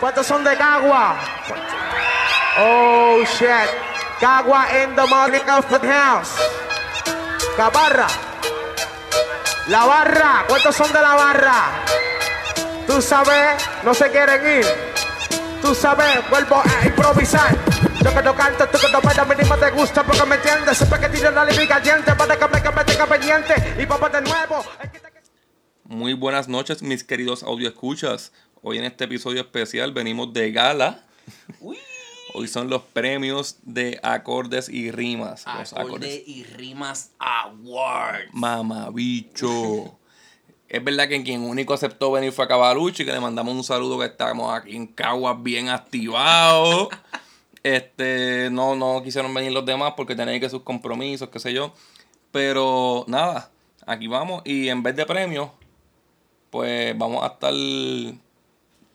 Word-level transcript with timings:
¿Cuántos 0.00 0.26
son 0.26 0.44
de 0.44 0.56
Cagua? 0.56 1.16
Oh 2.60 3.24
shit. 3.24 3.68
Cagua 4.20 4.66
in 4.82 4.94
the 4.94 5.06
morning 5.06 5.48
of 5.50 5.66
the 5.68 5.78
house. 5.88 6.36
Cabarra. 7.56 8.06
La 9.66 9.84
barra. 9.86 10.44
¿Cuántos 10.46 10.76
son 10.76 10.92
de 10.92 11.00
la 11.00 11.14
barra? 11.14 11.64
Tú 12.86 13.02
sabes, 13.02 13.62
no 13.84 13.92
se 13.92 14.10
quieren 14.10 14.60
ir. 14.60 14.66
Tú 15.60 15.74
sabes, 15.74 16.30
vuelvo 16.30 16.62
a 16.64 16.86
improvisar. 16.86 17.56
Yo 18.00 18.14
que 18.14 18.22
no 18.22 18.34
canto, 18.34 18.68
tú 18.68 18.78
que 18.78 18.92
no 18.92 19.00
bailas, 19.00 19.26
mínimo 19.26 19.56
te 19.56 19.70
gusta 19.72 20.04
porque 20.04 20.24
me 20.24 20.36
entiendes. 20.36 20.78
Siempre 20.78 21.00
que 21.00 21.08
tiro 21.08 21.30
la 21.32 21.44
línea 21.44 21.68
caliente, 21.68 22.14
para 22.14 22.36
que 22.36 22.46
me, 22.46 22.62
que 22.62 22.70
me 22.70 22.84
tenga 22.84 23.06
pendiente. 23.06 23.74
Y 23.78 23.84
vamos 23.84 24.12
de 24.12 24.20
nuevo. 24.20 24.64
Muy 25.84 26.12
buenas 26.12 26.48
noches, 26.48 26.82
mis 26.82 27.02
queridos 27.02 27.42
audio 27.42 27.68
escuchas. 27.68 28.32
Hoy 28.60 28.78
en 28.78 28.84
este 28.84 29.04
episodio 29.04 29.40
especial 29.40 29.92
venimos 29.92 30.32
de 30.32 30.50
gala. 30.50 31.04
Hoy 32.34 32.48
son 32.48 32.68
los 32.68 32.82
premios 32.82 33.58
de 33.62 34.00
acordes 34.02 34.68
y 34.68 34.90
rimas. 34.90 35.44
Los 35.58 35.72
Acorde 35.72 36.24
y 36.26 36.42
rimas 36.42 37.12
award. 37.18 38.30
Mamabicho. 38.32 39.96
es 40.68 40.84
verdad 40.84 41.08
que 41.08 41.22
quien 41.22 41.42
único 41.42 41.72
aceptó 41.72 42.10
venir 42.10 42.32
fue 42.32 42.46
a 42.46 42.48
Cavalucci, 42.48 43.04
que 43.04 43.12
le 43.12 43.20
mandamos 43.20 43.54
un 43.54 43.62
saludo 43.62 43.98
que 44.00 44.06
estamos 44.06 44.52
aquí 44.52 44.74
en 44.74 44.88
Caguas 44.88 45.40
bien 45.40 45.68
activados. 45.68 46.88
Este, 47.62 48.48
no, 48.50 48.74
no 48.74 49.02
quisieron 49.04 49.32
venir 49.34 49.52
los 49.52 49.64
demás 49.64 49.94
porque 49.96 50.16
tenían 50.16 50.40
que 50.40 50.50
sus 50.50 50.62
compromisos, 50.62 51.28
qué 51.28 51.38
sé 51.38 51.52
yo. 51.52 51.72
Pero 52.32 53.04
nada, 53.06 53.52
aquí 53.86 54.08
vamos. 54.08 54.42
Y 54.44 54.68
en 54.68 54.82
vez 54.82 54.96
de 54.96 55.06
premios, 55.06 55.50
pues 56.50 56.96
vamos 56.98 57.22
a 57.22 57.28
estar 57.28 57.52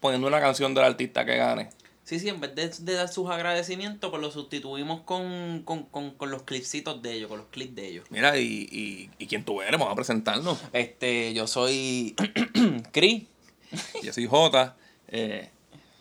poniendo 0.04 0.28
una 0.28 0.40
canción 0.40 0.76
del 0.76 0.84
artista 0.84 1.26
que 1.26 1.38
gane. 1.38 1.70
Sí, 2.04 2.20
sí, 2.20 2.28
en 2.28 2.42
vez 2.42 2.54
de, 2.54 2.68
de 2.68 2.94
dar 2.96 3.08
sus 3.08 3.30
agradecimientos, 3.30 4.10
pues 4.12 4.22
lo 4.22 4.30
sustituimos 4.30 5.02
con, 5.02 5.62
con, 5.64 5.84
con, 5.84 6.12
con 6.12 6.30
los 6.32 6.44
clipsitos 6.44 7.02
de 7.02 7.14
ellos, 7.14 7.30
con 7.30 7.38
los 7.40 7.48
clips 7.48 7.76
de 7.76 7.88
ellos. 7.88 8.06
Mira, 8.10 8.38
y, 8.38 8.68
y, 8.70 9.10
y 9.18 9.28
quién 9.28 9.46
tú 9.46 9.62
eres, 9.62 9.80
vamos 9.80 9.94
a 9.94 9.96
presentarnos. 9.96 10.60
Este, 10.74 11.34
yo 11.34 11.48
soy 11.48 12.14
Chris. 12.92 13.24
Yo 14.04 14.12
soy 14.12 14.28
Jota. 14.28 14.76
eh, 15.08 15.50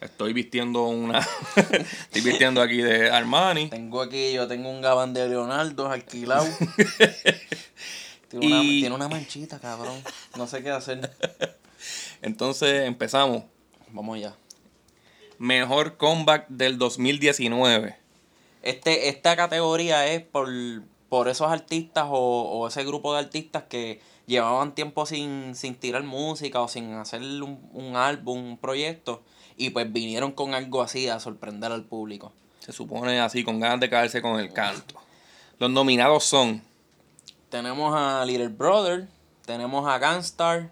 estoy 0.01 0.33
vistiendo 0.33 0.83
una. 0.89 1.21
estoy 1.57 2.21
vistiendo 2.23 2.61
aquí 2.61 2.79
de 2.79 3.09
Armani. 3.09 3.69
Tengo 3.71 4.03
aquí, 4.03 4.33
yo 4.33 4.49
tengo 4.49 4.69
un 4.71 4.81
gabán 4.81 5.15
de 5.15 5.29
Leonardo 5.29 5.89
alquilado. 5.89 6.47
tiene, 8.29 8.47
una, 8.47 8.63
Y- 8.65 8.81
tiene 8.81 8.95
una 8.97 9.09
manchita, 9.09 9.61
cabrón. 9.61 10.03
No 10.37 10.49
sé 10.49 10.65
qué 10.65 10.71
hacer. 10.71 11.13
Entonces 12.23 12.83
empezamos. 12.89 13.45
Vamos 13.93 14.19
ya. 14.19 14.35
Mejor 15.39 15.97
comeback 15.97 16.49
del 16.49 16.79
2019. 16.79 17.97
Este, 18.63 19.09
esta 19.09 19.37
categoría 19.37 20.07
es 20.07 20.23
por, 20.23 20.49
por 21.09 21.29
esos 21.29 21.51
artistas 21.51 22.07
o, 22.09 22.43
o 22.43 22.69
ese 22.69 22.85
grupo 22.85 23.13
de 23.13 23.21
artistas 23.21 23.65
que 23.69 24.01
llevaban 24.27 24.75
tiempo 24.75 25.05
sin, 25.05 25.55
sin 25.55 25.75
tirar 25.75 26.03
música 26.05 26.61
o 26.61 26.69
sin 26.69 26.95
hacer 26.95 27.21
un, 27.21 27.69
un 27.73 27.97
álbum, 27.97 28.39
un 28.39 28.57
proyecto, 28.57 29.23
y 29.57 29.71
pues 29.71 29.93
vinieron 29.93 30.33
con 30.33 30.55
algo 30.55 30.81
así 30.81 31.09
a 31.09 31.21
sorprender 31.21 31.71
al 31.73 31.85
público. 31.85 32.33
Se 32.61 32.73
supone 32.73 33.21
así, 33.21 33.45
con 33.45 33.61
ganas 33.61 33.81
de 33.81 33.91
caerse 33.91 34.23
con 34.23 34.39
el 34.41 34.53
canto. 34.53 34.95
Los 35.59 35.71
nominados 35.71 36.25
son 36.25 36.63
Tenemos 37.51 37.95
a 37.95 38.25
Little 38.25 38.49
Brother, 38.49 39.09
tenemos 39.45 39.87
a 39.87 39.99
Gunstar, 39.99 40.71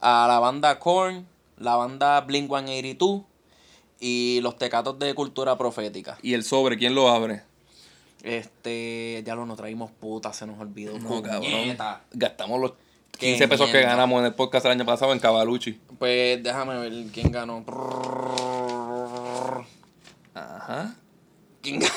a 0.00 0.26
la 0.28 0.38
banda 0.38 0.78
Korn, 0.78 1.26
la 1.58 1.76
banda 1.76 2.20
Blink 2.22 2.48
182 2.48 3.22
y 4.00 4.40
los 4.42 4.58
tecatos 4.58 4.98
de 4.98 5.14
cultura 5.14 5.56
profética. 5.56 6.18
y 6.22 6.34
el 6.34 6.44
sobre, 6.44 6.76
¿quién 6.76 6.94
lo 6.94 7.08
abre? 7.08 7.42
Este, 8.22 9.22
ya 9.26 9.34
lo 9.34 9.44
nos 9.46 9.56
traímos 9.58 9.90
puta, 9.90 10.32
se 10.32 10.46
nos 10.46 10.58
olvidó. 10.58 10.98
No, 10.98 11.22
cabrón. 11.22 11.76
Gastamos 12.12 12.60
los 12.60 12.72
Qué 13.18 13.26
15 13.28 13.48
pesos 13.48 13.70
que 13.70 13.80
ganamos 13.82 14.18
en 14.20 14.26
el 14.26 14.34
podcast 14.34 14.66
el 14.66 14.72
año 14.72 14.84
pasado 14.86 15.12
en 15.12 15.20
Cavalucci. 15.20 15.78
Pues 15.98 16.42
déjame 16.42 16.76
ver 16.78 17.06
quién 17.12 17.30
ganó. 17.30 17.62
Ajá. 20.34 20.94
¿Quién 21.62 21.78
ganó? 21.80 21.92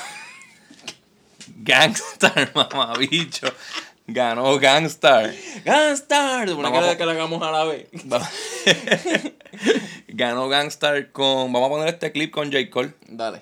Gangstar, 1.60 2.52
mamabicho. 2.56 3.48
Ganó 4.06 4.58
Gangstar. 4.60 5.34
Gunstar. 5.66 6.48
Supone 6.48 6.70
Vamos 6.70 6.84
que, 6.86 6.92
a- 6.92 6.98
que 6.98 7.06
la 7.06 7.12
hagamos 7.14 7.42
a 7.42 7.52
la 7.52 7.64
vez. 7.66 7.88
Ganó 10.08 10.50
Gangstar 10.50 11.12
con. 11.12 11.52
Vamos 11.54 11.68
a 11.68 11.70
poner 11.70 11.88
este 11.90 12.12
clip 12.12 12.32
con 12.32 12.52
J. 12.52 12.70
Cole. 12.70 12.94
Dale. 13.08 13.42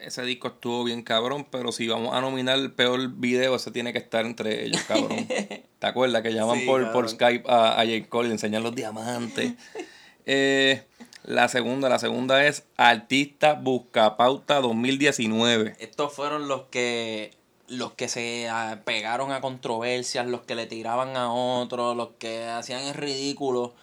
Ese 0.00 0.22
disco 0.22 0.48
estuvo 0.48 0.84
bien 0.84 1.02
cabrón, 1.02 1.46
pero 1.50 1.72
si 1.72 1.88
vamos 1.88 2.14
a 2.14 2.20
nominar 2.20 2.58
el 2.58 2.72
peor 2.72 3.08
video, 3.14 3.56
ese 3.56 3.70
tiene 3.70 3.92
que 3.92 3.98
estar 3.98 4.24
entre 4.24 4.64
ellos, 4.64 4.80
cabrón. 4.82 5.26
¿Te 5.78 5.86
acuerdas 5.86 6.22
que 6.22 6.32
llaman 6.32 6.60
Sí, 6.60 6.66
por, 6.66 6.92
por. 6.92 7.08
Skype 7.08 7.50
a, 7.50 7.80
a 7.80 7.84
J. 7.84 8.08
Cole 8.08 8.26
y 8.26 8.28
le 8.28 8.34
enseñan 8.34 8.62
los 8.62 8.74
diamantes? 8.74 9.54
Eh, 10.26 10.84
la 11.24 11.48
segunda, 11.48 11.88
la 11.88 11.98
segunda 11.98 12.46
es 12.46 12.64
Artista 12.76 13.54
Buscapauta 13.54 14.60
2019. 14.60 15.76
Estos 15.78 16.12
fueron 16.12 16.48
los 16.48 16.62
que 16.70 17.32
los 17.66 17.92
que 17.92 18.08
se 18.08 18.48
ah, 18.48 18.80
pegaron 18.84 19.32
a 19.32 19.40
controversias, 19.40 20.26
los 20.26 20.42
que 20.42 20.54
le 20.54 20.66
tiraban 20.66 21.16
a 21.16 21.32
otros, 21.32 21.96
los 21.96 22.10
que 22.18 22.44
hacían 22.44 22.82
el 22.82 22.94
ridículo 22.94 23.74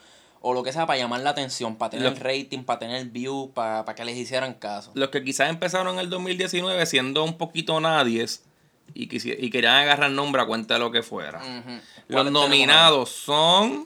o 0.49 0.53
lo 0.53 0.63
que 0.63 0.71
sea 0.71 0.85
para 0.85 0.97
llamar 0.99 1.21
la 1.21 1.31
atención, 1.31 1.75
para 1.75 1.91
tener 1.91 2.09
Los- 2.11 2.19
rating, 2.19 2.63
para 2.63 2.79
tener 2.79 3.05
views, 3.07 3.49
para, 3.53 3.83
para 3.85 3.95
que 3.95 4.05
les 4.05 4.15
hicieran 4.17 4.53
caso. 4.53 4.91
Los 4.93 5.09
que 5.09 5.23
quizás 5.23 5.49
empezaron 5.49 5.93
en 5.95 5.99
el 5.99 6.09
2019 6.09 6.85
siendo 6.85 7.23
un 7.23 7.37
poquito 7.37 7.79
nadies 7.79 8.43
y, 8.93 9.03
y 9.13 9.49
querían 9.49 9.75
agarrar 9.75 10.11
nombre 10.11 10.41
a 10.41 10.45
cuenta 10.45 10.75
de 10.75 10.79
lo 10.79 10.91
que 10.91 11.03
fuera. 11.03 11.39
Los 11.39 11.45
¿Cuáles 11.45 11.83
tenemos 12.07 12.31
nominados 12.31 13.09
son? 13.09 13.85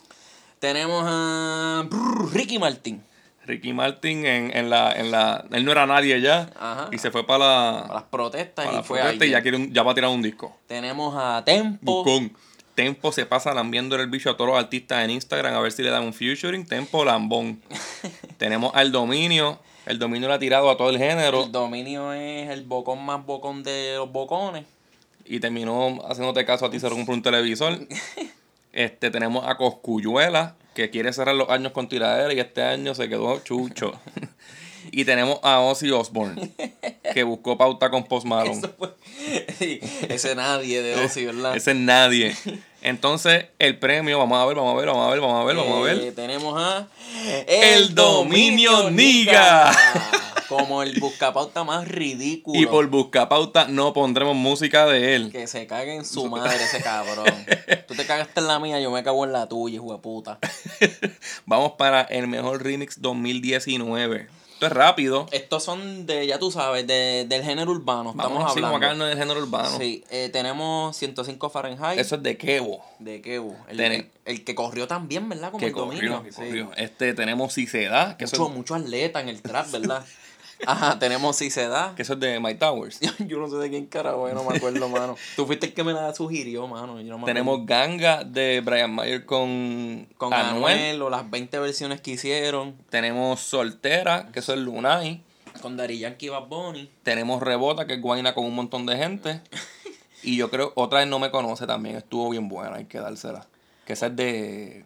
Tenemos 0.59 1.03
a 1.07 1.87
Ricky 2.31 2.59
Martin. 2.59 3.03
Ricky 3.47 3.73
Martin 3.73 4.23
en, 4.27 4.55
en 4.55 4.69
la, 4.69 4.93
en 4.93 5.09
la... 5.09 5.43
Él 5.51 5.65
no 5.65 5.71
era 5.71 5.87
nadie 5.87 6.21
ya 6.21 6.47
Ajá. 6.59 6.89
y 6.91 6.99
se 6.99 7.09
fue 7.09 7.25
para 7.25 7.39
la... 7.39 7.81
Para 7.87 7.93
las 7.95 8.03
protestas 8.03 8.65
para 8.65 8.71
y 8.71 8.75
la 8.77 8.83
fue 8.83 8.99
protesta 8.99 9.25
y 9.25 9.29
ya, 9.31 9.41
quiere 9.41 9.57
un- 9.57 9.73
ya 9.73 9.81
va 9.81 9.93
a 9.93 9.95
tirar 9.95 10.11
un 10.11 10.21
disco. 10.21 10.55
Tenemos 10.67 11.15
a 11.17 11.43
Tempo. 11.43 12.03
Buscón. 12.03 12.37
Tempo 12.81 13.11
se 13.11 13.27
pasa 13.27 13.53
lambiendo 13.53 13.95
el 13.95 14.07
bicho 14.09 14.31
a 14.31 14.35
todos 14.37 14.49
los 14.49 14.57
artistas 14.59 15.03
en 15.05 15.11
Instagram 15.11 15.53
a 15.53 15.59
ver 15.59 15.71
si 15.71 15.83
le 15.83 15.91
dan 15.91 16.03
un 16.03 16.15
featuring. 16.15 16.65
Tempo 16.65 17.05
lambón. 17.05 17.61
Tenemos 18.39 18.71
al 18.73 18.91
dominio. 18.91 19.59
El 19.85 19.99
dominio 19.99 20.27
le 20.27 20.33
ha 20.33 20.39
tirado 20.39 20.67
a 20.71 20.77
todo 20.77 20.89
el 20.89 20.97
género 20.97 21.43
El 21.45 21.51
dominio 21.51 22.11
es 22.13 22.49
el 22.49 22.63
bocón 22.63 23.05
más 23.05 23.23
bocón 23.23 23.61
de 23.61 23.93
los 23.97 24.11
bocones. 24.11 24.65
y 25.25 25.39
terminó 25.39 25.99
haciéndote 26.09 26.43
caso 26.43 26.65
a 26.65 26.71
ti, 26.71 26.79
se 26.79 26.89
lo 26.89 26.95
compró 26.95 27.13
un 27.13 27.21
televisor. 27.21 27.77
Este, 28.73 29.11
tenemos 29.11 29.45
a 29.45 29.57
Coscuyuela, 29.57 30.55
que 30.73 30.89
quiere 30.89 31.11
cerrar 31.11 31.35
los 31.35 31.49
años 31.49 31.73
con 31.73 31.89
tiradera 31.89 32.33
y 32.33 32.39
este 32.39 32.63
año 32.63 32.95
se 32.95 33.09
quedó 33.09 33.37
chucho. 33.43 33.99
y 34.93 35.03
tenemos 35.03 35.39
a 35.43 35.59
Ozzy 35.59 35.91
Osbourne, 35.91 36.53
que 37.13 37.23
buscó 37.23 37.57
pauta 37.57 37.89
con 37.91 38.05
Post 38.05 38.25
Malone. 38.25 38.61
Fue- 38.77 38.93
sí, 39.59 39.81
ese 40.07 40.35
nadie 40.35 40.81
de 40.81 40.95
Ozzy, 41.03 41.25
¿verdad? 41.25 41.57
Ese 41.57 41.71
es 41.71 41.77
nadie. 41.77 42.33
Entonces, 42.81 43.45
el 43.59 43.77
premio, 43.77 44.17
vamos 44.17 44.39
a 44.39 44.45
ver, 44.45 44.55
vamos 44.55 44.73
a 44.73 44.77
ver, 44.77 44.87
vamos 44.87 45.07
a 45.07 45.09
ver, 45.11 45.19
vamos 45.21 45.41
a 45.41 45.45
ver, 45.45 45.55
vamos 45.55 45.87
a 45.87 45.91
Eh, 45.91 45.95
ver. 45.95 46.15
tenemos 46.15 46.59
a 46.59 46.87
El 47.47 47.93
Dominio 47.93 48.89
Niga. 48.89 49.71
Como 50.49 50.83
el 50.83 50.99
buscapauta 50.99 51.63
más 51.63 51.87
ridículo. 51.87 52.59
Y 52.59 52.65
por 52.65 52.85
buscar 52.87 53.29
pauta 53.29 53.67
no 53.69 53.93
pondremos 53.93 54.35
música 54.35 54.85
de 54.85 55.15
él. 55.15 55.31
Que 55.31 55.47
se 55.47 55.65
cague 55.65 55.95
en 55.95 56.03
su 56.03 56.27
madre 56.27 56.61
ese 56.61 56.81
cabrón. 56.81 57.25
Tú 57.87 57.95
te 57.95 58.05
cagaste 58.05 58.41
en 58.41 58.47
la 58.47 58.59
mía, 58.59 58.77
yo 58.81 58.91
me 58.91 59.01
cago 59.01 59.23
en 59.23 59.31
la 59.31 59.47
tuya, 59.47 59.75
hijo 59.75 59.93
de 59.93 59.99
puta. 59.99 60.39
Vamos 61.45 61.73
para 61.77 62.01
el 62.01 62.27
mejor 62.27 62.61
remix 62.63 63.01
2019. 63.01 64.27
Esto 64.61 64.67
es 64.67 64.77
rápido. 64.77 65.25
Estos 65.31 65.63
son 65.63 66.05
de, 66.05 66.27
ya 66.27 66.37
tú 66.37 66.51
sabes, 66.51 66.85
de, 66.85 67.25
del 67.27 67.41
género 67.41 67.71
urbano. 67.71 68.13
Vamos 68.13 68.25
Estamos 68.27 68.51
así 68.51 68.61
como 68.61 68.75
acá 68.77 68.91
hablando. 68.91 69.05
en 69.07 69.11
el 69.13 69.17
género 69.17 69.39
urbano. 69.41 69.75
Sí, 69.75 70.03
eh, 70.11 70.29
tenemos 70.31 70.95
105 70.97 71.49
Fahrenheit. 71.49 71.97
Eso 71.97 72.17
es 72.17 72.21
de 72.21 72.37
Kevo. 72.37 72.79
De 72.99 73.21
Kebu. 73.21 73.55
El, 73.69 73.79
el, 73.79 74.11
el 74.23 74.43
que 74.43 74.53
corrió 74.53 74.87
también, 74.87 75.27
¿verdad? 75.27 75.49
Como 75.49 75.57
Que 75.61 75.65
el 75.65 75.73
dominio. 75.73 76.17
corrió, 76.17 76.23
que 76.23 76.31
Sí. 76.31 76.41
corrió. 76.43 76.71
Este, 76.77 77.15
tenemos 77.15 77.55
da, 77.89 78.17
que 78.17 78.25
Mucho, 78.25 78.35
eso, 78.35 78.47
es, 78.49 78.53
mucho 78.53 78.75
atleta 78.75 79.19
en 79.21 79.29
el 79.29 79.41
trap, 79.41 79.71
¿verdad? 79.71 80.05
Ajá, 80.67 80.99
tenemos 80.99 81.35
Si 81.35 81.49
se 81.49 81.67
da. 81.67 81.93
que 81.95 82.01
eso 82.03 82.13
es 82.13 82.19
de 82.19 82.39
My 82.39 82.55
Towers. 82.55 82.99
Yo 83.27 83.39
no 83.39 83.49
sé 83.49 83.57
de 83.57 83.69
quién 83.69 83.85
carajo, 83.87 84.27
yo 84.27 84.35
no 84.35 84.43
me 84.43 84.57
acuerdo, 84.57 84.87
mano. 84.89 85.15
Tú 85.35 85.45
fuiste 85.45 85.67
el 85.67 85.73
que 85.73 85.83
me 85.83 85.93
la 85.93 86.13
sugirió, 86.13 86.67
mano. 86.67 86.99
Yo 87.01 87.09
no 87.11 87.19
me 87.19 87.25
Tenemos 87.25 87.65
Ganga 87.65 88.23
de 88.23 88.61
Brian 88.61 88.93
Mayer 88.93 89.25
con, 89.25 90.07
con 90.17 90.33
Anuel. 90.33 90.77
Anuel 90.77 91.01
o 91.01 91.09
las 91.09 91.29
20 91.29 91.59
versiones 91.59 92.01
que 92.01 92.11
hicieron. 92.11 92.75
Tenemos 92.89 93.39
Soltera, 93.39 94.29
que 94.31 94.39
eso 94.39 94.53
es 94.53 94.59
Lunay. 94.59 95.23
Con 95.61 95.77
Daddy 95.77 95.99
Yankee 95.99 96.27
y 96.27 96.29
Bad 96.29 96.47
Bunny. 96.47 96.89
Tenemos 97.03 97.41
Rebota, 97.41 97.85
que 97.85 97.95
es 97.95 98.01
Guayna 98.01 98.33
con 98.33 98.45
un 98.45 98.55
montón 98.55 98.85
de 98.85 98.97
gente. 98.97 99.41
Y 100.23 100.37
yo 100.37 100.51
creo, 100.51 100.71
otra 100.75 100.99
vez 100.99 101.07
no 101.07 101.17
me 101.17 101.31
conoce 101.31 101.65
también, 101.65 101.95
estuvo 101.95 102.29
bien 102.29 102.47
buena, 102.47 102.75
hay 102.75 102.85
que 102.85 102.99
dársela. 102.99 103.47
Que 103.85 103.93
esa 103.93 104.05
es 104.05 104.15
de 104.15 104.85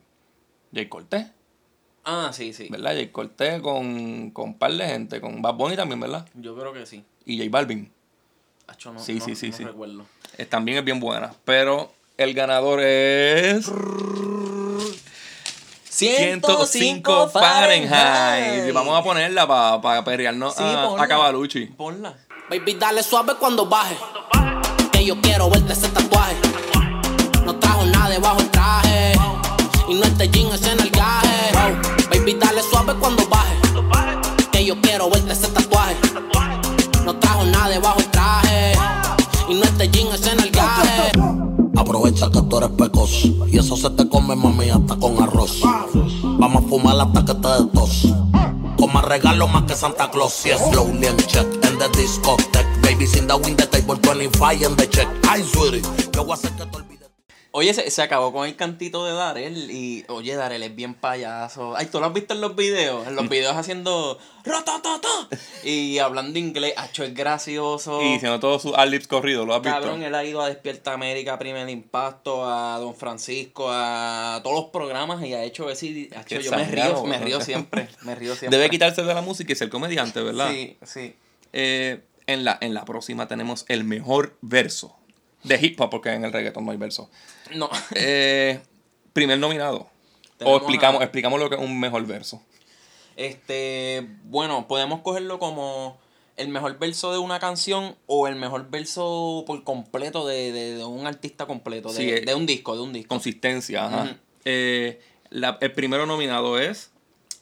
Jay 0.74 0.88
Cortés, 0.88 1.28
Ah, 2.06 2.30
sí, 2.34 2.54
sí. 2.54 2.68
¿verdad? 2.70 2.92
Jay 2.94 3.08
Cortés 3.10 3.62
con, 3.62 4.30
con 4.32 4.50
un 4.50 4.58
par 4.58 4.72
de 4.74 4.86
gente, 4.86 5.20
con 5.20 5.42
Bad 5.42 5.56
Bunny 5.56 5.76
también, 5.76 6.00
¿verdad? 6.00 6.26
Yo 6.36 6.56
creo 6.56 6.72
que 6.72 6.86
sí. 6.86 7.04
Y 7.26 7.38
J 7.38 7.50
Balvin. 7.50 7.92
Acho, 8.68 8.94
no, 8.94 9.00
Sí, 9.00 9.16
no- 9.16 9.26
sí, 9.26 9.36
sí, 9.36 9.50
no 9.50 9.58
sí. 9.58 9.64
recuerdo. 9.64 10.06
Eh, 10.38 10.46
también 10.46 10.78
es 10.78 10.84
bien 10.86 11.00
buena. 11.00 11.34
Pero 11.46 11.92
el 12.18 12.34
ganador 12.34 12.82
es 12.82 13.70
105 15.90 17.30
Fahrenheit. 17.30 18.68
Y 18.68 18.72
vamos 18.72 19.00
a 19.00 19.04
ponerla 19.04 19.48
para 19.48 20.04
pelearnos 20.04 20.56
Sí, 20.56 20.64
a, 20.64 20.84
ponla. 20.88 21.04
a 21.04 21.08
Cavalucci. 21.08 21.66
Ponla. 21.68 22.14
Baby, 22.50 22.76
dale 22.76 23.02
suave 23.02 23.34
cuando 23.40 23.66
baje. 23.66 23.98
Que 24.92 25.06
yo 25.06 25.20
quiero 25.22 25.50
verte 25.50 25.74
ese 25.74 25.90
tatuaje. 25.90 26.36
No 27.46 27.58
trajo 27.58 27.86
nada 27.86 28.10
debajo 28.10 28.40
el 28.42 28.50
traje. 28.52 29.14
Y 29.88 29.94
no 29.96 30.04
este 30.04 30.28
jean 30.30 30.52
es 30.54 30.66
en 30.68 30.80
el 30.80 30.92
tú 42.56 42.64
eres 42.64 42.78
pecoso 42.78 43.48
y 43.52 43.58
eso 43.58 43.76
se 43.76 43.90
te 43.92 44.08
come 44.08 44.36
mami 44.36 44.70
hasta 44.70 44.96
con 44.96 45.22
arroz. 45.22 45.62
Vamos 46.24 46.64
a 46.64 46.68
fumar 46.68 47.00
hasta 47.00 47.26
que 47.26 47.34
te 47.34 47.48
des 47.48 47.72
tos. 47.74 48.08
Con 48.78 48.94
más 48.94 49.06
regalo 49.06 49.48
más 49.48 49.64
que 49.64 49.76
Santa 49.76 50.10
Claus. 50.10 50.44
Yes, 50.44 50.60
slowly 50.72 51.08
and 51.08 51.26
check 51.28 51.46
in 51.46 51.78
the 51.78 51.90
discotheque. 51.98 52.66
Baby, 52.82 53.08
sin 53.08 53.28
the 53.28 53.36
win 53.36 53.56
the 53.56 53.66
table 53.66 53.98
25 53.98 54.62
in 54.62 54.76
the 54.76 54.88
check. 54.88 55.08
Ay, 55.28 55.44
sweetie, 55.44 55.82
yo 56.14 56.24
voy 56.24 56.32
a 56.32 56.36
hacer 56.36 56.52
que 56.52 56.66
te 56.66 56.78
olvides. 56.78 56.95
Oye, 57.58 57.74
se, 57.74 57.90
se 57.90 58.02
acabó 58.02 58.34
con 58.34 58.46
el 58.46 58.58
cantito 58.58 59.06
de 59.06 59.14
Darel 59.14 59.72
y, 59.72 60.04
oye, 60.10 60.36
Darel 60.36 60.62
es 60.62 60.76
bien 60.76 60.94
payaso. 60.94 61.74
Ay, 61.78 61.86
¿tú 61.86 62.02
lo 62.02 62.08
has 62.08 62.14
visto 62.14 62.34
en 62.34 62.42
los 62.42 62.54
videos? 62.54 63.08
En 63.08 63.16
los 63.16 63.30
videos 63.30 63.56
haciendo 63.56 64.20
rotototo 64.44 65.08
y 65.64 65.98
hablando 66.00 66.38
inglés. 66.38 66.74
Acho, 66.76 67.06
es 67.06 67.14
gracioso. 67.14 68.02
Y 68.02 68.12
diciendo 68.12 68.42
todos 68.42 68.62
sus 68.62 68.74
ad-libs 68.76 69.08
corridos, 69.08 69.48
¿lo 69.48 69.56
has 69.56 69.62
visto? 69.62 69.80
Cabrón, 69.80 70.04
él 70.04 70.14
ha 70.16 70.26
ido 70.26 70.42
a 70.42 70.50
Despierta 70.50 70.92
América, 70.92 71.40
Primer 71.40 71.70
Impacto, 71.70 72.44
a 72.46 72.78
Don 72.78 72.94
Francisco, 72.94 73.70
a 73.72 74.42
todos 74.44 74.64
los 74.64 74.66
programas 74.72 75.24
y 75.24 75.34
ha 75.34 75.42
hecho 75.42 75.70
ese... 75.70 76.10
Acho, 76.14 76.26
Qué 76.28 76.44
yo 76.44 76.52
me 76.52 76.66
río, 76.66 77.06
me 77.06 77.20
río 77.20 77.40
siempre, 77.40 77.88
me 78.02 78.16
río 78.16 78.36
siempre. 78.36 78.58
Debe 78.58 78.70
quitarse 78.70 79.02
de 79.02 79.14
la 79.14 79.22
música 79.22 79.54
y 79.54 79.56
ser 79.56 79.70
comediante, 79.70 80.22
¿verdad? 80.22 80.52
Sí, 80.52 80.76
sí. 80.84 81.16
Eh, 81.54 82.02
en, 82.28 82.44
la, 82.44 82.58
en 82.60 82.74
la 82.74 82.84
próxima 82.84 83.30
tenemos 83.30 83.64
el 83.70 83.86
mejor 83.86 84.36
verso 84.42 84.98
de 85.48 85.60
hip 85.66 85.80
hop, 85.82 85.90
porque 85.90 86.10
en 86.14 86.26
el 86.26 86.32
reggaeton 86.34 86.66
no 86.66 86.72
hay 86.72 86.78
verso. 86.78 87.10
No. 87.54 87.70
Eh, 87.96 88.60
primer 89.14 89.40
nominado. 89.40 89.88
O 90.44 90.58
explicamos, 90.58 91.02
a- 91.02 91.04
explicamos 91.06 91.40
lo 91.40 91.50
que 91.50 91.56
es 91.56 91.62
un 91.62 91.80
mejor 91.80 92.06
verso. 92.06 92.42
Este, 93.16 94.08
bueno, 94.24 94.68
podemos 94.68 95.02
cogerlo 95.02 95.40
como 95.40 95.98
el 96.36 96.50
mejor 96.50 96.78
verso 96.80 97.14
de 97.14 97.18
una 97.18 97.40
canción 97.40 97.96
o 98.08 98.28
el 98.28 98.36
mejor 98.36 98.70
verso 98.70 99.46
por 99.48 99.64
completo 99.64 100.28
de, 100.28 100.52
de- 100.52 100.76
de 100.76 100.84
un 100.86 101.08
artista 101.08 101.46
completo, 101.46 101.90
de, 101.94 101.96
Sí, 101.98 102.10
eh, 102.10 102.22
de 102.22 102.36
un 102.36 102.46
disco, 102.46 102.76
de 102.76 102.82
un 102.82 102.92
disco. 102.92 103.08
Consistencia, 103.10 103.86
ajá. 103.86 104.18
Eh, 104.44 105.00
la- 105.30 105.58
el 105.62 105.72
primero 105.72 106.06
nominado 106.06 106.60
es 106.60 106.92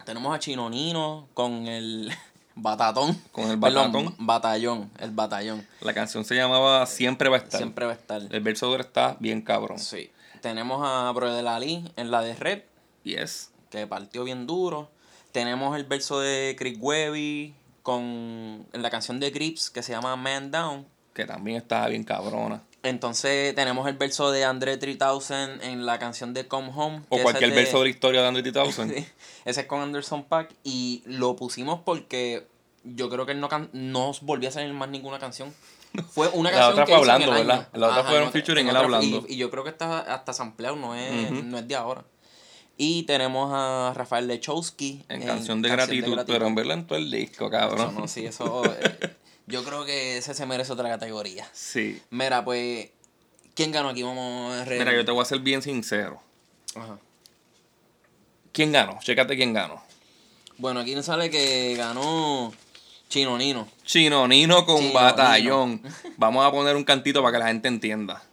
Tenemos 0.05 0.35
a 0.35 0.39
Chino 0.39 0.69
Nino 0.69 1.27
con 1.33 1.65
el 1.67 2.11
batatón. 2.55 3.19
Con 3.31 3.50
el 3.51 3.59
Perdón, 3.59 3.91
batatón. 3.91 4.15
batallón, 4.19 4.91
el 5.00 5.11
batallón. 5.11 5.67
La 5.81 5.94
canción 5.94 6.23
se 6.25 6.35
llamaba 6.35 6.85
Siempre 6.85 7.29
va 7.29 7.38
a 7.38 7.39
estar. 7.39 7.57
Siempre 7.59 7.85
va 7.85 7.91
a 7.91 7.95
estar. 7.95 8.21
El 8.29 8.41
verso 8.41 8.67
de 8.67 8.71
ahora 8.73 8.83
está 8.83 9.17
bien 9.19 9.41
cabrón. 9.41 9.79
Sí. 9.79 10.11
Tenemos 10.41 10.81
a 10.83 11.11
Bro 11.11 11.33
de 11.33 11.41
la 11.44 11.59
Lee 11.59 11.89
en 11.95 12.11
la 12.11 12.21
de 12.21 12.35
Red, 12.35 12.63
Yes. 13.03 13.51
que 13.69 13.88
partió 13.88 14.23
bien 14.23 14.45
duro. 14.45 14.89
Tenemos 15.31 15.75
el 15.75 15.85
verso 15.85 16.19
de 16.19 16.55
Chris 16.59 16.77
Webby 16.79 17.55
con 17.81 18.65
en 18.71 18.81
la 18.81 18.89
canción 18.89 19.19
de 19.19 19.31
Grips 19.31 19.69
que 19.69 19.81
se 19.83 19.91
llama 19.94 20.15
Man 20.15 20.51
Down. 20.51 20.85
Que 21.13 21.25
también 21.25 21.57
está 21.57 21.88
bien 21.88 22.03
cabrona. 22.03 22.61
Entonces 22.83 23.56
tenemos 23.56 23.88
el 23.88 23.95
verso 23.95 24.31
de 24.31 24.44
Andre 24.44 24.77
3000 24.77 25.62
en 25.62 25.85
la 25.85 26.00
canción 26.00 26.33
de 26.33 26.47
Come 26.47 26.69
Home. 26.75 27.01
O 27.09 27.18
cualquier 27.19 27.50
de- 27.51 27.56
verso 27.56 27.80
de 27.80 27.85
la 27.85 27.89
historia 27.89 28.21
de 28.21 28.27
Andy 28.27 28.51
Thousand. 28.51 28.94
Sí, 28.95 29.06
ese 29.45 29.62
es 29.62 29.68
con 29.68 29.81
Anderson 29.81 30.24
Pack 30.25 30.53
y 30.63 31.01
lo 31.06 31.35
pusimos 31.35 31.80
porque 31.83 32.45
yo 32.83 33.09
creo 33.09 33.25
que 33.25 33.31
él 33.31 33.39
no, 33.39 33.47
can- 33.50 33.69
no 33.74 34.12
volvió 34.21 34.50
a 34.50 34.51
salir 34.51 34.74
más 34.74 34.89
ninguna 34.89 35.18
canción. 35.19 35.53
Fue 36.12 36.27
una 36.30 36.50
La 36.51 36.57
canción 36.57 36.74
otra 36.74 36.85
que 36.85 36.91
fue 36.94 37.01
hizo 37.01 37.06
en 37.06 37.12
hablando, 37.12 37.35
el 37.41 37.47
¿verdad? 37.47 37.68
año. 37.74 37.80
La 37.80 37.88
otra 37.88 38.00
Ajá, 38.01 38.12
en 38.15 38.18
otra- 38.19 38.31
featuring 38.31 38.65
en 38.65 38.69
él 38.69 38.75
hablando. 38.77 39.25
Y, 39.27 39.33
y 39.33 39.38
yo 39.38 39.50
creo 39.50 39.63
que 39.63 39.69
está 39.69 40.00
hasta 40.00 40.33
sampleado, 40.33 40.75
no 40.75 40.94
es, 40.95 41.31
Ujú. 41.31 41.44
no 41.44 41.57
es 41.59 41.68
de 41.68 41.75
ahora. 41.75 42.03
Y 42.75 43.03
tenemos 43.03 43.51
a 43.53 43.94
Rafael 43.95 44.27
Lechowski 44.27 45.06
En 45.07 45.21
canción 45.21 45.62
de 45.62 45.69
gratitud, 45.69 46.19
pero 46.25 46.47
en 46.47 46.56
verla 46.56 46.74
en 46.74 46.88
todo 46.88 46.97
el 46.97 47.12
disco, 47.12 47.45
Eso 47.45 47.51
cabrón. 47.51 47.95
no, 47.95 48.07
sí, 48.07 48.25
eso. 48.25 48.63
yo 49.48 49.63
creo 49.63 49.86
que 49.86 50.18
ese 50.18 50.34
se 50.34 50.45
merece 50.45 50.74
otra 50.74 50.90
categoría. 50.90 51.48
Sí. 51.54 52.01
Mira, 52.10 52.44
pues. 52.44 52.90
¿Quién 53.56 53.72
ganó 53.72 53.90
aquí? 53.90 54.01
Vamos 54.01 54.56
a 54.56 54.66
Mira, 54.66 54.94
yo 54.94 55.06
te 55.06 55.12
voy 55.12 55.22
a 55.22 55.25
ser 55.25 55.40
bien 55.40 55.62
sincero. 55.62 56.22
Ajá. 56.75 56.98
¿Quién 58.51 58.72
ganó? 58.72 59.00
Chécate 59.01 59.36
quién 59.36 59.54
ganó. 59.54 59.81
Bueno, 60.57 60.80
aquí 60.80 60.95
nos 60.95 61.06
sale 61.06 61.30
que 61.30 61.75
ganó 61.75 62.54
Chino 63.10 63.38
Nino. 63.38 63.68
Chino 63.84 64.28
Nino 64.28 64.66
con 64.66 64.80
Chino 64.80 64.94
batallón. 64.94 65.81
Vamos 66.18 66.46
a 66.46 66.51
poner 66.51 66.75
un 66.75 66.84
cantito 66.84 67.22
para 67.22 67.34
que 67.34 67.39
la 67.39 67.48
gente 67.48 67.68
entienda. 67.68 68.24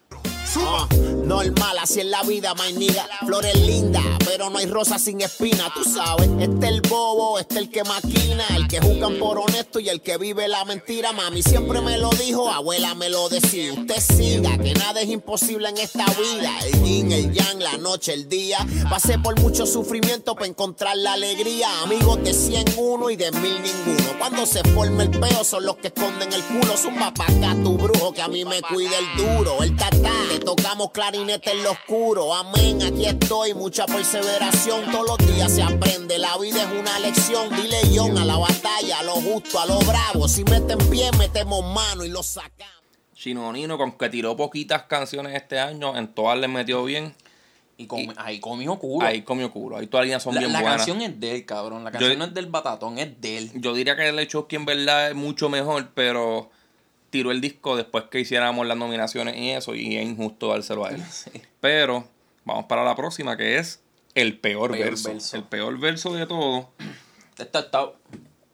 Ah, 0.57 0.89
normal, 1.25 1.79
así 1.81 2.01
es 2.01 2.07
la 2.07 2.23
vida, 2.23 2.55
my 2.55 2.73
nigga. 2.73 3.07
Flores 3.25 3.55
lindas, 3.61 4.03
pero 4.25 4.51
no 4.51 4.59
hay 4.59 4.67
rosas 4.67 5.03
sin 5.03 5.21
espina, 5.21 5.73
tú 5.75 5.85
sabes. 5.85 6.29
Este 6.41 6.69
el 6.69 6.81
bobo, 6.83 7.39
este 7.39 7.59
el 7.59 7.71
que 7.71 7.85
maquina, 7.85 8.45
el 8.57 8.67
que 8.67 8.81
juzgan 8.81 9.17
por 9.19 9.39
honesto 9.39 9.79
y 9.79 9.89
el 9.89 10.01
que 10.01 10.19
vive 10.19 10.49
la 10.49 10.65
mentira. 10.65 11.13
Mami 11.13 11.43
siempre 11.43 11.81
me 11.81 11.99
lo 11.99 12.11
dijo, 12.11 12.51
abuela 12.51 12.95
me 12.95 13.09
lo 13.09 13.29
decía. 13.29 13.75
Usted 13.75 14.01
siga, 14.01 14.59
que 14.59 14.75
nada 14.75 15.01
es 15.01 15.09
imposible 15.09 15.69
en 15.69 15.79
esta 15.79 16.05
vida. 16.07 16.59
El 16.65 16.83
yin, 16.83 17.13
el 17.13 17.33
yang, 17.33 17.61
la 17.61 17.77
noche, 17.77 18.13
el 18.13 18.29
día. 18.29 18.59
Pasé 18.89 19.19
por 19.19 19.39
mucho 19.41 19.67
sufrimiento 19.67 20.35
para 20.35 20.47
encontrar 20.47 20.97
la 20.97 21.13
alegría. 21.13 21.69
Amigos 21.83 22.25
de 22.25 22.35
100 22.35 22.75
uno 22.77 23.11
y 23.11 23.17
de 23.17 23.31
mil 23.33 23.63
ninguno. 23.63 24.19
Cuando 24.19 24.45
se 24.47 24.63
forma 24.71 25.05
el 25.05 25.11
peo 25.11 25.45
son 25.45 25.65
los 25.65 25.77
que 25.77 25.89
esconden 25.89 26.33
el 26.33 26.43
culo. 26.43 26.77
Zumba 26.77 27.15
pa' 27.15 27.25
acá 27.25 27.57
tu 27.63 27.77
brujo 27.79 28.13
que 28.13 28.23
a 28.23 28.29
mí 28.29 28.45
me 28.45 28.61
cuida 28.63 28.97
el 28.99 29.17
duro. 29.17 29.63
El 29.63 29.77
tatá, 29.77 30.13
tocamos 30.41 30.91
clarinete 30.91 31.53
en 31.53 31.63
lo 31.63 31.73
oscuro. 31.73 32.35
Amén, 32.35 32.83
aquí 32.83 33.07
estoy, 33.07 33.55
mucha 33.55 33.87
perseveración. 33.87 34.91
Todos 34.91 35.07
los 35.19 35.35
días 35.35 35.53
se 35.53 35.63
aprende, 35.63 36.19
la 36.19 36.37
vida 36.39 36.63
es 36.63 36.79
una 36.79 36.99
lección. 36.99 37.49
Dile 37.57 37.79
yon 37.93 38.17
a 38.19 38.25
la 38.25 38.37
batalla, 38.37 38.99
a 39.01 39.03
lo 39.03 39.15
justo, 39.15 39.61
a 39.61 39.67
lo 39.67 39.79
bravo. 39.81 40.29
Si 40.29 40.45
meten 40.45 40.79
pie, 40.91 41.11
metemos 41.19 41.65
mano 41.75 42.05
y 42.05 42.09
lo 42.09 42.23
sacamos. 42.23 42.75
Chino 43.15 43.53
Nino, 43.53 43.77
con 43.77 43.93
que 43.93 44.09
tiró 44.09 44.35
poquitas 44.37 44.85
canciones 44.85 45.35
este 45.35 45.59
año, 45.61 45.97
en 45.97 46.09
todas 46.09 46.39
le 46.39 46.49
metió 46.49 46.83
bien. 46.85 47.15
Y 47.77 47.87
com- 47.87 48.13
ahí 48.19 48.41
comió 48.41 48.79
culo. 48.79 49.07
Ahí 49.07 49.23
comió 49.23 49.51
culo. 49.51 49.77
Ahí 49.79 49.87
todas 49.87 50.03
las 50.03 50.07
líneas 50.07 50.23
son 50.23 50.35
la 50.35 50.41
bien 50.41 50.53
la 50.53 50.61
buenas. 50.61 50.77
canción 50.79 51.01
es 51.03 51.19
de 51.21 51.35
él, 51.37 51.47
cabrón. 51.47 51.83
La 51.85 51.91
canción 51.91 52.13
Yo- 52.13 52.19
no 52.19 52.25
es 52.27 52.35
del 52.35 52.47
batatón, 52.47 52.99
es 52.99 53.19
de 53.21 53.39
él. 53.39 53.51
Yo 53.55 53.73
diría 53.75 53.97
que 53.97 54.09
el 54.09 54.19
hecho 54.19 54.47
que 54.47 54.57
en 54.57 54.67
verdad 54.67 55.09
es 55.11 55.15
mucho 55.15 55.49
mejor, 55.49 55.91
pero 55.95 56.51
tiró 57.11 57.31
el 57.31 57.41
disco 57.41 57.77
después 57.77 58.05
que 58.11 58.21
hiciéramos 58.21 58.67
las 58.67 58.77
nominaciones 58.77 59.37
y 59.37 59.51
eso, 59.51 59.75
y 59.75 59.97
es 59.97 60.05
injusto 60.07 60.49
dárselo 60.49 60.85
a 60.87 60.91
él. 60.91 61.03
Pero 61.61 62.07
vamos 62.45 62.67
para 62.67 62.85
la 62.85 62.95
próxima, 62.97 63.37
que 63.37 63.59
es 63.59 63.83
el 64.15 64.39
peor, 64.39 64.73
Peor 64.73 64.85
verso. 64.91 65.09
verso. 65.11 65.37
El 65.37 65.45
peor 65.45 65.79
verso 65.79 66.15
de 66.15 66.27
todo. 66.27 66.71
Esto 67.39 67.59
está- 67.59 67.91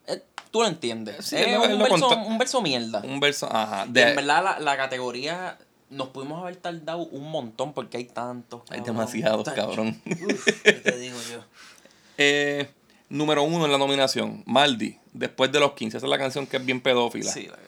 eh, 0.07 0.23
tú 0.51 0.61
lo 0.63 0.69
entiendes. 0.69 1.25
Sí, 1.25 1.37
es 1.37 1.59
un, 1.59 1.79
verso, 1.79 2.09
un 2.19 2.39
verso 2.39 2.63
mierda. 2.63 3.01
Un 3.05 3.21
verso, 3.21 3.49
ajá. 3.51 3.87
De, 3.87 4.03
en 4.11 4.17
verdad, 4.17 4.43
la, 4.45 4.59
la 4.61 4.77
categoría 4.77 5.59
nos 5.91 6.09
pudimos 6.09 6.41
haber 6.43 6.57
tardado 6.57 6.99
un 6.99 7.31
montón 7.31 7.73
porque 7.73 7.97
hay 7.99 8.05
tantos. 8.05 8.63
hay 8.71 8.81
demasiados, 8.81 9.49
cabrón. 9.51 10.01
Uf, 10.07 10.63
¿qué 10.63 10.73
te 10.73 10.99
digo 10.99 11.17
yo? 11.31 11.45
Eh, 12.19 12.71
número 13.11 13.43
uno 13.43 13.67
en 13.67 13.73
la 13.73 13.77
nominación, 13.79 14.43
Maldi, 14.47 14.99
Después 15.13 15.53
de 15.53 15.61
los 15.61 15.73
15. 15.75 15.99
Esa 15.99 16.07
es 16.07 16.11
la 16.11 16.17
canción 16.19 16.47
que 16.47 16.57
es 16.57 16.65
bien 16.65 16.81
pedófila. 16.81 17.31
Sí, 17.31 17.47
la- 17.47 17.59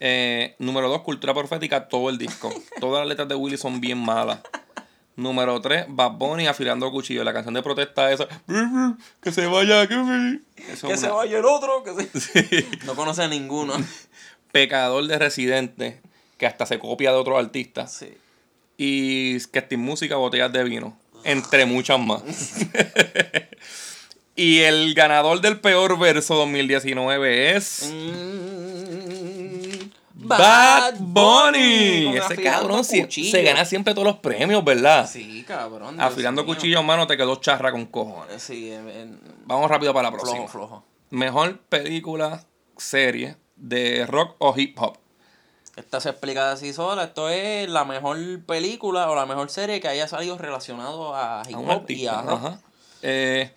Eh, 0.00 0.54
número 0.58 0.88
2, 0.88 1.02
Cultura 1.02 1.34
Profética, 1.34 1.88
todo 1.88 2.10
el 2.10 2.18
disco. 2.18 2.52
Todas 2.80 3.00
las 3.00 3.08
letras 3.08 3.28
de 3.28 3.34
Willy 3.34 3.56
son 3.56 3.80
bien 3.80 3.98
malas. 3.98 4.40
Número 5.16 5.60
3, 5.60 5.86
Bad 5.88 6.12
Bunny 6.12 6.46
afilando 6.46 6.90
cuchillo. 6.92 7.24
La 7.24 7.32
canción 7.32 7.52
de 7.54 7.62
protesta 7.62 8.12
esa. 8.12 8.28
Que 9.20 9.32
se 9.32 9.46
vaya, 9.46 9.88
que. 9.88 10.40
Eso 10.72 10.86
que 10.86 10.96
se 10.96 11.08
vaya 11.08 11.38
el 11.38 11.44
otro. 11.44 11.82
Que 11.82 12.20
se... 12.20 12.66
No 12.86 12.94
conoce 12.94 13.24
a 13.24 13.28
ninguno. 13.28 13.74
Pecador 14.52 15.04
de 15.08 15.18
Residente, 15.18 16.00
que 16.36 16.46
hasta 16.46 16.66
se 16.66 16.78
copia 16.78 17.10
de 17.10 17.16
otros 17.16 17.36
artistas. 17.36 17.92
Sí. 17.92 18.16
Y 18.76 19.40
que 19.46 19.60
Steam 19.60 19.80
Música, 19.80 20.14
botellas 20.14 20.52
de 20.52 20.62
vino. 20.62 20.96
Entre 21.24 21.66
muchas 21.66 21.98
más. 21.98 22.22
y 24.36 24.60
el 24.60 24.94
ganador 24.94 25.40
del 25.40 25.58
peor 25.58 25.98
verso 25.98 26.36
2019 26.36 27.56
es. 27.56 27.92
Mm, 27.92 29.07
Bad 30.20 30.96
Bunny. 30.98 32.16
Ese 32.16 32.42
cabrón 32.42 32.82
cuchillo. 32.84 33.30
se 33.30 33.42
gana 33.42 33.64
siempre 33.64 33.94
todos 33.94 34.06
los 34.06 34.16
premios, 34.18 34.64
¿verdad? 34.64 35.08
Sí, 35.10 35.44
cabrón. 35.46 36.00
Afilando 36.00 36.42
mío. 36.44 36.54
cuchillo, 36.54 36.82
mano, 36.82 37.06
te 37.06 37.16
quedó 37.16 37.36
charra 37.36 37.70
con 37.70 37.86
cojones. 37.86 38.42
Sí, 38.42 38.72
Vamos 39.46 39.70
rápido 39.70 39.94
para 39.94 40.10
la 40.10 40.16
próxima. 40.16 40.48
flojo, 40.48 40.48
flojo. 40.48 40.84
Mejor 41.10 41.58
película, 41.60 42.44
serie 42.76 43.36
de 43.56 44.06
rock 44.06 44.34
o 44.38 44.54
hip 44.56 44.76
hop. 44.80 44.98
Esta 45.76 46.00
se 46.00 46.10
explica 46.10 46.50
así 46.50 46.72
sola. 46.72 47.04
Esto 47.04 47.28
es 47.28 47.68
la 47.68 47.84
mejor 47.84 48.18
película 48.44 49.08
o 49.10 49.14
la 49.14 49.26
mejor 49.26 49.48
serie 49.50 49.80
que 49.80 49.86
haya 49.86 50.08
salido 50.08 50.36
relacionado 50.36 51.14
a 51.14 51.42
hip 51.48 51.54
A 51.56 51.60
hop 51.60 51.90
y 51.90 52.06
a 52.08 52.22
rock. 52.22 52.32
Ajá. 52.32 52.60
Eh, 53.02 53.52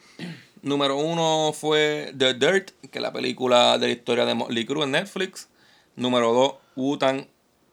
número 0.61 0.97
uno 0.97 1.51
fue 1.53 2.13
The 2.15 2.35
Dirt, 2.35 2.71
que 2.91 2.99
es 2.99 3.01
la 3.01 3.11
película 3.11 3.79
de 3.79 3.87
la 3.87 3.93
historia 3.93 4.25
de 4.25 4.35
Motley 4.35 4.65
Crue 4.65 4.83
en 4.83 4.91
Netflix. 4.91 5.47
Número 5.95 6.33
dos, 6.33 6.53
Wu-Tang 6.75 7.27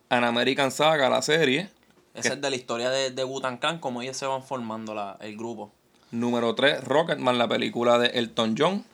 An 0.08 0.24
American 0.24 0.70
Saga, 0.70 1.08
la 1.08 1.22
serie. 1.22 1.70
Esa 2.14 2.34
es 2.34 2.40
de 2.40 2.50
la 2.50 2.56
historia 2.56 2.90
de, 2.90 3.10
de 3.10 3.24
Wu-Tang 3.24 3.58
Clan, 3.58 3.78
como 3.78 4.02
ellos 4.02 4.16
se 4.16 4.26
van 4.26 4.42
formando 4.42 4.94
la, 4.94 5.16
el 5.20 5.36
grupo. 5.36 5.72
Número 6.10 6.54
3, 6.54 6.84
Rocketman, 6.84 7.36
la 7.36 7.48
película 7.48 7.98
de 7.98 8.06
Elton 8.18 8.54
John. 8.56 8.84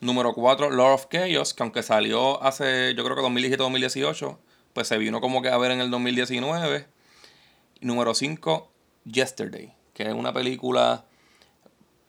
Número 0.00 0.32
4, 0.32 0.70
Lord 0.70 0.94
of 0.94 1.06
Chaos, 1.10 1.52
que 1.52 1.62
aunque 1.62 1.82
salió 1.82 2.42
hace, 2.42 2.94
yo 2.94 3.04
creo 3.04 3.16
que 3.16 3.22
2017-2018, 3.22 4.36
pues 4.72 4.88
se 4.88 4.98
vino 4.98 5.20
como 5.20 5.42
que 5.42 5.50
a 5.50 5.58
ver 5.58 5.72
en 5.72 5.80
el 5.80 5.90
2019. 5.90 6.86
Y 7.80 7.86
número 7.86 8.14
5, 8.14 8.68
Yesterday, 9.04 9.72
que 9.92 10.04
es 10.04 10.14
una 10.14 10.32
película 10.32 11.04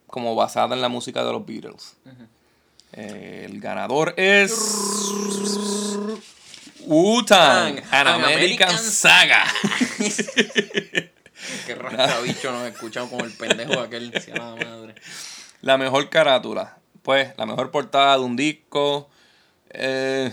como 0.08 0.36
basada 0.36 0.74
en 0.74 0.82
la 0.82 0.90
música 0.90 1.24
de 1.24 1.32
los 1.34 1.46
Beatles. 1.46 1.98
Eh, 2.94 3.48
el 3.50 3.60
ganador 3.60 4.14
es... 4.18 4.52
Wu-Tang, 6.86 7.80
An 7.92 8.08
An 8.08 8.08
American, 8.08 8.70
American 8.70 8.78
Saga. 8.78 9.44
Qué 11.66 11.76
rascabicho 11.76 12.52
nos 12.52 12.68
escuchamos 12.68 13.10
como 13.10 13.26
el 13.26 13.32
pendejo 13.34 13.80
aquel. 13.80 14.12
la 14.34 14.56
madre. 14.56 14.96
La 15.62 15.78
mejor 15.78 16.10
carátula. 16.10 16.78
Pues, 17.02 17.30
la 17.38 17.46
mejor 17.46 17.72
portada 17.72 18.18
de 18.18 18.24
un 18.24 18.36
disco. 18.36 19.10
eh, 19.70 20.32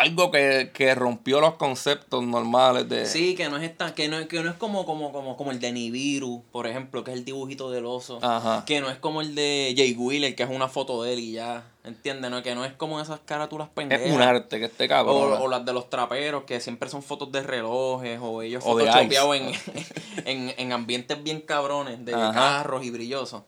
algo 0.00 0.30
que, 0.30 0.70
que 0.72 0.94
rompió 0.94 1.40
los 1.40 1.54
conceptos 1.54 2.24
normales 2.24 2.88
de. 2.88 3.06
Sí, 3.06 3.34
que 3.34 3.48
no 3.48 3.56
es 3.58 3.64
esta, 3.64 3.94
que 3.94 4.08
no, 4.08 4.26
que 4.28 4.42
no 4.42 4.50
es 4.50 4.56
como, 4.56 4.86
como, 4.86 5.12
como, 5.12 5.36
como 5.36 5.50
el 5.50 5.60
de 5.60 5.72
Nibiru, 5.72 6.42
por 6.50 6.66
ejemplo, 6.66 7.04
que 7.04 7.10
es 7.12 7.18
el 7.18 7.24
dibujito 7.24 7.70
del 7.70 7.84
oso. 7.86 8.18
Ajá. 8.22 8.64
Que 8.66 8.80
no 8.80 8.90
es 8.90 8.96
como 8.98 9.20
el 9.20 9.34
de 9.34 9.74
Jay 9.76 9.94
Wheeler, 9.94 10.34
que 10.34 10.42
es 10.42 10.50
una 10.50 10.68
foto 10.68 11.02
de 11.02 11.12
él 11.12 11.18
y 11.20 11.32
ya. 11.32 11.64
¿Entiendes? 11.84 12.30
No? 12.30 12.42
Que 12.42 12.54
no 12.54 12.64
es 12.64 12.72
como 12.74 13.00
esas 13.00 13.20
carátulas 13.20 13.68
pendejas. 13.70 14.06
Es 14.06 14.12
un 14.14 14.20
arte 14.22 14.58
que 14.58 14.66
este 14.66 14.84
O, 14.84 14.88
cabrón. 14.88 15.38
o 15.40 15.48
las 15.48 15.64
de 15.64 15.72
los 15.72 15.88
traperos, 15.90 16.44
que 16.44 16.60
siempre 16.60 16.88
son 16.90 17.02
fotos 17.02 17.30
de 17.32 17.42
relojes, 17.42 18.18
o 18.22 18.42
ellos 18.42 18.62
O 18.66 18.72
photoshopeados 18.72 19.36
en, 19.36 19.52
en, 20.26 20.54
en 20.56 20.72
ambientes 20.72 21.22
bien 21.22 21.40
cabrones, 21.40 22.04
de 22.04 22.14
Ajá. 22.14 22.32
carros 22.32 22.84
y 22.84 22.90
brillosos. 22.90 23.42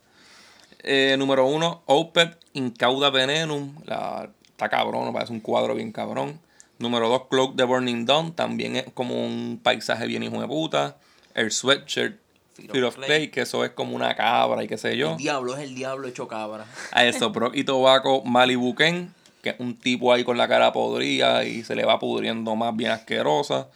Eh, 0.85 1.14
número 1.18 1.47
uno, 1.47 1.82
Opet 1.87 2.38
Incauda 2.54 3.11
Venenum. 3.11 3.75
La, 3.85 4.30
está 4.62 4.76
cabrón, 4.76 5.12
parece 5.12 5.33
un 5.33 5.40
cuadro 5.40 5.75
bien 5.75 5.92
cabrón. 5.92 6.38
Número 6.78 7.09
dos, 7.09 7.23
Cloak 7.28 7.57
the 7.57 7.64
Burning 7.64 8.07
Dawn. 8.07 8.33
También 8.33 8.76
es 8.76 8.85
como 8.95 9.14
un 9.14 9.61
paisaje 9.62 10.07
bien 10.07 10.23
hijo 10.23 10.40
de 10.40 10.47
puta. 10.47 10.97
El 11.35 11.50
Sweatshirt, 11.50 12.19
Fear 12.54 12.71
Fear 12.71 12.85
of 12.85 12.88
of 12.88 12.97
Play. 12.97 13.07
Play, 13.07 13.28
que 13.28 13.40
eso 13.40 13.64
es 13.64 13.71
como 13.71 13.97
una 13.97 14.14
cabra 14.14 14.62
y 14.62 14.69
qué 14.69 14.78
sé 14.78 14.97
yo. 14.97 15.12
El 15.12 15.16
diablo 15.16 15.57
es 15.57 15.62
el 15.62 15.75
diablo 15.75 16.07
hecho 16.07 16.28
cabra. 16.28 16.66
A 16.92 17.04
eso, 17.04 17.31
Brock 17.31 17.57
y 17.57 17.64
Tobacco 17.64 18.23
Malibu 18.25 18.75
Ken, 18.75 19.12
que 19.42 19.50
es 19.50 19.57
un 19.59 19.76
tipo 19.76 20.12
ahí 20.12 20.23
con 20.23 20.38
la 20.38 20.47
cara 20.47 20.73
podrida 20.73 21.45
y 21.45 21.64
se 21.64 21.75
le 21.75 21.85
va 21.85 21.99
pudriendo 21.99 22.54
más 22.54 22.76
bien 22.76 22.92
asquerosa. 22.92 23.69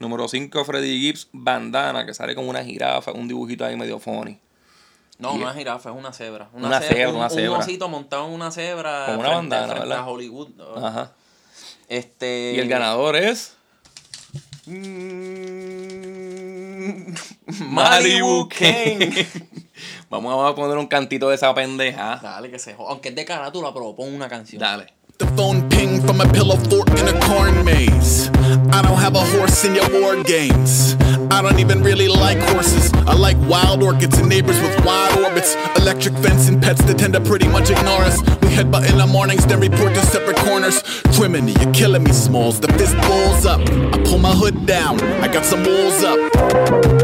Número 0.00 0.26
5, 0.26 0.64
Freddy 0.64 1.00
Gibbs 1.00 1.28
Bandana, 1.32 2.04
que 2.04 2.14
sale 2.14 2.34
como 2.34 2.50
una 2.50 2.64
jirafa, 2.64 3.12
un 3.12 3.28
dibujito 3.28 3.64
ahí 3.64 3.76
medio 3.76 4.00
funny. 4.00 4.38
No, 5.18 5.36
Y- 5.36 5.38
no 5.38 5.48
es 5.50 5.56
jirafa, 5.56 5.90
es 5.90 5.96
una 5.96 6.12
cebra. 6.12 6.48
Una 6.52 6.80
cebra, 6.80 7.08
un, 7.10 7.16
una 7.16 7.26
un 7.28 7.60
osito 7.60 7.88
montado 7.88 8.26
en 8.26 8.32
una 8.32 8.50
cebra. 8.50 9.06
Con 9.06 9.18
una 9.20 9.28
frente, 9.28 9.56
bandana, 9.56 9.74
frente 9.76 9.94
a 9.94 10.06
Hollywood. 10.06 10.48
Ajá. 10.82 11.12
Este. 11.88 12.52
Y 12.56 12.58
el 12.60 12.68
ganador 12.68 13.16
es. 13.16 13.54
Malibu 17.46 18.48
Ken. 18.48 19.10
Vamos 20.10 20.50
a 20.50 20.54
poner 20.54 20.78
un 20.78 20.86
cantito 20.86 21.28
de 21.28 21.34
esa 21.36 21.54
pendeja. 21.54 22.18
Dale, 22.22 22.50
que 22.50 22.58
se 22.58 22.74
joda. 22.74 22.90
Aunque 22.90 23.10
es 23.10 23.14
de 23.14 23.24
carátula, 23.24 23.72
pero 23.72 23.94
pon 23.94 24.12
una 24.14 24.28
canción. 24.28 24.60
Dale. 24.60 24.92
The 25.18 25.26
phone 25.36 25.70
ping 25.70 26.00
from 26.04 26.20
a 26.20 26.26
pillow 26.32 26.56
fort 26.56 26.88
in 26.98 27.06
a 27.06 27.20
corn 27.20 27.64
maze. 27.64 28.28
I 28.72 28.82
don't 28.82 28.98
have 28.98 29.14
a 29.14 29.20
horse 29.20 29.64
in 29.64 29.72
your 29.76 29.88
war 30.00 30.20
games. 30.24 30.96
I 31.30 31.40
don't 31.40 31.60
even 31.60 31.84
really 31.84 32.08
like 32.08 32.38
horses. 32.38 32.92
I 33.06 33.14
like 33.14 33.36
wild 33.48 33.84
orchids 33.84 34.18
and 34.18 34.28
neighbors 34.28 34.60
with 34.60 34.84
wide 34.84 35.16
orbits. 35.24 35.54
Electric 35.76 36.14
fence 36.14 36.48
and 36.48 36.60
pets 36.60 36.82
that 36.86 36.98
tend 36.98 37.14
to 37.14 37.20
pretty 37.20 37.46
much 37.46 37.70
ignore 37.70 38.02
us. 38.02 38.22
We 38.42 38.48
headbutt 38.48 38.90
in 38.90 38.98
the 38.98 39.06
mornings, 39.06 39.46
then 39.46 39.60
report 39.60 39.94
to 39.94 40.04
separate 40.06 40.38
corners. 40.38 40.82
Criminal, 41.14 41.50
you're 41.62 41.72
killing 41.72 42.02
me, 42.02 42.10
Smalls. 42.10 42.58
The 42.58 42.72
fist 42.72 42.96
balls 42.96 43.46
up. 43.46 43.60
I 43.60 44.02
pull 44.02 44.18
my 44.18 44.32
hood 44.32 44.66
down. 44.66 45.00
I 45.22 45.32
got 45.32 45.44
some 45.44 45.62
walls 45.62 46.02
up. 46.02 47.03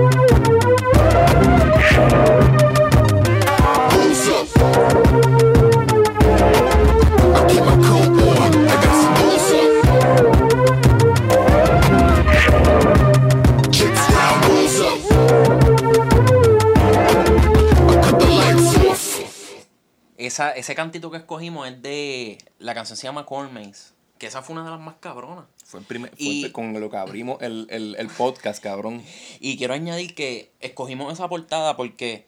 Esa, 20.40 20.52
ese 20.52 20.74
cantito 20.74 21.10
que 21.10 21.18
escogimos 21.18 21.68
es 21.68 21.82
de. 21.82 22.38
La 22.58 22.72
canción 22.72 22.96
se 22.96 23.06
llama 23.06 23.26
Corn 23.26 23.52
Maze. 23.52 23.92
Que 24.16 24.26
esa 24.26 24.40
fue 24.40 24.54
una 24.54 24.64
de 24.64 24.70
las 24.70 24.80
más 24.80 24.94
cabronas. 24.98 25.44
Fue, 25.66 25.80
el 25.80 25.84
primer, 25.86 26.12
fue 26.12 26.16
Y- 26.18 26.50
con 26.50 26.72
lo 26.80 26.88
que 26.88 26.96
abrimos 26.96 27.42
el, 27.42 27.66
el, 27.68 27.94
el 27.98 28.08
podcast, 28.08 28.62
cabrón. 28.62 29.02
Y 29.40 29.58
quiero 29.58 29.74
añadir 29.74 30.14
que 30.14 30.50
escogimos 30.60 31.12
esa 31.12 31.28
portada 31.28 31.76
porque 31.76 32.24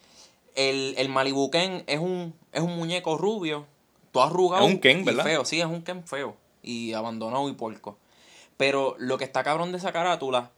el, 0.56 0.94
el 0.98 1.08
Malibu 1.08 1.50
Ken 1.50 1.84
es 1.86 2.00
un, 2.00 2.34
es 2.52 2.60
un 2.60 2.76
muñeco 2.76 3.16
rubio, 3.16 3.64
todo 4.10 4.24
arrugado. 4.24 4.66
Es 4.66 4.74
un 4.74 4.80
Ken, 4.80 5.00
y 5.00 5.04
¿verdad? 5.04 5.24
feo, 5.24 5.44
sí, 5.46 5.60
es 5.60 5.66
un 5.66 5.80
Ken 5.80 6.06
feo. 6.06 6.36
Y 6.62 6.92
abandonado 6.92 7.48
y 7.48 7.54
puerco. 7.54 7.96
Pero 8.58 8.94
lo 8.98 9.16
que 9.16 9.24
está 9.24 9.42
cabrón 9.42 9.72
de 9.72 9.78
esa 9.78 9.90
carátula 9.92 10.50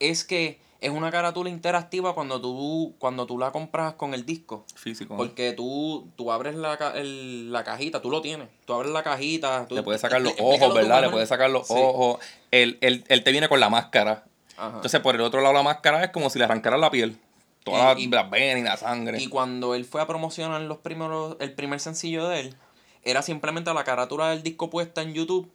es 0.00 0.24
que 0.24 0.58
es 0.80 0.90
una 0.90 1.10
carátula 1.10 1.50
interactiva 1.50 2.14
cuando 2.14 2.40
tú, 2.40 2.94
cuando 2.98 3.26
tú 3.26 3.38
la 3.38 3.52
compras 3.52 3.94
con 3.94 4.14
el 4.14 4.24
disco. 4.24 4.64
Físico. 4.74 5.16
Porque 5.16 5.52
tú, 5.52 6.08
tú 6.16 6.32
abres 6.32 6.54
la, 6.54 6.74
el- 6.94 7.52
la 7.52 7.64
cajita, 7.64 8.00
tú 8.00 8.10
lo 8.10 8.22
tienes. 8.22 8.48
Tú 8.64 8.72
abres 8.72 8.90
la 8.92 9.02
cajita. 9.02 9.66
Tú, 9.68 9.74
Le 9.74 9.82
puedes 9.82 10.00
sacar 10.00 10.20
los 10.22 10.34
ojos, 10.40 10.74
¿verdad? 10.74 11.02
Le 11.02 11.10
puedes 11.10 11.28
sacar 11.28 11.50
los 11.50 11.66
Sí. 11.68 11.74
ojos. 11.76 12.18
Él, 12.50 12.78
él, 12.80 13.04
él 13.08 13.22
te 13.24 13.30
viene 13.32 13.48
con 13.48 13.60
la 13.60 13.68
máscara. 13.68 14.24
Ajá. 14.56 14.76
Entonces, 14.76 15.00
por 15.00 15.14
el 15.14 15.20
otro 15.20 15.40
lado, 15.40 15.52
la 15.54 15.62
máscara 15.62 16.02
es 16.04 16.10
como 16.10 16.30
si 16.30 16.38
le 16.38 16.44
arrancaran 16.46 16.80
la 16.80 16.90
piel. 16.90 17.18
Todas 17.64 17.98
Y- 17.98 18.04
y- 18.04 18.08
las 18.08 18.30
venas 18.30 18.60
y 18.60 18.64
la 18.64 18.76
sangre. 18.78 19.20
Y 19.20 19.26
cuando 19.28 19.74
él 19.74 19.84
fue 19.84 20.00
a 20.00 20.06
promocionar 20.06 20.60
los 20.62 20.78
primeros, 20.78 21.36
el 21.40 21.52
primer 21.52 21.78
sencillo 21.80 22.26
de 22.28 22.40
él, 22.40 22.54
era 23.02 23.20
simplemente 23.22 23.72
la 23.74 23.84
carátula 23.84 24.30
del 24.30 24.42
disco 24.42 24.70
puesta 24.70 25.02
en 25.02 25.12
YouTube 25.14 25.50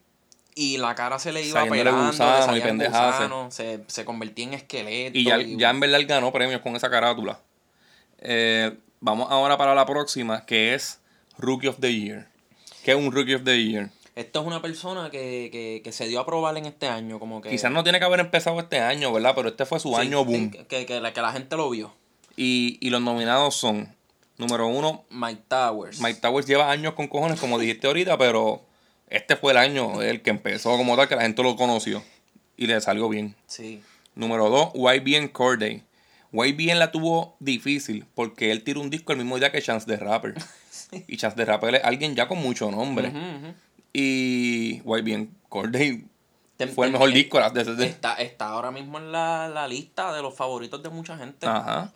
y 0.55 0.77
la 0.77 0.95
cara 0.95 1.19
se 1.19 1.31
le 1.31 1.41
iba 1.45 1.59
Saliéndole 1.59 1.83
pelando, 1.83 2.07
gusano 2.07 2.53
le 2.53 2.59
y 2.59 2.87
gusanos, 2.87 3.53
se, 3.53 3.81
se 3.87 4.05
convertía 4.05 4.45
en 4.45 4.53
esqueleto. 4.53 5.17
Y 5.17 5.25
ya, 5.25 5.37
ya 5.41 5.69
en 5.69 5.79
verdad 5.79 5.99
él 5.99 6.07
ganó 6.07 6.31
premios 6.31 6.61
con 6.61 6.75
esa 6.75 6.89
carátula. 6.89 7.39
Eh, 8.19 8.75
vamos 9.01 9.27
ahora 9.29 9.57
para 9.57 9.75
la 9.75 9.85
próxima, 9.85 10.45
que 10.45 10.73
es 10.73 10.99
Rookie 11.37 11.67
of 11.67 11.77
the 11.79 11.93
Year. 11.93 12.27
¿Qué 12.83 12.91
es 12.91 12.97
un 12.97 13.11
Rookie 13.11 13.35
of 13.35 13.43
the 13.43 13.61
Year? 13.63 13.89
Esto 14.15 14.39
es 14.39 14.47
una 14.47 14.61
persona 14.61 15.09
que, 15.09 15.49
que, 15.51 15.81
que 15.83 15.91
se 15.91 16.07
dio 16.07 16.21
a 16.21 16.25
probar 16.25 16.55
en 16.57 16.65
este 16.65 16.87
año, 16.87 17.19
como 17.19 17.41
que... 17.41 17.49
Quizás 17.49 17.69
no 17.71 17.83
tiene 17.83 17.99
que 17.99 18.05
haber 18.05 18.21
empezado 18.21 18.57
este 18.61 18.79
año, 18.79 19.11
¿verdad? 19.11 19.33
Pero 19.35 19.49
este 19.49 19.65
fue 19.65 19.77
su 19.81 19.89
Sí, 19.89 19.95
año 19.95 20.23
boom. 20.23 20.51
que, 20.51 20.85
que, 20.85 20.99
la, 21.01 21.11
que 21.11 21.21
la 21.21 21.33
gente 21.33 21.57
lo 21.57 21.69
vio. 21.69 21.93
Y, 22.37 22.77
y 22.79 22.89
los 22.91 23.01
nominados 23.01 23.55
son 23.55 23.93
Número 24.37 24.67
uno, 24.67 25.05
Mike 25.09 25.43
Towers. 25.47 26.01
Mike 26.01 26.19
Towers 26.19 26.45
lleva 26.45 26.69
años 26.69 26.93
con 26.93 27.07
cojones, 27.07 27.39
como 27.39 27.57
dijiste 27.57 27.87
ahorita, 27.87 28.17
pero 28.17 28.65
este 29.09 29.35
fue 29.35 29.51
el 29.51 29.57
año 29.57 30.01
el 30.01 30.21
que 30.21 30.29
empezó 30.31 30.75
como 30.77 30.95
tal, 30.95 31.07
que 31.07 31.15
la 31.15 31.21
gente 31.23 31.41
lo 31.43 31.55
conoció. 31.55 32.03
Y 32.57 32.67
le 32.67 32.79
salió 32.81 33.09
bien. 33.09 33.35
Sí. 33.47 33.81
Número 34.15 34.49
dos, 34.49 34.69
YBN 34.73 35.27
Corday. 35.29 35.83
YBN 36.31 36.79
la 36.79 36.91
tuvo 36.91 37.35
difícil 37.39 38.05
porque 38.15 38.51
él 38.51 38.63
tiró 38.63 38.81
un 38.81 38.89
disco 38.89 39.11
el 39.13 39.17
mismo 39.19 39.37
día 39.37 39.51
que 39.51 39.61
Chance 39.61 39.85
the 39.87 39.97
Rapper. 39.97 40.35
Y 41.07 41.17
Chance 41.17 41.35
the 41.37 41.45
Rapper 41.45 41.75
es 41.75 41.83
alguien 41.83 42.15
ya 42.15 42.27
con 42.27 42.37
mucho 42.37 42.69
nombre. 42.71 43.11
Y 43.93 44.81
YBN 44.85 45.29
Corday 45.49 46.05
Tem- 46.57 46.69
fue 46.73 46.85
el 46.87 46.91
mejor 46.93 47.11
disco 47.11 47.39
de 47.51 47.61
ese. 47.61 47.75
de- 47.75 47.85
Está, 47.87 48.15
está 48.15 48.47
ahora 48.49 48.71
mismo 48.71 48.97
en 48.97 49.11
la, 49.11 49.49
la 49.49 49.67
lista 49.67 50.13
de 50.13 50.21
los 50.21 50.33
favoritos 50.35 50.81
de 50.83 50.89
mucha 50.89 51.17
gente. 51.17 51.45
Ajá. 51.47 51.91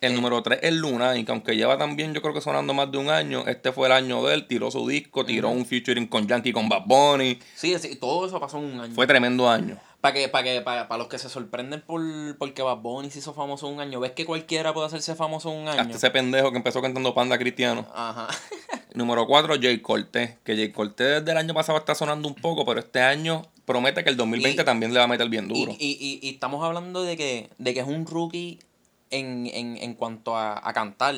Eh. 0.00 0.06
El 0.06 0.14
número 0.14 0.42
3 0.42 0.60
es 0.62 0.72
Luna, 0.74 1.16
y 1.16 1.24
que 1.24 1.32
aunque 1.32 1.56
lleva 1.56 1.76
también, 1.76 2.14
yo 2.14 2.22
creo 2.22 2.32
que 2.32 2.40
sonando 2.40 2.72
más 2.74 2.90
de 2.90 2.98
un 2.98 3.10
año, 3.10 3.44
este 3.46 3.70
fue 3.72 3.86
el 3.86 3.92
año 3.92 4.22
de 4.24 4.34
él, 4.34 4.46
tiró 4.46 4.70
su 4.70 4.86
disco, 4.88 5.24
tiró 5.26 5.50
un 5.50 5.66
featuring 5.66 6.06
con 6.06 6.26
Yankee, 6.26 6.52
con 6.52 6.68
Bad 6.68 6.84
Bunny. 6.86 7.38
Sí, 7.54 7.76
sí, 7.78 7.96
todo 7.96 8.26
eso 8.26 8.40
pasó 8.40 8.58
en 8.58 8.64
un 8.64 8.80
año. 8.80 8.94
Fue 8.94 9.06
tremendo 9.06 9.48
año. 9.48 9.76
Para 10.00 10.14
que, 10.14 10.28
para 10.28 10.44
que, 10.44 10.60
para, 10.62 10.88
para 10.88 10.98
los 10.98 11.08
que 11.08 11.18
se 11.18 11.28
sorprenden 11.28 11.82
por 11.82 12.00
porque 12.38 12.62
Bad 12.62 12.78
Bunny 12.78 13.10
se 13.10 13.18
hizo 13.18 13.34
famoso 13.34 13.68
un 13.68 13.80
año. 13.80 14.00
¿Ves 14.00 14.12
que 14.12 14.24
cualquiera 14.24 14.72
puede 14.72 14.86
hacerse 14.86 15.14
famoso 15.14 15.50
un 15.50 15.68
año? 15.68 15.78
Hasta 15.82 15.96
ese 15.96 16.10
pendejo 16.10 16.50
que 16.50 16.56
empezó 16.56 16.80
cantando 16.80 17.12
Panda 17.14 17.36
Cristiano. 17.36 17.86
Ajá. 17.94 18.28
Número 18.94 19.26
4, 19.26 19.56
Jay 19.60 19.80
Cortez. 19.80 20.38
Que 20.42 20.56
Jay 20.56 20.72
Cortez 20.72 21.18
desde 21.20 21.32
el 21.32 21.36
año 21.36 21.52
pasado 21.52 21.76
está 21.78 21.94
sonando 21.94 22.26
un 22.28 22.34
poco, 22.34 22.64
pero 22.64 22.80
este 22.80 23.00
año 23.02 23.42
promete 23.66 24.02
que 24.02 24.08
el 24.08 24.16
2020 24.16 24.62
Y- 24.62 24.64
también 24.64 24.94
le 24.94 24.98
va 24.98 25.04
a 25.04 25.08
meter 25.08 25.28
bien 25.28 25.46
duro. 25.48 25.72
y, 25.78 26.18
y, 26.22 26.26
y 26.26 26.30
estamos 26.32 26.64
hablando 26.64 27.02
de 27.02 27.18
que, 27.18 27.50
de 27.58 27.74
que 27.74 27.80
es 27.80 27.86
un 27.86 28.06
rookie 28.06 28.58
en, 29.10 29.46
en, 29.52 29.76
en 29.76 29.94
cuanto 29.94 30.36
a, 30.36 30.66
a 30.66 30.72
cantar. 30.72 31.14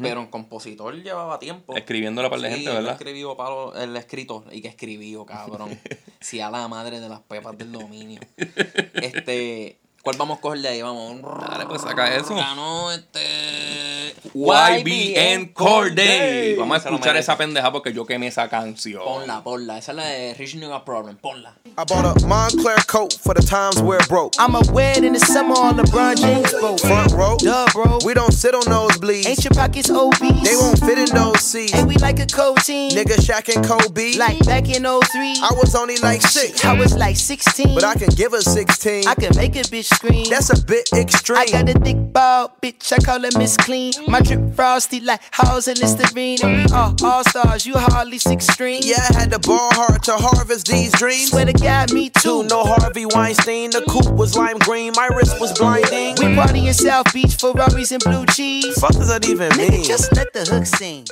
Pero 0.00 0.20
en 0.22 0.28
compositor 0.28 0.94
llevaba 0.94 1.38
tiempo. 1.38 1.76
Escribiéndole 1.76 2.30
para 2.30 2.40
la 2.40 2.48
Sí, 2.48 2.54
gente, 2.54 2.70
él 2.70 2.76
¿verdad? 2.76 2.92
escribió 2.92 3.36
para 3.36 3.84
el 3.84 3.94
escrito 3.96 4.44
y 4.50 4.62
que 4.62 4.68
escribió, 4.68 5.26
cabrón. 5.26 5.78
si 6.20 6.40
a 6.40 6.50
la 6.50 6.66
madre 6.68 7.00
de 7.00 7.08
las 7.10 7.20
pepas 7.20 7.56
del 7.58 7.70
dominio. 7.72 8.20
Este, 8.94 9.78
¿cuál 10.04 10.16
vamos 10.18 10.38
a 10.38 10.40
coger 10.40 10.60
de 10.60 10.68
ahí? 10.68 10.82
Vamos. 10.82 11.22
Dale, 11.48 11.66
pues 11.66 11.82
saca 11.82 12.14
eso. 12.14 12.34
Ganó 12.34 12.90
este 12.92 14.14
YBN 14.34 15.52
Corday. 15.52 16.56
Vamos 16.56 16.84
a 16.84 16.88
escuchar 16.88 17.16
esa 17.16 17.36
pendeja 17.36 17.72
porque 17.72 17.92
yo 17.92 18.04
quemé 18.06 18.26
esa 18.28 18.48
canción. 18.48 19.02
Ponla, 19.02 19.42
ponla. 19.42 19.78
Esa 19.78 19.92
es 19.92 19.96
la 19.96 20.04
de 20.04 20.34
Rich 20.34 20.56
Nigga 20.56 20.84
Problem. 20.84 21.16
Ponla. 21.16 21.54
I 21.76 21.84
bought 21.84 22.04
a 22.22 22.26
Montclair 22.26 22.84
coat 22.86 23.14
for 23.14 23.34
the 23.34 23.42
times 23.42 23.80
where 23.82 23.98
it 23.98 24.08
broke. 24.08 24.34
I'ma 24.38 24.60
wear 24.72 24.96
it 24.96 25.02
in 25.04 25.12
the 25.12 25.18
summer 25.18 25.54
on 25.54 25.76
LeBron 25.76 26.16
James 26.16 26.52
boat. 26.52 26.80
Front 26.80 27.12
row, 27.12 27.36
Duh, 27.38 27.66
bro. 27.72 27.98
we 28.04 28.14
don't 28.14 28.32
sit 28.32 28.54
on 28.54 28.62
nosebleeds. 28.62 29.26
Ain't 29.26 29.42
your 29.42 29.52
pockets 29.54 29.90
obese? 29.90 30.42
They 30.42 30.54
won't 30.56 30.78
fit 30.78 30.98
in 30.98 31.06
those 31.14 31.40
seats. 31.40 31.74
Ain't 31.74 31.88
we 31.88 31.96
like 31.96 32.20
a 32.20 32.26
cold 32.26 32.58
team? 32.58 32.90
Nigga 32.92 33.16
Shaq 33.18 33.54
and 33.56 33.66
Kobe. 33.66 34.16
Like 34.16 34.38
back 34.46 34.68
in 34.68 34.84
03. 34.84 35.40
I 35.42 35.50
was 35.56 35.74
only 35.74 35.96
like 35.96 36.22
six, 36.22 36.64
I 36.64 36.74
was 36.74 36.94
like 36.96 37.16
16. 37.16 37.74
but 37.74 37.82
I 37.84 37.94
can 37.94 38.10
give 38.10 38.32
her 38.32 38.40
16. 38.40 39.08
I 39.08 39.14
can 39.14 39.34
make 39.36 39.56
a 39.56 39.62
bitch 39.62 39.90
That's 40.02 40.50
a 40.50 40.64
bit 40.64 40.88
extreme. 40.92 41.38
I 41.38 41.46
got 41.46 41.68
a 41.68 41.78
thick 41.78 42.12
ball, 42.12 42.56
bitch. 42.62 42.92
I 42.92 42.98
call 42.98 43.20
her 43.22 43.30
Miss 43.38 43.56
Clean. 43.56 43.92
My 44.08 44.20
drip 44.20 44.54
frosty 44.54 45.00
like 45.00 45.20
Halls 45.32 45.68
and 45.68 45.78
Listerine. 45.78 46.38
Uh, 46.42 46.94
all 47.02 47.24
stars, 47.24 47.66
you 47.66 47.74
hardly 47.76 48.18
six 48.18 48.46
string. 48.46 48.80
Yeah, 48.84 49.06
I 49.10 49.20
had 49.20 49.30
to 49.32 49.38
ball 49.38 49.70
hard 49.72 50.02
to 50.04 50.12
harvest 50.16 50.66
these 50.66 50.92
dreams. 50.92 51.30
Swear 51.30 51.46
to 51.46 51.52
God, 51.52 51.92
me 51.92 52.10
too. 52.10 52.44
No 52.44 52.64
Harvey 52.64 53.06
Weinstein. 53.06 53.70
The 53.70 53.82
coupe 53.88 54.14
was 54.14 54.36
lime 54.36 54.58
green. 54.58 54.92
My 54.96 55.06
wrist 55.08 55.40
was 55.40 55.52
blinding. 55.58 56.16
We 56.18 56.34
party 56.34 56.66
in 56.66 56.74
South 56.74 57.12
Beach, 57.12 57.34
for 57.34 57.52
Ferraris 57.52 57.92
and 57.92 58.02
blue 58.02 58.26
cheese. 58.26 58.78
Fuck 58.80 58.92
does 58.92 59.08
that 59.08 59.28
even 59.28 59.50
Nigga, 59.52 59.70
mean? 59.70 59.84
just 59.84 60.14
let 60.14 60.32
the 60.32 60.44
hook 60.44 60.66
sing. 60.66 61.04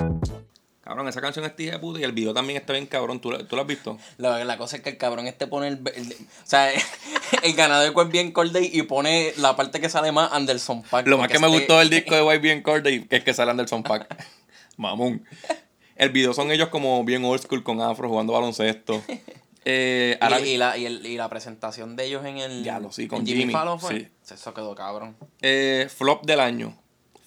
Cabrón, 0.83 1.07
esa 1.07 1.21
canción 1.21 1.45
es 1.45 1.55
tía 1.55 1.73
de 1.73 1.79
puta 1.79 2.01
y 2.01 2.03
el 2.03 2.11
video 2.13 2.35
también 2.35 2.59
está 2.61 2.73
bien 2.73 2.87
cabrón. 2.87 3.21
¿Tú, 3.21 3.31
la- 3.31 3.47
tú 3.47 3.55
lo 3.55 3.63
has 3.63 3.69
visto? 3.69 3.99
La, 4.19 4.45
la 4.45 4.59
cosa 4.59 4.77
es 4.77 4.83
que 4.83 4.91
el 4.91 4.97
cabrón 4.97 5.29
este 5.29 5.47
pone 5.47 5.69
el, 5.69 5.81
el- 5.95 6.13
o 6.13 6.17
sea, 6.47 6.71
el 7.43 7.55
ganador 7.55 7.95
es 8.05 8.09
bien 8.11 8.33
Corday 8.33 8.69
y 8.73 8.83
pone 8.83 9.33
la 9.37 9.55
parte 9.55 9.81
que 9.81 9.89
sale 9.89 10.11
más 10.11 10.33
Anderson 10.33 10.83
Paak. 10.83 11.07
Lo 11.07 11.19
más 11.19 11.29
que 11.29 11.39
me 11.39 11.47
este- 11.47 11.59
gustó 11.59 11.79
del 11.79 11.89
disco 11.91 12.17
de 12.17 12.37
YBN 12.37 12.63
Corday 12.63 13.05
que 13.07 13.17
es 13.17 13.23
que 13.25 13.33
sale 13.33 13.53
Anderson 13.53 13.83
Pack. 13.85 14.13
Mamón. 14.77 15.25
El 15.95 16.11
video 16.11 16.35
son 16.35 16.51
ellos 16.51 16.69
como 16.69 17.05
bien 17.05 17.25
old 17.25 17.41
school 17.41 17.63
con 17.63 17.81
afro 17.81 18.09
jugando 18.09 18.33
baloncesto. 18.33 19.01
Eh, 19.65 20.19
ahora- 20.21 20.41
Y, 20.41 20.57
la, 20.57 20.77
y, 20.77 20.87
el- 20.87 21.07
y 21.07 21.17
la 21.17 21.29
presentación 21.29 21.95
de 21.95 22.07
ellos 22.07 22.25
en 22.25 22.39
el. 22.39 22.65
Ya 22.65 22.81
lo 22.81 22.91
sí, 22.91 23.07
con 23.07 23.21
en 23.21 23.27
Jimmy, 23.27 23.53
Fallon 23.53 23.79
fue. 23.79 24.09
sí. 24.25 24.35
Eso 24.35 24.53
quedó 24.53 24.75
cabrón. 24.75 25.15
eh, 25.43 25.89
flop 25.95 26.25
del 26.25 26.41
año. 26.41 26.77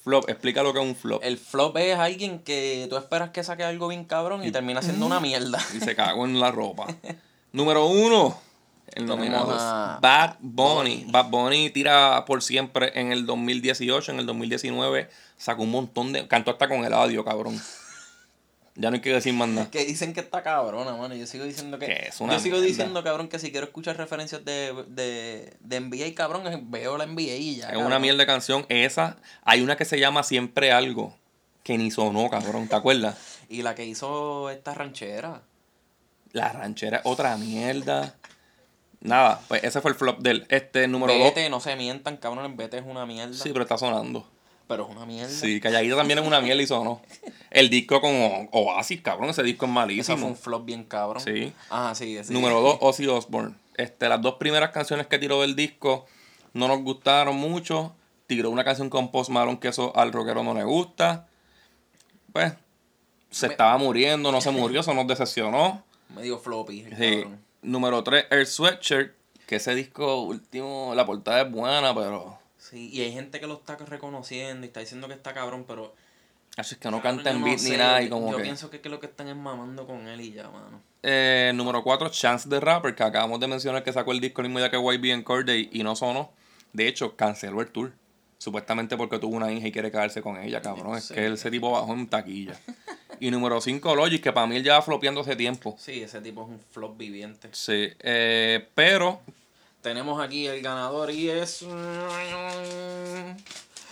Flop, 0.05 0.29
explica 0.29 0.61
lo 0.61 0.71
que 0.71 0.77
es 0.77 0.85
un 0.85 0.95
flop. 0.95 1.19
El 1.23 1.39
flop 1.39 1.75
es 1.77 1.97
alguien 1.97 2.37
que 2.37 2.85
tú 2.91 2.95
esperas 2.95 3.31
que 3.31 3.43
saque 3.43 3.63
algo 3.63 3.87
bien 3.87 4.05
cabrón 4.05 4.43
y 4.43 4.51
termina 4.51 4.83
siendo 4.83 5.03
una 5.03 5.19
mierda. 5.19 5.57
Y 5.75 5.79
se 5.79 5.95
cagó 5.95 6.25
en 6.25 6.39
la 6.39 6.51
ropa. 6.51 6.85
Número 7.51 7.87
uno. 7.87 8.39
El 8.93 9.07
nominado 9.07 9.51
a 9.57 9.97
Bad 9.99 10.35
Bunny. 10.41 11.07
Bad 11.09 11.31
Bunny 11.31 11.71
tira 11.71 12.23
por 12.25 12.43
siempre 12.43 12.91
en 12.93 13.11
el 13.11 13.25
2018, 13.25 14.11
en 14.11 14.19
el 14.19 14.27
2019 14.27 15.09
sacó 15.37 15.63
un 15.63 15.71
montón 15.71 16.13
de... 16.13 16.27
Cantó 16.27 16.51
hasta 16.51 16.69
con 16.69 16.85
el 16.85 16.93
audio, 16.93 17.25
cabrón. 17.25 17.59
Ya 18.77 18.89
no 18.91 18.95
hay 18.95 19.01
que 19.01 19.13
decir 19.13 19.33
más 19.33 19.47
nada. 19.47 19.71
Que 19.71 19.85
dicen 19.85 20.11
que 20.13 20.19
está 20.19 20.43
cabrona, 20.43 20.93
mano. 20.97 21.15
Yo 21.15 21.25
sigo 21.27 21.45
diciendo 21.45 21.79
que. 21.79 21.85
Que 21.85 22.07
es 22.09 22.19
una 22.19 22.33
yo 22.33 22.39
sigo 22.39 22.55
mierda. 22.57 22.67
diciendo, 22.67 23.03
cabrón, 23.05 23.29
que 23.29 23.39
si 23.39 23.49
quiero 23.51 23.67
escuchar 23.67 23.95
referencias 23.95 24.43
de, 24.43 24.73
de, 24.89 25.53
de 25.61 25.79
NBA, 25.79 26.13
cabrón, 26.13 26.45
es- 26.47 26.59
veo 26.69 26.97
la 26.97 27.05
NBA 27.05 27.21
y 27.35 27.55
ya. 27.55 27.63
Es 27.67 27.69
cabrón. 27.69 27.85
una 27.87 27.99
mierda 27.99 28.19
de 28.19 28.25
canción. 28.25 28.65
Esa, 28.67 29.15
hay 29.43 29.61
una 29.61 29.77
que 29.77 29.85
se 29.85 29.97
llama 29.97 30.23
Siempre 30.23 30.73
Algo, 30.73 31.15
que 31.63 31.77
ni 31.77 31.89
sonó, 31.89 32.29
cabrón, 32.29 32.67
¿te 32.67 32.75
acuerdas? 32.75 33.17
Y 33.47 33.61
la 33.61 33.75
que 33.75 33.85
hizo 33.85 34.49
esta 34.49 34.73
ranchera. 34.73 35.41
La 36.33 36.51
ranchera, 36.51 36.99
otra 37.05 37.37
mierda. 37.37 38.15
Nada, 38.99 39.39
pues 39.47 39.63
ese 39.63 39.79
fue 39.79 39.91
el 39.91 39.95
flop 39.97 40.19
del 40.19 40.45
este 40.49 40.87
número 40.89 41.13
2. 41.13 41.23
Vete, 41.23 41.49
no 41.49 41.61
se 41.61 41.77
mientan, 41.77 42.17
cabrón, 42.17 42.43
el 42.45 42.53
Vete 42.57 42.77
es 42.79 42.83
una 42.85 43.05
mierda. 43.05 43.33
Sí, 43.35 43.51
pero 43.53 43.61
está 43.63 43.77
sonando. 43.77 44.29
Pero 44.67 44.85
es 44.85 44.95
una 44.95 45.05
mierda. 45.05 45.29
Sí, 45.29 45.59
Calladita 45.61 45.95
también 45.95 46.19
es 46.19 46.25
una 46.25 46.41
mierda 46.41 46.61
y 46.61 46.65
sonó. 46.67 47.01
El 47.51 47.69
disco 47.69 48.01
con 48.01 48.49
Oasis, 48.51 49.01
cabrón, 49.01 49.29
ese 49.29 49.43
disco 49.43 49.65
es 49.65 49.69
Ese 49.69 49.73
fue 49.73 49.81
malísimo. 49.81 50.27
un 50.27 50.35
flop 50.35 50.65
bien 50.65 50.83
cabrón. 50.83 51.21
Sí. 51.23 51.53
Ajá, 51.69 51.93
sí, 51.93 52.17
sí. 52.23 52.33
Número 52.33 52.59
2, 52.61 52.77
Ozzy 52.81 53.05
Osbourne. 53.07 53.53
Este, 53.77 54.09
las 54.09 54.21
dos 54.21 54.35
primeras 54.35 54.71
canciones 54.71 55.05
que 55.07 55.19
tiró 55.19 55.41
del 55.41 55.55
disco 55.55 56.05
no 56.53 56.67
nos 56.67 56.81
gustaron 56.81 57.35
mucho. 57.35 57.93
Tiró 58.27 58.49
una 58.49 58.63
canción 58.63 58.89
con 58.89 59.11
Post 59.11 59.29
Malone 59.29 59.59
que 59.59 59.67
eso 59.67 59.95
al 59.95 60.11
rockero 60.11 60.43
no 60.43 60.53
le 60.55 60.63
gusta. 60.63 61.27
Pues, 62.33 62.53
se 63.29 63.47
Me- 63.47 63.53
estaba 63.53 63.77
muriendo, 63.77 64.31
no 64.31 64.41
se 64.41 64.49
murió, 64.49 64.79
eso 64.81 64.93
nos 64.95 65.05
decepcionó. 65.07 65.83
Medio 66.15 66.39
floppy. 66.39 66.85
Sí. 66.97 67.21
cabrón. 67.21 67.39
Número 67.61 68.03
3, 68.03 68.25
Air 68.31 68.47
Sweatshirt. 68.47 69.13
Que 69.45 69.57
ese 69.57 69.75
disco 69.75 70.21
último, 70.23 70.93
la 70.95 71.05
portada 71.05 71.41
es 71.43 71.51
buena, 71.51 71.93
pero. 71.93 72.39
Sí, 72.69 72.89
y 72.91 73.01
hay 73.01 73.11
gente 73.11 73.39
que 73.39 73.45
lo 73.45 73.55
está 73.55 73.75
reconociendo 73.75 74.65
y 74.65 74.67
está 74.67 74.79
diciendo 74.79 75.07
que 75.07 75.13
está 75.13 75.33
cabrón, 75.33 75.65
pero. 75.67 75.93
Así 76.57 76.75
es 76.75 76.79
que 76.79 76.89
no 76.89 77.01
cabrón, 77.01 77.17
canta 77.17 77.31
en 77.31 77.41
no 77.41 77.45
beat 77.45 77.61
ni 77.61 77.77
nada 77.77 78.01
y 78.01 78.09
como 78.09 78.31
Yo 78.31 78.37
que. 78.37 78.43
pienso 78.43 78.69
que, 78.71 78.81
que 78.81 78.89
lo 78.89 78.99
que 78.99 79.05
están 79.05 79.27
es 79.27 79.35
mamando 79.35 79.85
con 79.85 80.07
él 80.07 80.21
y 80.21 80.31
ya, 80.31 80.49
mano. 80.49 80.81
Eh, 81.03 81.51
número 81.53 81.83
4, 81.83 82.09
Chance 82.09 82.49
the 82.49 82.59
Rapper, 82.59 82.95
que 82.95 83.03
acabamos 83.03 83.39
de 83.39 83.47
mencionar 83.47 83.83
que 83.83 83.93
sacó 83.93 84.13
el 84.13 84.19
disco 84.19 84.41
el 84.41 84.47
mismo 84.47 84.59
día 84.59 84.71
que 84.71 84.77
YBN 84.77 85.21
Corday 85.23 85.69
y 85.71 85.83
no 85.83 85.95
sonó. 85.95 86.31
De 86.73 86.87
hecho, 86.87 87.15
canceló 87.15 87.61
el 87.61 87.69
tour. 87.69 87.93
Supuestamente 88.37 88.97
porque 88.97 89.19
tuvo 89.19 89.35
una 89.35 89.51
hija 89.51 89.67
y 89.67 89.71
quiere 89.71 89.91
quedarse 89.91 90.21
con 90.21 90.37
ella, 90.37 90.61
cabrón. 90.61 90.97
Es 90.97 91.11
que 91.11 91.25
ese 91.27 91.51
tipo 91.51 91.71
bajó 91.71 91.93
en 91.93 92.07
taquilla. 92.07 92.59
Y 93.17 93.31
número 93.31 93.61
5, 93.61 93.95
Logic, 93.95 94.21
que 94.21 94.33
para 94.33 94.45
mí 94.45 94.57
él 94.57 94.63
ya 94.65 94.73
va 94.73 94.81
flopeando 94.81 95.21
hace 95.21 95.37
tiempo. 95.37 95.77
Sí, 95.79 96.01
ese 96.01 96.19
tipo 96.19 96.43
es 96.43 96.49
un 96.49 96.59
flop 96.59 96.97
viviente. 96.97 97.47
Sí, 97.53 97.87
eh, 97.99 98.67
pero 98.75 99.21
Tenemos 99.85 100.19
aquí 100.19 100.47
el 100.47 100.63
ganador 100.63 101.11
y 101.11 101.29
es. 101.29 101.63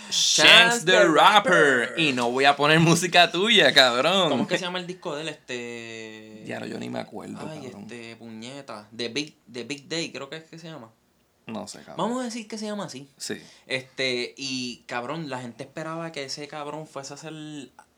Chance 0.09 0.85
the 0.87 1.03
Rapper. 1.05 1.93
Y 1.99 2.13
no 2.13 2.31
voy 2.31 2.45
a 2.45 2.55
poner 2.55 2.79
música 2.79 3.31
tuya, 3.31 3.71
cabrón. 3.75 4.31
¿Cómo 4.31 4.41
es 4.41 4.49
que 4.49 4.57
se 4.57 4.63
llama 4.63 4.79
el 4.79 4.87
disco 4.87 5.15
de 5.15 5.21
él? 5.21 5.29
Este. 5.29 6.43
Ya 6.47 6.59
no, 6.59 6.65
yo 6.65 6.79
ni 6.79 6.89
me 6.89 6.97
acuerdo, 6.99 7.47
Ay, 7.47 7.61
cabrón. 7.61 7.83
este, 7.83 8.15
puñeta. 8.15 8.89
The 8.97 9.09
Big, 9.09 9.37
The 9.51 9.65
Big 9.65 9.87
Day, 9.87 10.11
creo 10.11 10.31
que 10.31 10.37
es 10.37 10.45
que 10.45 10.57
se 10.57 10.67
llama. 10.67 10.89
No 11.45 11.67
sé, 11.67 11.77
cabrón. 11.83 11.97
Vamos 11.97 12.21
a 12.21 12.25
decir 12.25 12.47
que 12.47 12.57
se 12.57 12.65
llama 12.65 12.85
así. 12.85 13.07
Sí. 13.17 13.39
Este, 13.67 14.33
y 14.35 14.77
cabrón, 14.87 15.29
la 15.29 15.41
gente 15.41 15.61
esperaba 15.61 16.11
que 16.11 16.23
ese 16.23 16.47
cabrón 16.47 16.87
fuese 16.87 17.13
a 17.13 17.17
hacer 17.17 17.33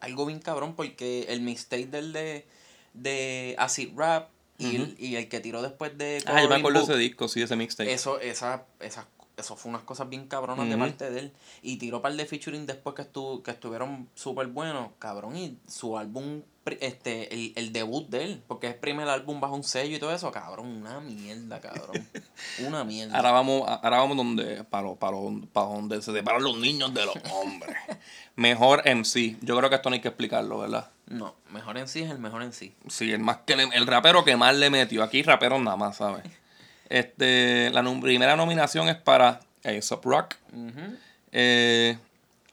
algo 0.01 0.25
bien 0.25 0.39
cabrón 0.39 0.75
porque 0.75 1.27
el 1.29 1.39
mixtape 1.39 1.87
del 1.87 2.11
de, 2.11 2.45
de 2.93 3.55
Acid 3.57 3.91
Rap 3.95 4.34
y, 4.57 4.75
el, 4.75 4.95
y 4.99 5.15
el 5.15 5.27
que 5.27 5.39
tiró 5.39 5.61
después 5.61 5.97
de 5.97 6.23
Ah, 6.25 6.41
yo 6.41 6.49
me 6.49 6.55
acuerdo 6.55 6.79
de 6.79 6.85
ese 6.85 6.97
disco, 6.97 7.27
sí, 7.27 7.41
ese 7.41 7.55
mixtape. 7.55 7.91
Eso, 7.91 8.19
esa, 8.19 8.65
esas, 8.79 9.05
eso 9.37 9.55
fue 9.55 9.69
unas 9.69 9.83
cosas 9.83 10.09
bien 10.09 10.27
cabronas 10.27 10.69
de 10.69 10.77
parte 10.77 11.09
de 11.09 11.19
él. 11.19 11.33
Y 11.61 11.77
tiró 11.77 12.01
par 12.01 12.13
de 12.13 12.25
featuring 12.25 12.65
después 12.65 12.95
que, 12.95 13.01
estuvo, 13.01 13.43
que 13.43 13.51
estuvieron 13.51 14.09
súper 14.15 14.47
buenos, 14.47 14.91
cabrón. 14.99 15.35
Y 15.35 15.57
su 15.67 15.97
álbum 15.97 16.41
este, 16.79 17.33
el, 17.33 17.53
el 17.55 17.71
debut 17.71 18.09
de 18.09 18.23
él, 18.23 18.43
porque 18.47 18.67
es 18.67 18.73
primer 18.75 19.07
álbum 19.07 19.39
bajo 19.39 19.55
un 19.55 19.63
sello 19.63 19.95
y 19.95 19.99
todo 19.99 20.13
eso, 20.13 20.31
cabrón, 20.31 20.67
una 20.67 20.99
mierda, 20.99 21.61
cabrón. 21.61 22.07
Una 22.65 22.83
mierda. 22.83 23.15
Ahora 23.15 23.31
vamos, 23.31 23.63
ahora 23.67 23.97
vamos 23.97 24.17
donde, 24.17 24.63
para, 24.63 24.93
para, 24.95 25.17
para 25.53 25.67
donde 25.67 26.01
se 26.01 26.11
separan 26.11 26.43
los 26.43 26.57
niños 26.57 26.93
de 26.93 27.05
los 27.05 27.15
hombres. 27.31 27.75
Mejor 28.35 28.81
MC. 28.85 29.37
Yo 29.41 29.55
creo 29.57 29.69
que 29.69 29.75
esto 29.75 29.89
no 29.89 29.93
hay 29.93 30.01
que 30.01 30.07
explicarlo, 30.07 30.59
¿verdad? 30.59 30.89
No, 31.07 31.35
mejor 31.51 31.77
en 31.77 31.87
sí 31.87 32.01
es 32.01 32.09
el 32.11 32.17
mejor 32.19 32.41
en 32.43 32.51
sí. 32.53 32.73
Sí, 32.87 33.11
el 33.11 33.19
más 33.19 33.37
que 33.45 33.55
le- 33.55 33.69
el 33.73 33.85
rapero 33.87 34.23
que 34.25 34.35
más 34.35 34.55
le 34.55 34.69
metió. 34.69 35.03
Aquí 35.03 35.21
raperos 35.23 35.61
nada 35.61 35.77
más, 35.77 35.97
¿sabes? 35.97 36.23
Este, 36.89 37.71
la 37.71 37.83
primera 37.99 38.35
nominación 38.35 38.87
es 38.89 38.95
para 38.95 39.39
Aesop 39.63 40.05
Rock, 40.05 40.35
Ujú. 40.53 40.95
eh, 41.31 41.97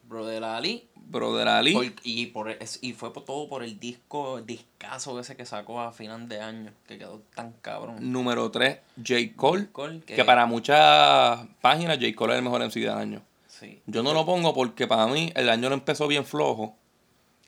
Brother 0.04 0.42
Ali. 0.44 0.88
Brother 0.96 1.48
Ali, 1.48 1.74
por- 1.74 1.92
y, 2.04 2.26
por, 2.26 2.50
es- 2.50 2.78
y 2.80 2.94
fue 2.94 3.12
por 3.12 3.26
todo 3.26 3.46
por 3.46 3.62
el 3.62 3.78
disco, 3.78 4.40
discazo 4.40 5.20
ese 5.20 5.36
que 5.36 5.44
sacó 5.44 5.82
a 5.82 5.92
final 5.92 6.26
de 6.30 6.40
año, 6.40 6.72
que 6.86 6.96
quedó 6.96 7.20
tan 7.34 7.52
cabrón. 7.60 7.96
número 8.10 8.50
3, 8.50 8.78
J. 8.96 9.14
Cole, 9.36 9.66
Cole, 9.70 10.00
que... 10.00 10.14
que- 10.14 10.24
para 10.24 10.46
muchas 10.46 11.40
páginas 11.60 11.98
J. 11.98 12.14
Cole 12.16 12.32
es 12.32 12.38
el 12.38 12.44
mejor 12.44 12.62
MC 12.62 12.80
del 12.80 12.90
año. 12.90 13.22
Sí. 13.48 13.82
Yo 13.86 14.02
no 14.02 14.14
lo 14.14 14.24
pongo 14.24 14.54
porque 14.54 14.86
para 14.86 15.06
mí 15.06 15.30
el 15.36 15.50
año 15.50 15.68
lo 15.68 15.74
empezó 15.74 16.08
bien 16.08 16.24
flojo 16.24 16.74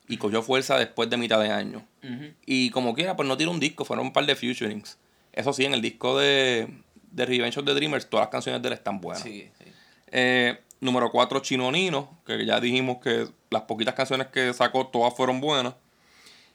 y 0.09 0.17
cogió 0.19 0.43
fuerza 0.43 0.79
después 0.79 1.09
de 1.11 1.17
mitad 1.17 1.41
de 1.41 1.51
año. 1.51 1.87
Ujú. 2.03 2.33
Y 2.47 2.71
como 2.71 2.95
quiera, 2.95 3.17
pues 3.17 3.29
no 3.29 3.37
tiene 3.37 3.53
un 3.53 3.61
disco, 3.61 3.85
fueron 3.85 4.07
un 4.07 4.13
par 4.13 4.27
de 4.27 4.37
featurings. 4.37 4.99
Eso 5.33 5.53
sí, 5.53 5.65
en 5.65 5.75
el 5.75 5.81
disco 5.83 6.19
de, 6.19 6.69
de 7.11 7.27
Revenge 7.27 7.59
of 7.59 7.65
the 7.65 7.75
Dreamers, 7.75 8.09
todas 8.09 8.25
las 8.25 8.31
canciones 8.31 8.63
de 8.63 8.69
él 8.69 8.75
están 8.75 9.01
buenas. 9.01 9.23
Sí, 9.23 9.49
sí. 9.59 9.65
Eh, 10.13 10.59
número 10.81 11.11
4, 11.11 11.41
Chino 11.41 11.71
Nino, 11.73 12.19
que 12.27 12.45
ya 12.45 12.61
dijimos 12.61 12.99
que 13.03 13.27
las 13.51 13.63
poquitas 13.63 13.95
canciones 13.95 14.29
que 14.29 14.53
sacó, 14.53 14.87
todas 14.89 15.15
fueron 15.17 15.41
buenas. 15.41 15.75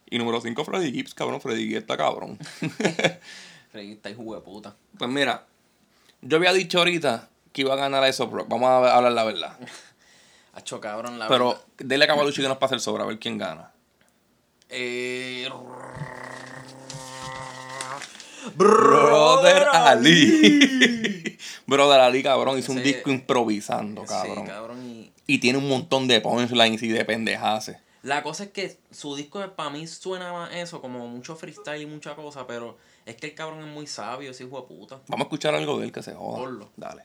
Y 0.10 0.18
número 0.18 0.40
5, 0.42 0.64
Freddy 0.66 0.92
Gibbs, 0.92 1.14
cabrón. 1.14 1.42
Freddy 1.42 1.68
Gibbs 1.68 1.82
está 1.82 1.98
cabrón. 1.98 2.38
Freddy 3.72 3.92
está 3.92 4.10
hijo 4.10 4.34
de 4.34 4.42
puta. 4.42 4.76
pues 4.98 5.10
mira, 5.10 5.46
yo 6.22 6.38
había 6.38 6.54
dicho 6.54 6.80
ahorita 6.80 7.30
que 7.52 7.62
iba 7.62 7.74
a 7.74 7.78
ganar 7.78 8.04
a 8.04 8.08
Aesop 8.08 8.32
Rock. 8.34 8.48
Vamos 8.50 8.70
a 8.70 8.96
hablar 8.96 9.12
la 9.12 9.24
verdad. 9.24 9.58
Hacho 10.60 10.80
cabrón, 10.82 11.18
la 11.18 11.28
Pero 11.28 11.50
verdad. 11.50 11.64
dele 11.78 12.04
a 12.04 12.08
Cavalucci 12.08 12.42
que 12.42 12.48
nos 12.48 12.58
pase 12.58 12.76
el 12.76 12.82
sobra, 12.82 13.04
a 13.04 13.08
ver 13.08 13.18
quién 13.18 13.38
gana. 13.38 13.72
Eh, 14.70 15.48
Brother 18.56 19.68
Ali. 19.74 21.38
Brother 21.68 22.00
Ali, 22.02 22.24
cabrón, 22.24 22.58
hizo 22.60 22.72
un 22.72 22.82
disco 22.84 23.10
improvisando, 23.10 24.04
cabrón. 24.04 24.46
Sí, 24.46 24.52
cabrón. 24.52 24.84
Y 24.86 25.12
Y 25.28 25.38
tiene 25.40 25.58
un 25.60 25.68
montón 25.70 26.08
de 26.08 26.20
punchlines 26.22 26.82
y 26.84 26.90
de 26.90 27.06
pendejaces. 27.06 27.78
la 28.04 28.24
cosa 28.24 28.46
es 28.46 28.50
que 28.52 28.78
su 28.92 29.16
disco 29.16 29.40
para 29.56 29.70
mí 29.70 29.86
suena 29.88 30.34
más 30.34 30.54
eso, 30.54 30.82
como 30.82 31.08
mucho 31.08 31.36
freestyle 31.36 31.82
y 31.82 31.86
mucha 31.86 32.16
cosa, 32.16 32.48
pero 32.48 32.78
es 33.06 33.16
que 33.16 33.28
el 33.28 33.36
cabrón 33.36 33.62
es 33.62 33.68
muy 33.74 33.88
sabio, 33.88 34.32
ese 34.32 34.44
hijo 34.46 34.60
de 34.62 34.68
puta. 34.68 35.00
Vamos 35.08 35.26
a 35.26 35.28
escuchar 35.28 35.56
algo 35.56 35.80
de 35.80 35.86
él 35.86 35.92
que 35.92 36.04
se 36.04 36.14
joda. 36.14 36.68
Dale. 36.76 37.04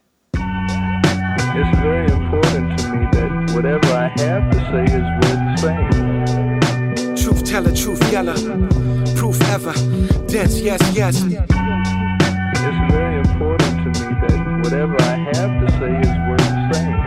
It's 1.57 1.79
very 1.79 2.11
important 2.11 2.77
to 2.81 2.89
me 2.93 3.07
that 3.13 3.31
whatever 3.55 3.87
I 3.95 4.09
have 4.19 4.51
to 4.51 4.59
say 4.73 4.85
is 4.91 5.07
worth 5.23 5.61
saying. 5.61 7.17
Truth 7.17 7.45
teller, 7.45 7.73
truth 7.73 8.03
yeller. 8.13 8.35
Proof 9.15 9.41
ever. 9.51 9.73
Dense, 10.27 10.61
yes, 10.61 10.81
yes. 10.97 11.23
It's 11.23 11.43
very 12.93 13.19
important 13.21 13.75
to 13.85 13.89
me 14.01 14.09
that 14.27 14.39
whatever 14.65 14.97
I 15.03 15.17
have 15.37 15.53
to 15.63 15.69
say 15.79 15.93
is 16.01 16.15
worth 16.27 16.51
saying. 16.75 17.01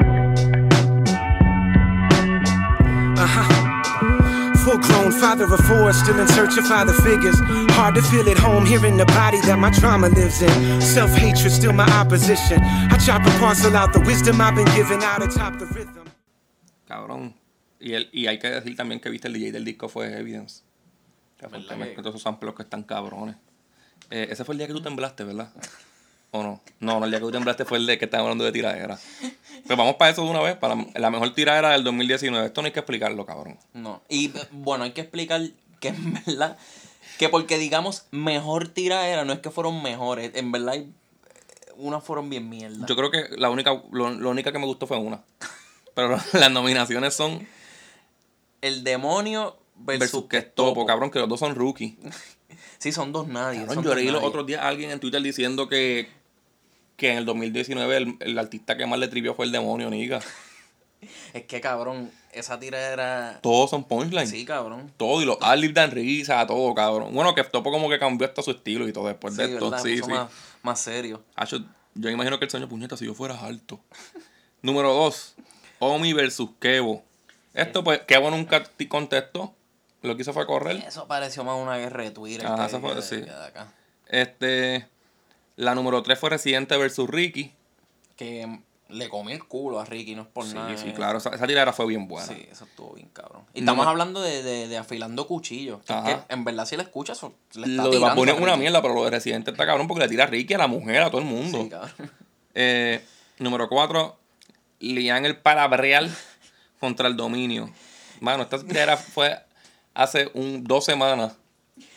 Uh 3.18 3.28
huh. 3.28 3.67
Full 4.78 4.94
grown 4.94 5.12
father 5.12 5.46
of 5.52 5.60
four, 5.66 5.92
still 5.94 6.20
in 6.20 6.28
search 6.28 6.58
of 6.58 6.68
father 6.68 6.94
figures. 6.94 7.36
Hard 7.74 7.96
to 7.96 8.02
feel 8.04 8.30
at 8.30 8.38
home 8.38 8.66
here 8.66 8.86
in 8.86 8.96
the 8.98 9.06
body 9.06 9.40
that 9.42 9.58
my 9.58 9.72
trauma 9.72 10.08
lives 10.10 10.42
in. 10.42 10.82
Self 10.82 11.12
hatred, 11.16 11.52
still 11.52 11.74
my 11.74 11.86
opposition. 11.98 12.60
I 12.64 12.98
chop 13.04 13.26
and 13.26 13.40
parcel 13.40 13.76
out 13.76 13.92
the 13.94 14.00
wisdom 14.02 14.40
I've 14.40 14.56
been 14.56 14.68
given 14.76 15.02
out 15.02 15.24
atop 15.24 15.58
the 15.60 15.66
rhythm. 15.66 16.06
Cabrón. 16.88 17.34
Y, 17.80 17.94
él, 17.94 18.10
y 18.12 18.28
hay 18.28 18.38
que 18.40 18.50
decir 18.50 18.76
también 18.76 19.00
que 19.00 19.10
viste 19.10 19.28
el 19.28 19.34
DJ 19.34 19.52
del 19.52 19.66
disco 19.66 19.90
fue 19.90 20.16
Evidence. 20.20 20.62
Que 21.40 21.48
fue 21.50 21.58
el 21.60 21.64
que 21.64 21.70
¿Verdad 21.70 21.80
mezcló 21.86 21.96
que- 21.98 22.02
todos 22.04 22.16
esos 22.16 22.24
samples 22.24 22.54
que 22.56 22.64
están 22.64 22.84
cabrones. 22.84 23.36
Eh, 24.12 24.28
ese 24.32 24.44
fue 24.46 24.54
el 24.54 24.60
día 24.60 24.68
que 24.68 24.74
tú 24.74 24.82
temblaste, 24.82 25.24
¿verdad? 25.24 25.50
¿O 26.32 26.44
no? 26.44 26.62
No, 26.80 27.00
no, 27.00 27.06
el 27.06 27.12
día 27.12 27.20
que 27.20 27.26
tú 27.26 27.32
temblaste 27.32 27.66
fue 27.66 27.78
el 27.80 27.86
de 27.86 27.98
que 27.98 28.06
estábamos 28.06 28.28
hablando 28.28 28.46
de 28.46 28.52
tiradera. 28.52 28.98
Pues 29.66 29.78
vamos 29.78 29.96
para 29.96 30.12
eso 30.12 30.24
de 30.24 30.30
una 30.30 30.42
vez, 30.42 30.56
para 30.58 30.76
la, 30.96 31.10
mejor 31.10 31.34
tiradera 31.34 31.72
del 31.72 31.84
2019. 31.84 32.48
Esto 32.48 32.62
no 32.62 32.66
hay 32.68 32.72
que 32.72 32.80
explicarlo, 32.80 33.26
cabrón. 33.26 33.58
No. 33.74 34.02
Y 34.10 34.32
bueno, 34.52 34.84
hay 34.84 34.92
que 34.92 35.02
explicar 35.02 35.42
que 35.80 35.90
en 35.90 36.14
verdad, 36.26 36.58
que 37.18 37.30
porque 37.30 37.58
digamos 37.58 38.06
mejor 38.12 38.68
tiradera, 38.70 39.26
no 39.26 39.34
es 39.34 39.40
que 39.40 39.50
fueron 39.52 39.82
mejores, 39.84 40.32
en 40.36 40.52
verdad 40.52 40.74
hay- 40.74 40.92
unas 41.80 42.04
fueron 42.04 42.30
bien 42.30 42.50
mierda. 42.50 42.86
Yo 42.88 42.96
creo 42.96 43.12
que 43.12 43.28
la 43.38 43.50
única, 43.52 43.84
lo, 43.92 44.10
lo 44.10 44.30
única 44.32 44.52
que 44.52 44.58
me 44.60 44.66
gustó 44.66 44.88
fue 44.88 44.98
una. 44.98 45.22
Pero 45.94 46.18
las 46.34 46.52
nominaciones 46.52 47.14
son 47.14 47.48
El 48.62 48.84
demonio 48.84 49.58
versus, 49.76 50.00
versus 50.00 50.24
que 50.26 50.42
topo, 50.42 50.86
cabrón, 50.86 51.12
que 51.12 51.20
los 51.20 51.30
dos 51.30 51.40
son 51.40 51.54
rookies. 51.56 51.94
Sí, 52.80 52.92
son 52.92 53.12
dos 53.12 53.28
nadie. 53.28 53.60
Cabrón, 53.60 53.76
son 53.76 53.84
yo 53.84 53.96
leí 53.96 54.10
los 54.10 54.24
otros 54.24 54.46
días 54.48 54.62
a 54.62 54.68
alguien 54.68 54.90
en 54.92 55.00
Twitter 55.00 55.22
diciendo 55.22 55.68
que, 55.68 56.10
que 56.98 57.12
en 57.12 57.18
el 57.20 57.26
2019 57.26 57.96
el, 57.98 58.18
el 58.20 58.38
artista 58.38 58.76
que 58.76 58.86
más 58.86 59.00
le 59.00 59.08
trivió 59.08 59.34
fue 59.34 59.46
el 59.46 59.52
demonio, 59.54 59.90
niga. 59.90 60.20
Es 61.34 61.44
que 61.44 61.62
cabrón, 61.62 62.10
esa 62.32 62.60
tiradera. 62.60 63.38
Todos 63.44 63.70
son 63.70 63.84
punchlines. 63.84 64.32
Sí, 64.32 64.46
cabrón. 64.46 64.92
Todo, 64.98 65.22
y 65.22 65.26
los 65.26 65.38
adlibs 65.42 65.76
dan 65.76 65.92
risa, 65.92 66.46
todo, 66.48 66.74
cabrón. 66.74 67.14
Bueno, 67.14 67.36
que 67.36 67.44
Topo 67.44 67.70
como 67.72 67.88
que 67.88 68.00
cambió 68.00 68.28
hasta 68.28 68.42
su 68.42 68.50
estilo 68.50 68.88
y 68.88 68.94
todo 68.94 69.08
después 69.08 69.36
Sí, 69.36 69.44
de 69.44 69.54
esto. 69.54 69.70
¿verdad? 69.70 69.84
Sí, 69.86 69.98
sí. 69.98 70.10
Más, 70.10 70.32
más 70.64 70.80
serio. 70.82 71.22
Hacho, 71.36 71.60
yo 71.94 72.10
imagino 72.10 72.40
que 72.40 72.46
el 72.46 72.52
sueño 72.52 72.68
puñeta 72.68 72.98
si 72.98 73.06
yo 73.06 73.14
fuera 73.14 73.40
alto. 73.40 73.80
Número 74.64 74.92
2. 74.92 75.36
Omi 75.80 76.14
versus 76.14 76.50
Kevo. 76.60 77.04
Esto 77.54 77.84
pues, 77.84 78.00
Kevo 78.08 78.32
nunca 78.32 78.64
t- 78.64 78.90
contestó. 78.90 79.54
Lo 80.02 80.16
que 80.16 80.24
hizo 80.24 80.34
fue 80.34 80.48
correr. 80.48 80.78
Eso 80.78 81.08
pareció 81.08 81.44
más 81.44 81.58
una 81.62 81.78
guerra 81.78 82.04
de 82.06 82.12
Twitter. 82.12 82.48
Ajá, 82.48 82.56
que- 82.56 82.66
eso 82.66 82.80
fue- 82.82 82.96
que- 82.96 83.02
sí. 83.04 83.16
que 83.18 83.22
de 83.30 83.46
acá. 83.46 83.72
Este. 84.08 84.88
La 85.58 85.76
número 85.76 86.02
3 86.02 86.18
fue 86.18 86.30
Residente 86.30 86.78
versus 86.78 87.10
Ricky. 87.10 87.52
Que 88.16 88.60
le 88.90 89.10
comí 89.10 89.34
el 89.34 89.44
culo 89.46 89.80
a 89.80 89.86
Ricky, 89.86 90.16
no 90.16 90.22
es 90.22 90.28
por 90.30 90.46
Sí, 90.46 90.54
nada. 90.54 90.76
sí, 90.78 90.88
eh. 90.88 90.94
esa, 91.18 91.30
esa 91.32 91.48
tirada 91.48 91.74
fue 91.74 91.88
bien 91.88 92.08
buena. 92.08 92.28
Sí, 92.28 92.48
eso 92.50 92.64
estuvo 92.64 92.94
bien 92.94 93.10
cabrón. 93.10 93.44
Y 93.54 93.62
No 93.62 93.72
estamos 93.74 93.88
hablando 93.88 94.22
de, 94.22 94.44
de, 94.44 94.68
de 94.68 94.78
afilando 94.78 95.28
cuchillos. 95.28 95.82
que 95.84 95.94
que 96.06 96.18
en 96.30 96.44
verdad, 96.46 96.66
si 96.66 96.78
la 96.78 96.84
escuchas, 96.84 97.22
le 97.24 97.28
está 97.68 97.84
Lo 97.84 97.90
de 97.90 97.98
a 98.06 98.14
es 98.34 98.40
una 98.40 98.56
mierda, 98.56 98.82
pero 98.82 98.94
lo 98.94 99.04
de 99.04 99.12
Residente 99.12 99.52
está 99.52 99.66
cabrón 99.66 99.88
porque 99.88 100.04
le 100.04 100.10
tira 100.10 100.24
a 100.24 100.28
Ricky, 100.28 100.54
a 100.54 100.60
la 100.60 100.68
mujer, 100.68 101.02
a 101.02 101.10
todo 101.10 101.20
el 101.20 101.28
mundo. 101.28 101.64
Sí, 101.64 101.70
cabrón. 101.70 101.92
Eh, 102.60 103.06
número 103.38 103.70
4, 103.70 104.18
Lian 104.80 105.26
el 105.26 105.38
Palabreal 105.38 106.10
contra 106.80 107.08
el 107.08 107.16
Dominio. 107.16 107.70
Mano, 108.20 108.42
esta 108.42 108.58
tiradera 108.58 108.98
fue 108.98 109.38
hace 109.94 110.32
un, 110.34 110.64
dos 110.64 110.84
semanas 110.86 111.36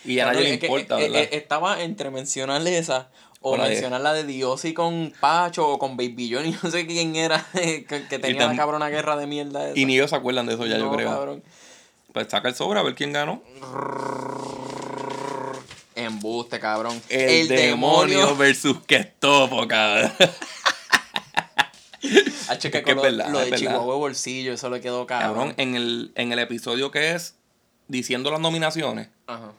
y 0.05 0.18
a 0.18 0.27
nadie 0.27 0.42
le 0.42 0.59
que, 0.59 0.66
importa, 0.66 1.01
eh, 1.01 1.09
¿verdad? 1.09 1.23
eh, 1.23 1.29
estaba 1.33 1.83
entre 1.83 2.11
mencionar 2.11 2.66
esa 2.66 3.09
o 3.42 3.53
O 3.53 3.57
la 3.57 3.64
de- 3.64 3.70
mencionar 3.70 4.00
la 4.03 4.12
de 4.12 4.24
Diosy 4.24 4.74
con 4.74 5.12
Pacho 5.18 5.66
o 5.68 5.79
con 5.79 5.96
Baby 5.96 6.31
John 6.33 6.46
y 6.46 6.57
no 6.62 6.70
sé 6.70 6.87
quién 6.87 7.16
era 7.16 7.44
que, 7.53 7.85
que 7.85 8.18
tenía 8.18 8.46
la 8.48 8.57
cabrona 8.57 8.88
guerra 8.88 9.16
de 9.16 9.26
mierda 9.26 9.68
esa. 9.70 9.79
y 9.79 9.85
ni 9.87 9.94
ellos 9.94 10.11
se 10.11 10.16
acuerdan 10.16 10.46
de 10.46 10.55
eso 10.55 10.66
ya, 10.66 10.79
yo 10.79 10.90
creo. 10.92 11.09
cabrón. 11.11 11.42
Pues 12.12 12.26
saca 12.29 12.48
el 12.48 12.55
sobre 12.55 12.81
a 12.81 12.83
ver 12.83 12.94
quién 12.94 13.12
ganó. 13.12 13.42
Embuste, 15.94 16.59
cabrón. 16.59 17.00
El, 17.09 17.46
demonio, 17.48 18.37
versus 18.37 18.79
cabrón. 18.87 20.12
Que 22.00 22.79
Es 22.79 22.85
que 22.85 22.90
es 22.90 22.96
lo, 22.96 23.03
verdad, 23.03 23.29
lo 23.29 23.38
de 23.38 23.44
verdad. 23.44 23.59
Chihuahua 23.59 23.94
bolsillo, 23.96 24.53
eso 24.55 24.68
le 24.70 24.81
quedó 24.81 25.07
cabrón. 25.07 25.35
Cabrón, 25.35 25.55
en 25.57 25.76
el, 25.76 26.12
en 26.16 26.33
el 26.33 26.38
episodio 26.40 26.90
que 26.90 27.12
es 27.14 27.35
diciendo 27.88 28.31
las 28.31 28.40
nominaciones 28.40 29.09
Ajá. 29.26 29.53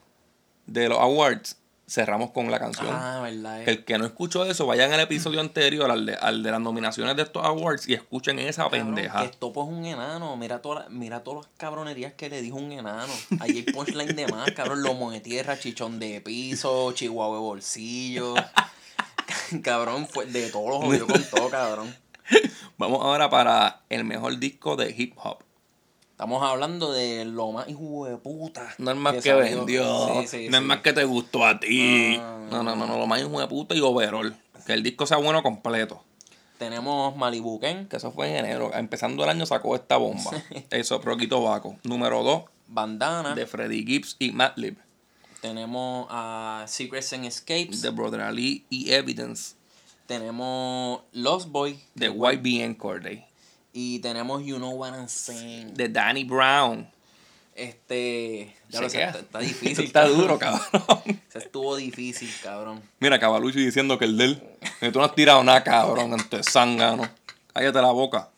de 0.66 0.90
los 0.90 1.00
awards, 1.00 1.58
cerramos 1.88 2.32
con 2.32 2.50
la 2.50 2.60
canción. 2.60 2.88
Ah, 2.90 3.20
verdad. 3.22 3.62
eh. 3.62 3.66
Que 3.66 3.72
el 3.72 3.84
que 3.86 3.98
no 3.98 4.06
escuchó 4.06 4.46
eso, 4.46 4.66
vayan 4.66 4.94
al 4.94 5.00
episodio 5.02 5.42
anterior, 5.42 5.92
al 5.92 6.06
de, 6.06 6.16
al 6.16 6.42
de 6.44 6.52
las 6.52 6.62
nominaciones 6.62 7.16
de 7.18 7.24
estos 7.24 7.44
awards, 7.46 7.88
y 7.88 7.94
escuchen 7.94 8.40
esa 8.40 8.64
Cabrón, 8.64 8.94
pendeja. 8.96 9.24
Que 9.30 9.36
Topo 9.38 9.64
es 9.64 9.70
un 9.70 9.86
enano. 9.86 10.36
Mira, 10.38 10.62
toda, 10.62 10.84
la- 10.84 10.90
mira 10.90 11.22
todas 11.24 11.46
las 11.48 11.58
cabronerías 11.58 12.14
que 12.14 12.30
le 12.30 12.42
dijo 12.42 12.56
un 12.58 12.72
enano. 12.72 13.12
Allí 13.40 13.58
hay 13.58 13.64
punchline 13.74 14.16
de 14.16 14.28
más, 14.28 14.52
cabrón. 14.52 14.84
Lomo 14.84 15.12
de 15.12 15.20
tierra, 15.20 15.60
chichón 15.60 16.00
de 16.00 16.22
piso, 16.22 16.92
chihuahua 16.94 17.36
de 17.36 17.42
bolsillo. 17.42 18.34
cabrón, 19.64 20.08
fue 20.08 20.26
de 20.26 20.50
todos 20.50 20.70
los 20.70 20.80
jodió 20.86 21.08
con 21.08 21.24
todo, 21.30 21.50
cabrón. 21.50 21.94
Vamos 22.78 23.02
ahora 23.04 23.30
para 23.30 23.82
el 23.90 24.06
mejor 24.06 24.38
disco 24.40 24.76
de 24.76 24.94
hip 24.98 25.14
hop. 25.18 25.40
Estamos 26.22 26.44
hablando 26.44 26.94
de 26.94 27.26
lo 27.26 27.52
más 27.52 27.68
hijo 27.68 28.06
de 28.06 28.16
puta. 28.16 28.76
No 28.78 28.92
es 28.92 28.98
más 28.98 29.16
que, 29.24 29.34
vendió. 29.34 30.22
Sí, 30.22 30.28
sí, 30.28 30.50
no 30.52 30.58
es 30.58 30.64
más 30.64 30.82
que 30.82 30.94
te 30.94 31.04
gustó 31.04 31.44
a 31.44 31.60
ti. 31.60 32.16
Ah. 32.22 32.38
no, 32.52 32.62
no, 32.62 32.76
no, 32.76 32.86
no. 32.86 33.00
Lo 33.00 33.08
más 33.08 33.20
hijo 33.20 33.40
de 33.40 33.48
puta 33.48 33.74
y 33.74 33.82
overall. 33.82 34.38
Que 34.68 34.74
el 34.74 34.84
disco 34.84 35.08
sea 35.08 35.18
bueno 35.18 35.42
completo. 35.42 36.04
Tenemos 36.60 37.18
Malibu 37.18 37.60
Ken. 37.60 37.88
Que 37.88 37.98
eso 37.98 38.12
fue 38.12 38.30
en 38.30 38.46
enero. 38.46 38.70
Empezando 38.72 39.24
el 39.24 39.32
año 39.32 39.48
sacó 39.48 39.74
esta 39.74 39.98
bomba. 39.98 40.30
Eso, 40.70 41.00
Rocky 41.00 41.26
Tobacco. 41.26 41.78
Número 41.86 42.22
2, 42.22 42.44
Bandana. 42.68 43.34
de 43.34 43.48
Freddie 43.48 43.84
Gibbs 43.84 44.16
y 44.20 44.30
Madlib, 44.30 44.78
Tenemos 45.42 46.06
a 46.12 46.66
Secrets 46.68 47.14
and 47.14 47.26
Escapes. 47.26 47.82
de 47.82 47.90
Brother 47.90 48.22
Ali 48.22 48.64
y 48.70 48.92
Evidence, 48.92 49.56
Tenemos 50.06 51.02
Lost 51.14 51.50
Boy. 51.50 51.80
de 51.96 52.10
YBN 52.10 52.76
Corday, 52.76 53.26
Y 53.74 54.00
tenemos 54.00 54.44
You 54.44 54.58
Know 54.58 54.72
What 54.72 54.94
I'm 54.94 55.08
Saying. 55.08 55.74
de 55.76 55.90
Danny 55.90 56.24
Brown. 56.24 56.90
Este. 57.56 58.56
Ya 58.70 58.82
lo 58.82 58.90
sé, 58.90 59.04
está, 59.04 59.20
está 59.20 59.40
difícil. 59.40 59.86
Está 59.86 60.02
cabrón. 60.04 60.18
duro, 60.20 60.40
cabrón. 60.40 61.22
Se 61.30 61.40
estuvo 61.40 61.76
difícil, 61.76 62.30
cabrón. 62.42 62.82
Mira, 63.00 63.20
Cavalucci 63.20 63.64
diciendo 63.64 63.98
que 63.98 64.06
el 64.06 64.18
del. 64.18 64.42
Que 64.80 64.92
tú 64.92 65.00
no 65.00 65.06
has 65.06 65.16
tirado 65.16 65.44
nada, 65.44 65.64
cabrón, 65.64 66.14
en 66.14 66.30
tu 66.30 66.42
zángano. 66.44 67.08
Cállate 67.54 67.82
la 67.82 67.92
boca. 67.92 68.30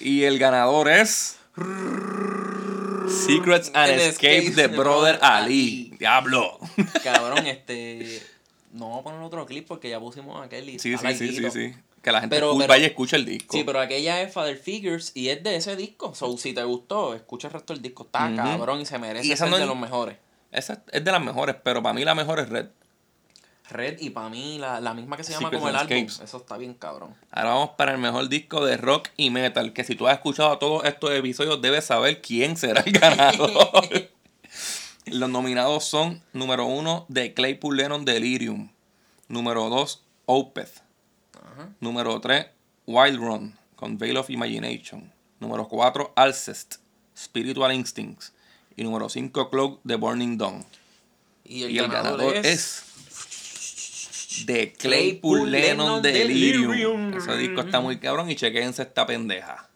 Y 0.00 0.22
el 0.22 0.38
ganador 0.38 0.88
es. 0.88 1.36
Secrets 3.26 3.70
and 3.74 3.92
Escapes 4.00 4.54
de 4.54 4.68
Brother 4.68 5.18
Ali. 5.22 5.94
Diablo. 5.98 6.58
Cabrón, 7.02 7.46
este. 7.46 8.22
No 8.78 8.88
vamos 8.88 9.00
a 9.00 9.04
poner 9.04 9.20
otro 9.20 9.44
clip 9.46 9.66
porque 9.66 9.90
ya 9.90 9.98
pusimos 10.00 10.44
aquel 10.44 10.68
y 10.68 10.78
Sí, 10.78 10.96
sí, 10.96 10.98
sí, 10.98 11.14
sí, 11.14 11.24
larguito. 11.40 11.50
sí. 11.50 11.74
Que 12.02 12.12
la 12.12 12.20
gente 12.20 12.36
Pero- 12.36 12.46
escucha, 12.50 12.62
pero- 12.66 12.72
vaya 12.74 12.84
y 12.84 12.86
escucha 12.90 13.16
el 13.16 13.24
disco. 13.24 13.56
Sí, 13.56 13.64
pero 13.64 13.80
aquella 13.80 14.22
es 14.22 14.32
Father 14.32 14.56
Figures 14.56 15.10
y 15.14 15.28
es 15.30 15.42
de 15.42 15.56
ese 15.56 15.74
disco. 15.76 16.14
So, 16.14 16.36
si 16.38 16.52
te 16.52 16.62
gustó, 16.62 17.14
escucha 17.14 17.48
el 17.48 17.54
resto 17.54 17.72
del 17.74 17.82
disco. 17.82 18.04
Está 18.04 18.32
cabrón 18.36 18.80
y 18.80 18.86
se 18.86 18.98
merece 18.98 19.26
Y 19.26 19.32
esa 19.32 19.44
ser 19.44 19.50
no 19.50 19.56
de 19.56 19.62
es- 19.64 19.68
los 19.68 19.76
mejores. 19.76 20.16
Esa 20.52 20.82
es 20.92 21.04
de 21.04 21.12
las 21.12 21.20
mejores, 21.22 21.56
pero 21.62 21.82
para 21.82 21.92
mí 21.92 22.04
la 22.04 22.14
mejor 22.14 22.38
es 22.40 22.48
Red. 22.48 22.66
Red 23.70 24.00
y 24.00 24.08
para 24.10 24.30
mí 24.30 24.56
la, 24.58 24.80
la 24.80 24.94
misma 24.94 25.18
que 25.18 25.24
se 25.24 25.32
llama 25.32 25.48
Secrets 25.50 25.60
como 25.60 25.68
el 25.68 25.76
álbum. 25.76 26.06
Eso 26.24 26.36
está 26.38 26.56
bien 26.56 26.72
cabrón. 26.72 27.14
Ahora 27.30 27.50
vamos 27.50 27.70
para 27.76 27.92
el 27.92 27.98
mejor 27.98 28.26
disco 28.30 28.64
de 28.64 28.78
rock 28.78 29.08
y 29.18 29.28
metal. 29.28 29.74
Que 29.74 29.84
si 29.84 29.94
tú 29.94 30.06
has 30.08 30.14
escuchado 30.14 30.56
todos 30.56 30.84
estos 30.86 31.10
episodios, 31.10 31.60
debes 31.60 31.84
saber 31.84 32.22
quién 32.22 32.56
será 32.56 32.80
el 32.80 32.92
ganador. 32.92 34.08
Los 35.12 35.30
nominados 35.30 35.84
son: 35.84 36.22
número 36.32 36.66
uno, 36.66 37.06
The 37.12 37.34
Claypool 37.34 37.76
Lennon 37.76 38.04
Delirium. 38.04 38.70
Número 39.28 39.68
2, 39.68 40.02
Opeth. 40.26 40.82
Número 41.80 42.20
3, 42.20 42.46
Wild 42.86 43.18
Run 43.18 43.58
con 43.76 43.98
Veil 43.98 44.16
of 44.16 44.30
Imagination. 44.30 45.12
Número 45.40 45.68
4, 45.68 46.12
Alcest, 46.16 46.76
Spiritual 47.16 47.72
Instincts. 47.72 48.32
Y 48.76 48.84
número 48.84 49.08
5, 49.08 49.50
Cloak, 49.50 49.80
The 49.86 49.96
Burning 49.96 50.38
Dawn. 50.38 50.64
Y 51.44 51.64
el, 51.64 51.70
Y 51.70 51.78
el 51.78 51.88
ganador, 51.88 52.20
ganador 52.20 52.36
es... 52.36 52.46
es 52.46 52.84
The 54.46 54.72
Claypool 54.72 55.40
Claypool 55.40 55.50
Lennon 55.50 55.86
Lennon 55.86 56.02
Delirium. 56.02 56.70
Delirium. 56.70 57.14
Ese 57.14 57.36
disco 57.36 57.60
está 57.62 57.80
muy 57.80 57.98
cabrón 57.98 58.30
y 58.30 58.36
chequense 58.36 58.82
esta 58.82 59.04
pendeja. 59.06 59.68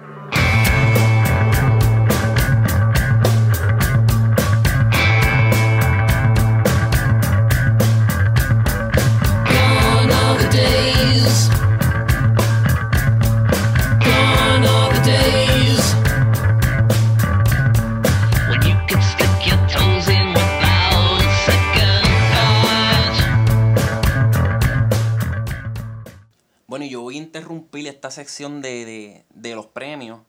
Sección 28.22 28.62
de, 28.62 28.84
de, 28.84 29.24
de 29.30 29.54
los 29.54 29.66
premios. 29.66 30.20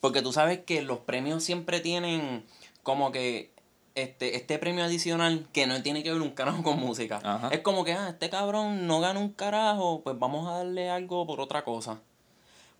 Porque 0.00 0.22
tú 0.22 0.32
sabes 0.32 0.60
que 0.60 0.82
los 0.82 0.98
premios 1.00 1.44
siempre 1.44 1.80
tienen 1.80 2.44
como 2.82 3.12
que 3.12 3.52
este, 3.94 4.36
este 4.36 4.58
premio 4.58 4.84
adicional 4.84 5.46
que 5.52 5.66
no 5.66 5.80
tiene 5.82 6.02
que 6.02 6.12
ver 6.12 6.22
un 6.22 6.30
carajo 6.30 6.62
con 6.62 6.78
música. 6.78 7.20
Ajá. 7.22 7.48
Es 7.52 7.60
como 7.60 7.84
que, 7.84 7.92
ah, 7.92 8.08
este 8.08 8.30
cabrón 8.30 8.86
no 8.86 9.00
gana 9.00 9.20
un 9.20 9.30
carajo, 9.30 10.00
pues 10.02 10.18
vamos 10.18 10.48
a 10.48 10.58
darle 10.58 10.90
algo 10.90 11.26
por 11.26 11.40
otra 11.40 11.62
cosa. 11.64 12.00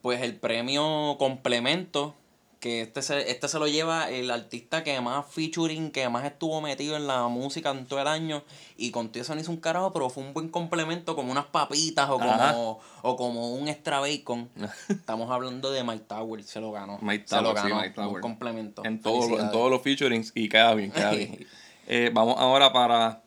Pues 0.01 0.23
el 0.23 0.37
premio 0.37 1.17
complemento, 1.19 2.15
que 2.63 2.83
este 2.83 3.03
se, 3.03 3.29
este 3.29 3.49
se 3.49 3.59
lo 3.59 3.67
lleva 3.67 4.09
el 4.09 4.31
artista 4.31 4.85
que 4.85 5.01
más 5.01 5.27
featuring, 5.29 5.91
que 5.91 6.09
más 6.09 6.25
estuvo 6.25 6.61
metido 6.61 6.95
en 6.97 7.09
la 7.09 7.27
música 7.27 7.71
en 7.73 7.87
todo 7.87 8.01
el 8.01 8.07
año. 8.07 8.45
Y 8.77 8.93
contigo 8.93 9.25
eso 9.25 9.35
no 9.35 9.41
hizo 9.41 9.51
un 9.51 9.57
carajo, 9.57 9.93
pero 9.93 10.09
fue 10.09 10.23
un 10.23 10.33
buen 10.33 10.49
complemento, 10.49 11.17
como 11.17 11.33
unas 11.33 11.47
papitas 11.47 12.09
o 12.09 12.23
Ajá. 12.23 12.53
como, 12.53 12.79
o 13.03 13.17
como 13.17 13.53
un 13.55 13.67
extra 13.67 13.99
bacon. 13.99 14.49
Estamos 14.89 15.29
hablando 15.33 15.73
de 15.73 15.83
Mike 15.83 16.05
Tower, 16.07 16.41
se 16.45 16.61
lo 16.61 16.71
ganó. 16.71 17.01
Mike 17.03 17.25
se 17.27 17.35
lo 17.35 17.53
Tower, 17.53 17.63
sí, 17.65 17.69
ganó, 17.69 17.83
un 17.85 17.93
Tower. 17.95 18.21
complemento. 18.23 18.85
En, 18.85 19.01
todo, 19.03 19.29
lo- 19.29 19.41
en 19.41 19.51
todos 19.51 19.69
los 19.69 19.83
featurings 19.83 20.31
y 20.37 20.49
queda 20.49 20.73
bien, 20.75 20.93
queda 20.93 21.11
bien. 21.11 21.45
Eh, 21.89 22.11
vamos 22.15 22.37
ahora 22.39 22.73
para 22.73 23.23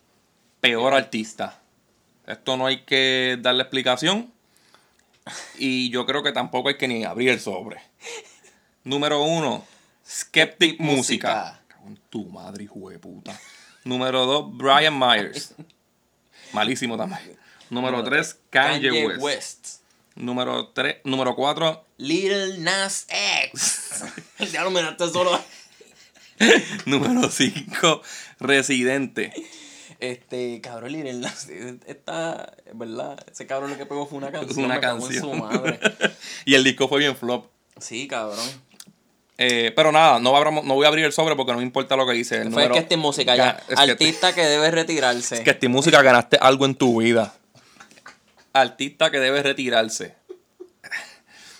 Peor 0.61 0.93
Artista. 0.93 1.59
Esto 2.25 2.55
no 2.55 2.67
hay 2.67 2.83
que 2.85 3.37
darle 3.41 3.63
explicación. 3.63 4.31
Y 5.59 5.89
yo 5.89 6.05
creo 6.05 6.23
que 6.23 6.31
tampoco 6.31 6.69
hay 6.69 6.77
que 6.77 6.87
ni 6.87 7.03
abrir 7.03 7.29
el 7.29 7.41
sobre. 7.41 7.81
Número 8.85 9.23
uno, 9.23 9.65
Skeptic 10.07 10.79
Música. 10.79 11.59
Tu 12.11 12.23
madre, 12.25 12.65
hijo 12.65 12.91
de 12.91 12.99
puta. 12.99 13.37
Número 13.83 14.27
dos, 14.27 14.55
Brian 14.55 14.97
Myers. 14.97 15.55
Malísimo 16.53 16.95
también. 16.95 17.35
Número 17.71 18.03
tres, 18.03 18.37
Kanye, 18.51 18.89
Kanye 18.89 19.07
West. 19.07 19.21
West. 19.21 19.67
Número 20.13 20.67
tres, 20.67 20.97
número 21.03 21.35
cuatro, 21.35 21.83
Little 21.97 22.59
Nas 22.59 23.07
X. 23.09 24.03
ya 24.51 24.63
lo 24.63 24.69
miraste 24.69 25.09
solo. 25.09 25.43
número 26.85 27.31
cinco, 27.31 28.03
Residente. 28.39 29.33
Este, 29.99 30.61
cabrón, 30.61 30.91
Little 30.91 31.13
Nas 31.13 31.49
Está, 31.87 32.55
¿verdad? 32.75 33.17
Ese 33.31 33.47
cabrón 33.47 33.71
lo 33.71 33.77
que 33.79 33.87
pegó 33.87 34.05
fue 34.05 34.19
una 34.19 34.31
canción. 34.31 34.65
Una 34.65 34.75
me 34.75 34.81
canción. 34.81 35.23
su 35.23 35.33
madre. 35.33 35.79
y 36.45 36.53
el 36.53 36.63
disco 36.63 36.87
fue 36.87 36.99
bien 36.99 37.17
flop. 37.17 37.47
Sí, 37.79 38.07
cabrón. 38.07 38.64
Eh, 39.37 39.73
pero 39.75 39.91
nada, 39.91 40.19
no, 40.19 40.31
no 40.63 40.75
voy 40.75 40.85
a 40.85 40.87
abrir 40.87 41.03
el 41.03 41.11
sobre 41.11 41.35
porque 41.35 41.51
no 41.51 41.57
me 41.57 41.63
importa 41.63 41.95
lo 41.95 42.07
que 42.07 42.13
dice. 42.13 42.41
El 42.41 42.53
Fue 42.53 42.69
que 42.71 42.79
este 42.79 42.97
música 42.97 43.35
ya. 43.35 43.61
Es 43.67 43.77
Artista 43.77 44.33
que 44.33 44.45
debe 44.45 44.71
retirarse. 44.71 45.35
Es 45.35 45.41
que 45.41 45.49
esta 45.49 45.67
música 45.67 46.01
ganaste 46.01 46.37
algo 46.39 46.65
en 46.65 46.75
tu 46.75 47.01
vida. 47.01 47.35
Artista 48.53 49.11
que 49.11 49.19
debe 49.19 49.43
retirarse. 49.43 50.15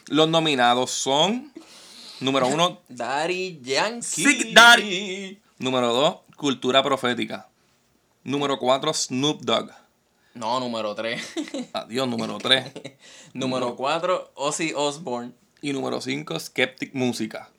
Los 0.08 0.30
nominados 0.30 0.92
son. 0.92 1.52
Número 2.22 2.48
uno, 2.48 2.82
Daddy 2.88 3.60
Yankee. 3.62 4.02
Sick 4.02 4.54
Daddy. 4.54 5.42
Número 5.58 5.94
dos, 5.94 6.18
Cultura 6.38 6.82
Profética. 6.82 7.50
Número 8.24 8.58
cuatro, 8.58 8.94
Snoop 8.94 9.42
Dogg. 9.42 9.70
No, 10.34 10.60
número 10.60 10.94
3. 10.94 11.22
Adiós, 11.74 12.08
número 12.08 12.38
tres. 12.40 12.66
número 13.34 13.76
4, 13.76 14.34
Ozzy 14.36 14.74
Osbourne. 14.76 15.32
Y 15.62 15.72
número 15.72 16.02
cinco, 16.02 16.38
Skeptic 16.38 16.94
Música. 16.94 17.50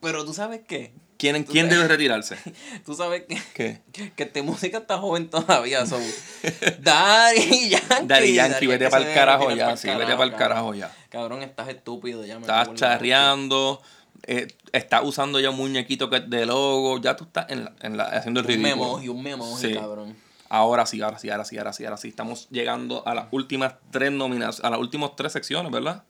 Pero 0.00 0.24
tú 0.24 0.34
sabes 0.34 0.60
qué? 0.66 0.92
¿Quién, 1.16 1.44
quién 1.44 1.68
debe 1.68 1.86
retirarse? 1.88 2.36
Tú 2.84 2.94
sabes 2.94 3.22
que, 3.26 3.40
¿Qué? 3.54 3.80
que 4.16 4.22
esta 4.24 4.42
música 4.42 4.78
está 4.78 4.98
joven 4.98 5.30
todavía. 5.30 5.86
So. 5.86 5.98
Daddy 6.80 7.70
Yankee. 7.70 8.06
Daddy 8.06 8.34
Yankee, 8.34 8.66
vete 8.66 8.90
para 8.90 9.08
el 9.08 9.14
carajo 9.14 9.50
ya, 9.52 9.66
pa'l 9.68 9.78
sí, 9.78 9.88
vete 9.88 10.12
para 10.12 10.24
el 10.24 10.34
carajo 10.34 10.74
ya. 10.74 10.92
Cabrón, 11.08 11.42
estás 11.42 11.68
estúpido. 11.68 12.24
Ya 12.26 12.34
me 12.38 12.42
Estás 12.42 12.74
charreando, 12.74 13.80
eh, 14.26 14.48
estás 14.72 15.02
usando 15.04 15.38
ya 15.40 15.50
un 15.50 15.56
muñequito 15.56 16.08
de 16.08 16.46
logo, 16.46 17.00
ya 17.00 17.16
tú 17.16 17.24
estás 17.24 17.46
en 17.48 17.64
la, 17.64 17.72
en 17.80 17.96
la- 17.96 18.04
haciendo 18.06 18.40
el 18.40 18.46
Un 18.46 18.50
ridículo. 18.52 18.76
memoji, 18.76 19.08
un 19.08 19.22
memoji, 19.22 19.68
Sí. 19.68 19.74
cabrón. 19.74 20.16
Ahora 20.50 20.84
sí, 20.84 21.00
ahora 21.00 21.18
sí, 21.18 21.30
ahora 21.30 21.44
sí, 21.44 21.56
ahora 21.56 21.72
sí, 21.72 21.84
ahora 21.84 21.96
sí. 21.96 22.08
Estamos 22.08 22.48
llegando 22.50 23.06
a 23.06 23.14
las 23.14 23.26
últimas 23.30 23.74
tres 23.90 24.12
nominaciones, 24.12 24.62
a 24.64 24.70
las 24.70 24.80
últimas 24.80 25.12
tres 25.16 25.32
secciones, 25.32 25.70
¿verdad? 25.72 26.02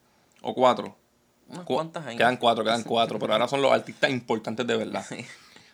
¿O 0.42 0.54
cuatro? 0.54 0.96
Unas 1.48 1.64
Cu- 1.64 1.74
cuantas 1.74 2.06
ahí. 2.06 2.16
Quedan 2.16 2.36
cuatro, 2.36 2.64
quedan 2.64 2.82
cuatro, 2.82 3.18
pero 3.18 3.32
ahora 3.32 3.48
son 3.48 3.62
los 3.62 3.72
artistas 3.72 4.10
importantes 4.10 4.66
de 4.66 4.76
verdad. 4.76 5.04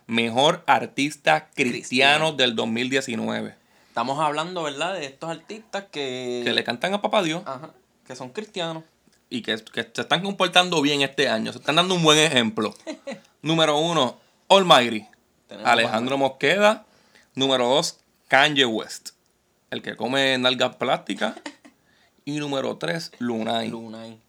Mejor 0.07 0.63
artista 0.67 1.49
cristiano 1.55 2.33
del 2.33 2.57
2019. 2.57 3.55
Estamos 3.89 4.19
hablando, 4.21 4.63
¿verdad? 4.65 4.95
De 4.95 5.07
estos 5.07 5.31
artistas 5.31 5.85
que. 5.91 6.43
Que 6.45 6.53
le 6.53 6.65
cantan 6.65 6.95
a 6.95 7.01
papá 7.03 7.23
Dios 7.23 7.43
Ajá. 7.47 7.71
Que 8.07 8.17
son 8.17 8.31
cristianos. 8.31 8.83
y 9.29 9.43
que, 9.43 9.57
que 9.73 9.83
se 9.93 10.01
están 10.01 10.23
comportando 10.23 10.81
bien 10.83 11.03
este 11.03 11.29
año. 11.29 11.53
Se 11.53 11.59
están 11.59 11.77
dando 11.77 11.95
un 11.95 12.03
buen 12.03 12.19
ejemplo. 12.19 12.75
Número 13.43 13.79
uno, 13.79 14.19
Almighty. 14.49 15.07
Tenemos 15.47 15.69
Alejandro 15.71 16.19
Mosqueda. 16.19 16.85
Número 17.37 17.69
dos, 17.69 18.01
Kanye 18.29 18.67
West. 18.67 19.11
El 19.71 19.83
que 19.83 19.97
come 19.97 20.37
nalgas 20.39 20.75
plásticas. 20.77 21.35
Y 22.27 22.39
número 22.39 22.77
tres, 22.77 23.11
Lunay. 23.19 23.71
Lunay. 23.71 24.21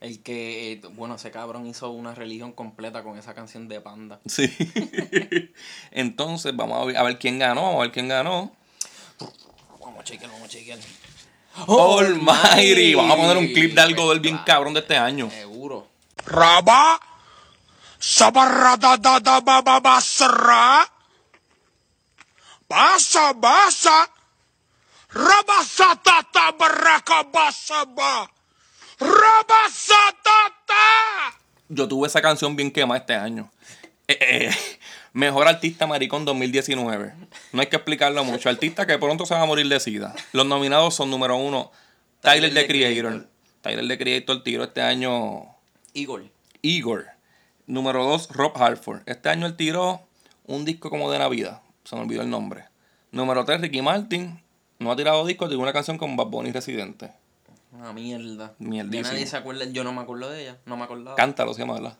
El 0.00 0.22
que, 0.22 0.72
eh, 0.72 0.80
bueno, 0.92 1.16
ese 1.16 1.30
cabrón 1.30 1.66
hizo 1.66 1.90
una 1.90 2.14
religión 2.14 2.52
completa 2.52 3.02
con 3.02 3.18
esa 3.18 3.34
canción 3.34 3.68
de 3.68 3.80
Panda. 3.82 4.18
Sí. 4.26 4.50
Entonces, 5.90 6.56
vamos 6.56 6.80
a 6.80 6.84
ver, 6.86 6.96
a 6.96 7.02
ver 7.02 7.18
quién 7.18 7.38
ganó. 7.38 7.62
Vamos 7.62 7.78
a 7.78 7.82
ver 7.82 7.92
quién 7.92 8.08
ganó. 8.08 8.50
Vamos 9.78 10.00
a 10.00 10.04
chequear, 10.04 10.30
vamos 10.30 10.46
a 10.46 10.50
chequear. 10.50 10.78
Almighty. 11.68 12.94
Vamos 12.94 13.12
a 13.12 13.20
poner 13.20 13.36
un 13.36 13.48
clip 13.48 13.74
de 13.74 13.80
algo 13.80 14.08
del 14.10 14.20
bien 14.20 14.38
cabrón 14.46 14.72
de 14.72 14.80
este 14.80 14.96
año. 14.96 15.28
Seguro. 15.30 15.86
Rabá, 16.24 17.00
Sabarra 18.00 18.76
da 18.76 18.96
da 18.96 19.20
da 19.20 19.40
ba 19.40 19.60
ba 19.60 19.78
basra. 19.80 20.88
Basa 22.66 23.34
basa. 23.34 24.08
Rabasatata 25.12 26.52
baraka 26.56 27.24
basaba. 27.24 28.39
Rabasatata. 29.00 30.74
Yo 31.68 31.88
tuve 31.88 32.06
esa 32.06 32.20
canción 32.20 32.54
bien 32.54 32.70
quemada 32.70 33.00
este 33.00 33.14
año. 33.14 33.50
Eh, 34.06 34.18
eh, 34.20 34.50
mejor 35.12 35.48
artista 35.48 35.86
maricón 35.86 36.24
2019. 36.24 37.14
No 37.52 37.60
hay 37.60 37.66
que 37.68 37.76
explicarlo 37.76 38.24
mucho. 38.24 38.48
Artista 38.48 38.86
que 38.86 38.98
pronto 38.98 39.24
se 39.24 39.34
va 39.34 39.42
a 39.42 39.46
morir 39.46 39.68
de 39.68 39.80
sida. 39.80 40.14
Los 40.32 40.46
nominados 40.46 40.94
son 40.94 41.10
número 41.10 41.36
uno, 41.36 41.72
Tyler, 42.20 42.52
the 42.52 42.66
Creator. 42.66 43.28
Tyler 43.62 43.88
the 43.88 43.98
Creator 43.98 44.42
tiró 44.42 44.64
este 44.64 44.82
año 44.82 45.56
Igor. 45.94 46.24
Igor. 46.62 47.06
Número 47.66 48.04
dos, 48.04 48.28
Rob 48.30 48.52
Halford. 48.60 49.02
Este 49.06 49.28
año 49.28 49.46
él 49.46 49.56
tiró 49.56 50.02
un 50.46 50.64
disco 50.64 50.90
como 50.90 51.10
de 51.10 51.18
Navidad. 51.18 51.62
Se 51.84 51.96
me 51.96 52.02
olvidó 52.02 52.22
el 52.22 52.30
nombre. 52.30 52.64
Número 53.12 53.44
tres, 53.44 53.60
Ricky 53.60 53.80
Martin. 53.80 54.42
No 54.78 54.90
ha 54.90 54.96
tirado 54.96 55.24
disco, 55.24 55.48
tiró 55.48 55.60
una 55.60 55.72
canción 55.72 55.98
con 55.98 56.16
Bad 56.16 56.26
Bunny 56.26 56.52
Residente. 56.52 57.12
Una 57.72 57.92
mierda. 57.92 58.54
Mierdísimo. 58.58 59.04
Ya 59.04 59.12
nadie 59.12 59.26
se 59.26 59.36
acuerda. 59.36 59.64
Yo 59.66 59.84
no 59.84 59.92
me 59.92 60.00
acuerdo 60.02 60.28
de 60.30 60.42
ella. 60.42 60.58
No 60.66 60.76
me 60.76 60.84
acordaba. 60.84 61.16
Cántalo, 61.16 61.54
se 61.54 61.60
llama, 61.60 61.74
¿verdad? 61.74 61.98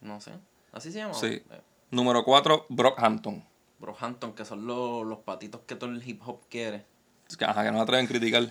No 0.00 0.20
sé. 0.20 0.32
¿Así 0.72 0.90
se 0.92 0.98
llama? 0.98 1.14
Sí. 1.14 1.26
Eh, 1.26 1.60
Número 1.90 2.24
cuatro, 2.24 2.66
Brockhampton. 2.68 3.44
Brockhampton, 3.78 4.32
que 4.34 4.44
son 4.44 4.66
los, 4.66 5.06
los 5.06 5.20
patitos 5.20 5.60
que 5.66 5.76
todo 5.76 5.90
el 5.90 6.06
hip 6.06 6.20
hop 6.26 6.40
quiere. 6.50 6.84
Es 7.28 7.36
que, 7.36 7.44
Ajá, 7.44 7.62
que 7.62 7.70
no 7.70 7.78
me 7.78 7.82
atreven 7.82 8.06
a 8.06 8.08
criticar. 8.08 8.48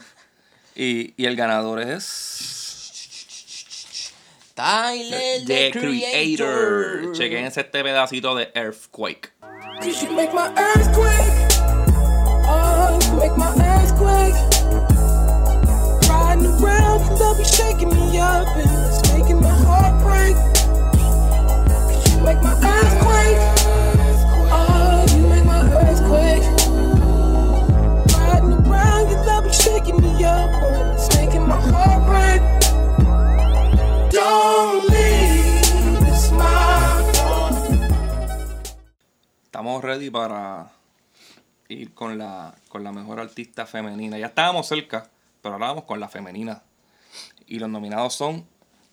Y, 0.75 1.13
y 1.21 1.25
el 1.25 1.35
ganador 1.35 1.81
es. 1.81 2.53
Tyler, 4.53 5.45
The 5.45 5.71
Creator. 5.71 7.11
Chequense 7.11 7.59
este 7.61 7.83
pedacito 7.83 8.35
de 8.35 8.51
Earthquake. 8.55 9.33
You 9.83 10.11
make 10.11 10.31
my 10.33 10.47
earthquake. 10.57 11.59
Oh, 12.47 12.97
make 13.19 13.35
my 13.35 13.51
earthquake. 13.61 14.54
Estamos 39.45 39.83
ready 39.83 40.09
para 40.09 40.71
ir 41.69 41.93
con 41.93 42.17
la, 42.17 42.53
con 42.69 42.83
la 42.83 42.91
mejor 42.91 43.19
artista 43.19 43.65
femenina. 43.65 44.17
Ya 44.17 44.27
estábamos 44.27 44.67
cerca, 44.67 45.09
pero 45.41 45.55
ahora 45.55 45.67
vamos 45.67 45.83
con 45.85 45.99
la 45.99 46.07
femenina. 46.07 46.61
Y 47.47 47.59
los 47.59 47.69
nominados 47.69 48.13
son 48.15 48.45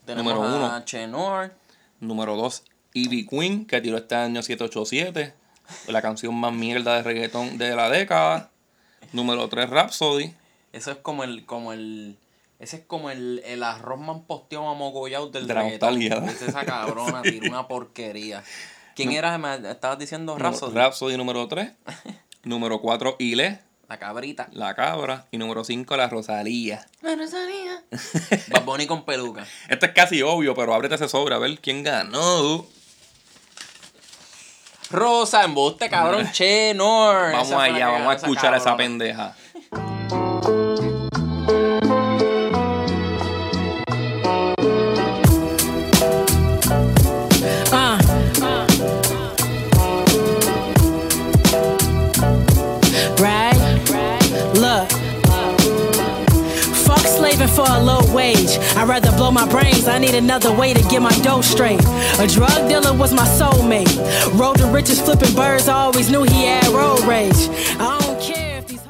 Tenemos 0.05 0.35
número 0.35 0.57
uno, 0.57 0.67
a 0.67 0.85
Chenor. 0.85 1.55
número 2.01 2.37
dos, 2.37 2.65
Ivy 2.95 3.27
Queen, 3.27 3.67
que 3.67 3.81
tiró 3.81 3.97
este 3.99 4.15
año 4.15 4.43
787, 4.43 5.35
la 5.89 6.03
canción 6.03 6.35
más 6.35 6.53
mierda 6.53 6.97
de 6.97 7.03
reggaetón 7.03 7.57
de 7.59 7.75
la 7.75 7.89
década. 7.89 8.51
Número 9.13 9.49
3, 9.49 9.69
Rhapsody. 9.69 10.35
Eso 10.73 10.91
es 10.91 10.97
como 10.99 11.25
el, 11.25 11.45
como 11.45 11.73
el, 11.73 12.17
ese 12.59 12.77
es 12.77 12.83
como 12.87 13.11
el, 13.11 13.43
el 13.45 13.63
arroz 13.63 14.01
man 14.01 14.23
posteado 14.25 14.69
amogollado 14.69 15.29
del 15.29 15.47
De 15.47 15.55
reggaetón. 15.55 16.01
Es 16.29 16.41
esa 16.43 16.65
cabrona, 16.65 17.21
tiró 17.23 17.49
una 17.49 17.69
porquería. 17.69 18.43
¿Quién 18.95 19.11
No. 19.11 19.17
era? 19.17 19.37
Me 19.39 19.55
estabas 19.71 19.99
diciendo 19.99 20.37
Rhapsody. 20.39 20.75
Rhapsody 20.75 21.17
número 21.17 21.47
3. 21.49 21.73
número 22.45 22.81
4, 22.81 23.17
Ile, 23.19 23.61
La 23.89 23.99
cabrita. 23.99 24.49
la 24.53 24.75
cabra. 24.75 25.27
Y 25.31 25.39
número 25.39 25.65
5, 25.65 25.97
la 25.97 26.09
Rosalía. 26.09 26.87
La 27.03 27.15
Rosalía. 27.15 27.83
Bad 28.49 28.65
Bunny 28.65 28.87
con 28.87 29.05
peluca. 29.05 29.47
Esto 29.69 29.87
es 29.87 29.93
casi 29.93 30.23
obvio, 30.23 30.55
pero 30.55 30.75
ábrete 30.75 30.95
ese 30.95 31.09
sobre 31.09 31.35
a 31.35 31.39
ver 31.39 31.59
quién 31.61 31.83
ganó. 31.83 32.67
Rosa, 34.91 35.45
embuste, 35.45 35.89
cabrón. 35.89 36.31
Chenor. 36.33 37.33
Vamos 37.33 37.49
Esa 37.49 37.57
fue 37.57 37.69
la 37.69 37.75
allá, 37.77 37.87
que 37.87 37.93
vamos 37.93 38.13
a 38.13 38.17
escuchar 38.17 38.55
a 38.55 38.59
esa 38.59 38.77
pendeja. 38.77 39.35
For 57.73 57.79
a 57.81 57.83
low 57.83 58.01
wage. 58.15 58.59
I'd 58.77 58.89
rather 58.89 59.13
blow 59.13 59.31
my 59.31 59.47
brains. 59.49 59.89
I 59.89 59.99
need 59.99 60.15
another 60.15 60.53
way 60.53 60.75
to 60.75 60.83
get 60.89 61.01
my 61.03 61.17
dough 61.23 61.41
straight. 61.43 61.81
A 62.19 62.27
drug 62.27 62.69
dealer 62.69 62.93
was 62.93 63.13
my 63.13 63.25
soulmate. 63.27 63.89
Road 64.39 64.59
to 64.59 64.67
riches 64.67 65.01
flipping 65.01 65.35
birds. 65.35 65.69
I 65.69 65.75
always 65.87 66.11
knew 66.11 66.23
he 66.25 66.45
had 66.47 66.67
road 66.69 67.01
rage. 67.05 67.49
I 67.79 67.99
don't 68.01 68.21
care 68.21 68.59
if 68.59 68.67
these 68.67 68.81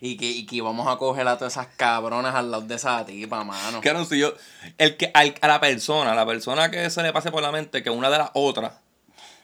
Y 0.00 0.16
que, 0.16 0.26
y 0.30 0.46
que 0.46 0.60
vamos 0.62 0.86
a 0.88 0.96
coger 0.96 1.28
a 1.28 1.36
todas 1.38 1.52
esas 1.56 1.68
cabronas 1.76 2.34
al 2.34 2.50
lado 2.50 2.62
de 2.66 2.74
esa 2.74 3.04
tipa, 3.06 3.44
mano. 3.44 3.80
Claro, 3.80 4.04
si 4.04 4.18
yo. 4.18 4.32
El 4.78 4.96
que, 4.96 5.10
al- 5.14 5.34
a 5.40 5.46
la 5.48 5.60
persona, 5.60 6.14
la 6.14 6.26
persona 6.26 6.70
que 6.70 6.90
se 6.90 7.02
le 7.02 7.12
pase 7.12 7.30
por 7.30 7.42
la 7.42 7.52
mente 7.52 7.82
que 7.84 7.90
una 7.90 8.10
de 8.10 8.18
las 8.18 8.30
otras 8.34 8.72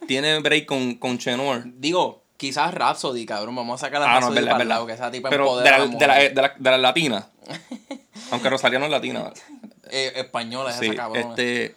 tiene 0.07 0.41
break 0.41 0.67
con, 0.67 0.95
con 0.97 1.19
Chenor. 1.19 1.63
Digo, 1.77 2.25
quizás 2.37 2.75
Rhapsody, 2.75 3.25
cabrón. 3.25 3.55
Vamos 3.55 3.81
a 3.81 3.87
sacar 3.87 4.03
a 4.03 4.07
Ah, 4.07 4.21
no, 4.21 4.27
Rhapsody 4.31 4.39
es 4.39 4.45
verdad, 4.45 4.51
para 4.51 4.59
verdad. 4.65 4.75
lado, 4.75 4.87
que 4.87 4.93
esa 4.95 5.11
tipa 5.13 5.31
Pero 5.31 5.57
de 5.59 5.71
la, 5.71 5.77
a 5.77 5.79
la 5.79 5.87
de, 5.87 6.07
la, 6.07 6.15
de, 6.17 6.35
la, 6.43 6.55
de 6.59 6.71
las 6.71 6.81
latinas. 6.81 7.25
Aunque 8.31 8.51
Rosalía 8.51 8.79
no 8.79 8.85
es 8.87 8.91
latina. 8.91 9.33
Eh, 9.91 10.13
española 10.17 10.71
es 10.71 10.77
Sí, 10.77 10.87
esa 10.87 10.95
cabrona. 10.95 11.29
este. 11.31 11.75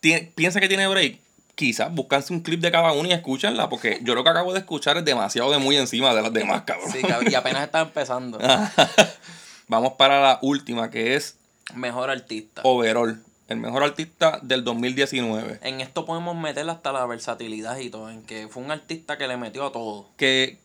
tiene- 0.00 0.32
piensa 0.34 0.60
que 0.60 0.68
tiene 0.68 0.86
break. 0.86 1.18
Quizás 1.54 1.92
buscanse 1.94 2.32
un 2.32 2.40
clip 2.40 2.60
de 2.60 2.72
cada 2.72 2.92
una 2.92 3.08
y 3.10 3.12
escúchenla, 3.12 3.68
porque 3.68 4.00
yo 4.02 4.14
lo 4.16 4.24
que 4.24 4.30
acabo 4.30 4.52
de 4.52 4.58
escuchar 4.58 4.96
es 4.96 5.04
demasiado 5.04 5.50
de 5.52 5.58
muy 5.58 5.76
encima 5.76 6.12
de 6.14 6.20
las 6.22 6.32
demás, 6.32 6.62
cabrón. 6.66 6.90
Sí, 6.90 7.00
cabrón, 7.00 7.30
y 7.30 7.34
apenas 7.36 7.62
está 7.64 7.80
empezando. 7.80 8.38
Vamos 9.68 9.92
para 9.94 10.20
la 10.20 10.38
última, 10.42 10.90
que 10.90 11.14
es 11.14 11.36
Mejor 11.74 12.10
artista. 12.10 12.60
Overall. 12.64 13.22
El 13.46 13.58
mejor 13.58 13.82
artista 13.82 14.38
del 14.42 14.64
2019. 14.64 15.60
En 15.62 15.80
esto 15.82 16.04
podemos 16.06 16.34
meter 16.36 16.68
hasta 16.70 16.92
la 16.92 17.04
versatilidad 17.06 17.76
y 17.78 17.90
todo, 17.90 18.10
en 18.10 18.22
que 18.22 18.48
fue 18.48 18.62
un 18.62 18.70
artista 18.70 19.16
que 19.18 19.28
le 19.28 19.36
metió 19.36 19.66
a 19.66 19.72
todo. 19.72 20.08
Que, 20.16 20.58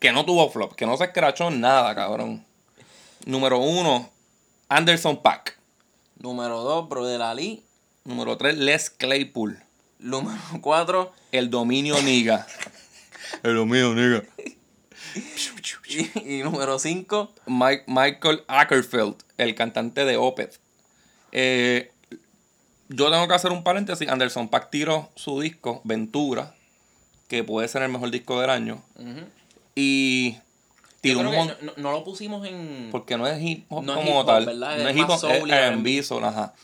que 0.00 0.12
no 0.12 0.24
tuvo 0.24 0.50
flop, 0.50 0.74
que 0.74 0.84
no 0.84 0.96
se 0.96 1.04
escrachó 1.04 1.50
nada, 1.50 1.94
cabrón. 1.94 2.44
Número 3.24 3.58
uno, 3.58 4.10
Anderson 4.68 5.22
Pack. 5.22 5.58
Número 6.18 6.60
2, 6.62 6.88
Brother 6.88 7.22
Ali. 7.22 7.64
Número 8.04 8.36
3, 8.36 8.58
Les 8.58 8.90
Claypool. 8.90 9.58
Número 9.98 10.38
4, 10.60 11.12
El 11.32 11.50
dominio 11.50 12.00
niga. 12.02 12.46
El 13.42 13.56
dominio 13.56 13.94
niga. 13.94 14.22
y, 15.88 16.38
y 16.38 16.42
número 16.42 16.78
5, 16.78 17.32
Mike, 17.46 17.84
Michael 17.86 18.44
Ackerfeld, 18.46 19.16
el 19.38 19.54
cantante 19.54 20.04
de 20.04 20.16
Opeth. 20.16 20.58
Eh, 21.32 21.90
yo 22.88 23.10
tengo 23.10 23.26
que 23.26 23.34
hacer 23.34 23.52
un 23.52 23.64
paréntesis. 23.64 24.08
Anderson 24.08 24.48
Paak 24.48 24.70
tiró 24.70 25.10
su 25.16 25.40
disco, 25.40 25.80
Ventura, 25.84 26.54
que 27.28 27.42
puede 27.42 27.68
ser 27.68 27.82
el 27.82 27.90
mejor 27.90 28.10
disco 28.10 28.40
del 28.40 28.50
año. 28.50 28.82
Y 29.74 30.36
tiró 31.08 31.20
un 31.20 31.34
mon- 31.36 31.54
no, 31.62 31.72
no 31.76 31.92
lo 31.92 32.04
pusimos 32.04 32.46
en... 32.46 32.88
Porque 32.90 33.16
no 33.16 33.26
es 33.26 33.40
hip 33.42 33.66
hop 33.68 33.84
No 33.84 33.92
es 33.92 33.98
como 33.98 34.10
hip 34.10 34.16
hop, 34.20 34.26
tal. 34.26 34.46
¿verdad? 34.46 34.78
No 34.78 34.88
Es 34.88 34.94
es 34.94 35.00
hip 35.00 35.08
hop, 35.08 35.14
es 35.14 35.20
soul 35.20 35.48
y 35.48 35.52
R&B, 35.52 36.02
soul, 36.02 36.24
ajá. 36.24 36.54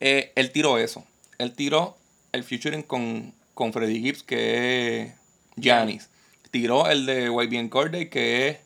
Eh, 0.00 0.32
él 0.34 0.52
tiró 0.52 0.78
eso. 0.78 1.04
Él 1.38 1.52
tiró 1.52 1.96
el 2.32 2.44
featuring 2.44 2.82
con, 2.82 3.32
con 3.54 3.72
Freddie 3.72 4.00
Gibbs, 4.00 4.22
que 4.22 5.02
es 5.02 5.12
Janis. 5.62 6.08
Tiró 6.50 6.88
el 6.88 7.06
de 7.06 7.24
YBN 7.26 7.68
Corday, 7.68 8.08
que 8.10 8.48
es 8.48 8.58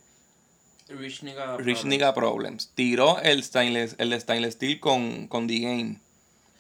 Rich 0.89 1.23
Nigga 1.23 1.57
Rich 1.57 1.65
Problems. 1.65 1.85
Nigga 1.85 2.15
Problems. 2.15 2.71
Tiró 2.75 3.21
el 3.21 3.43
Stainless, 3.43 3.95
el 3.99 4.11
de 4.11 4.21
Stainless 4.21 4.55
Steel 4.55 4.81
con, 4.81 5.29
con 5.29 5.47
The 5.47 5.59
Game. 5.61 5.97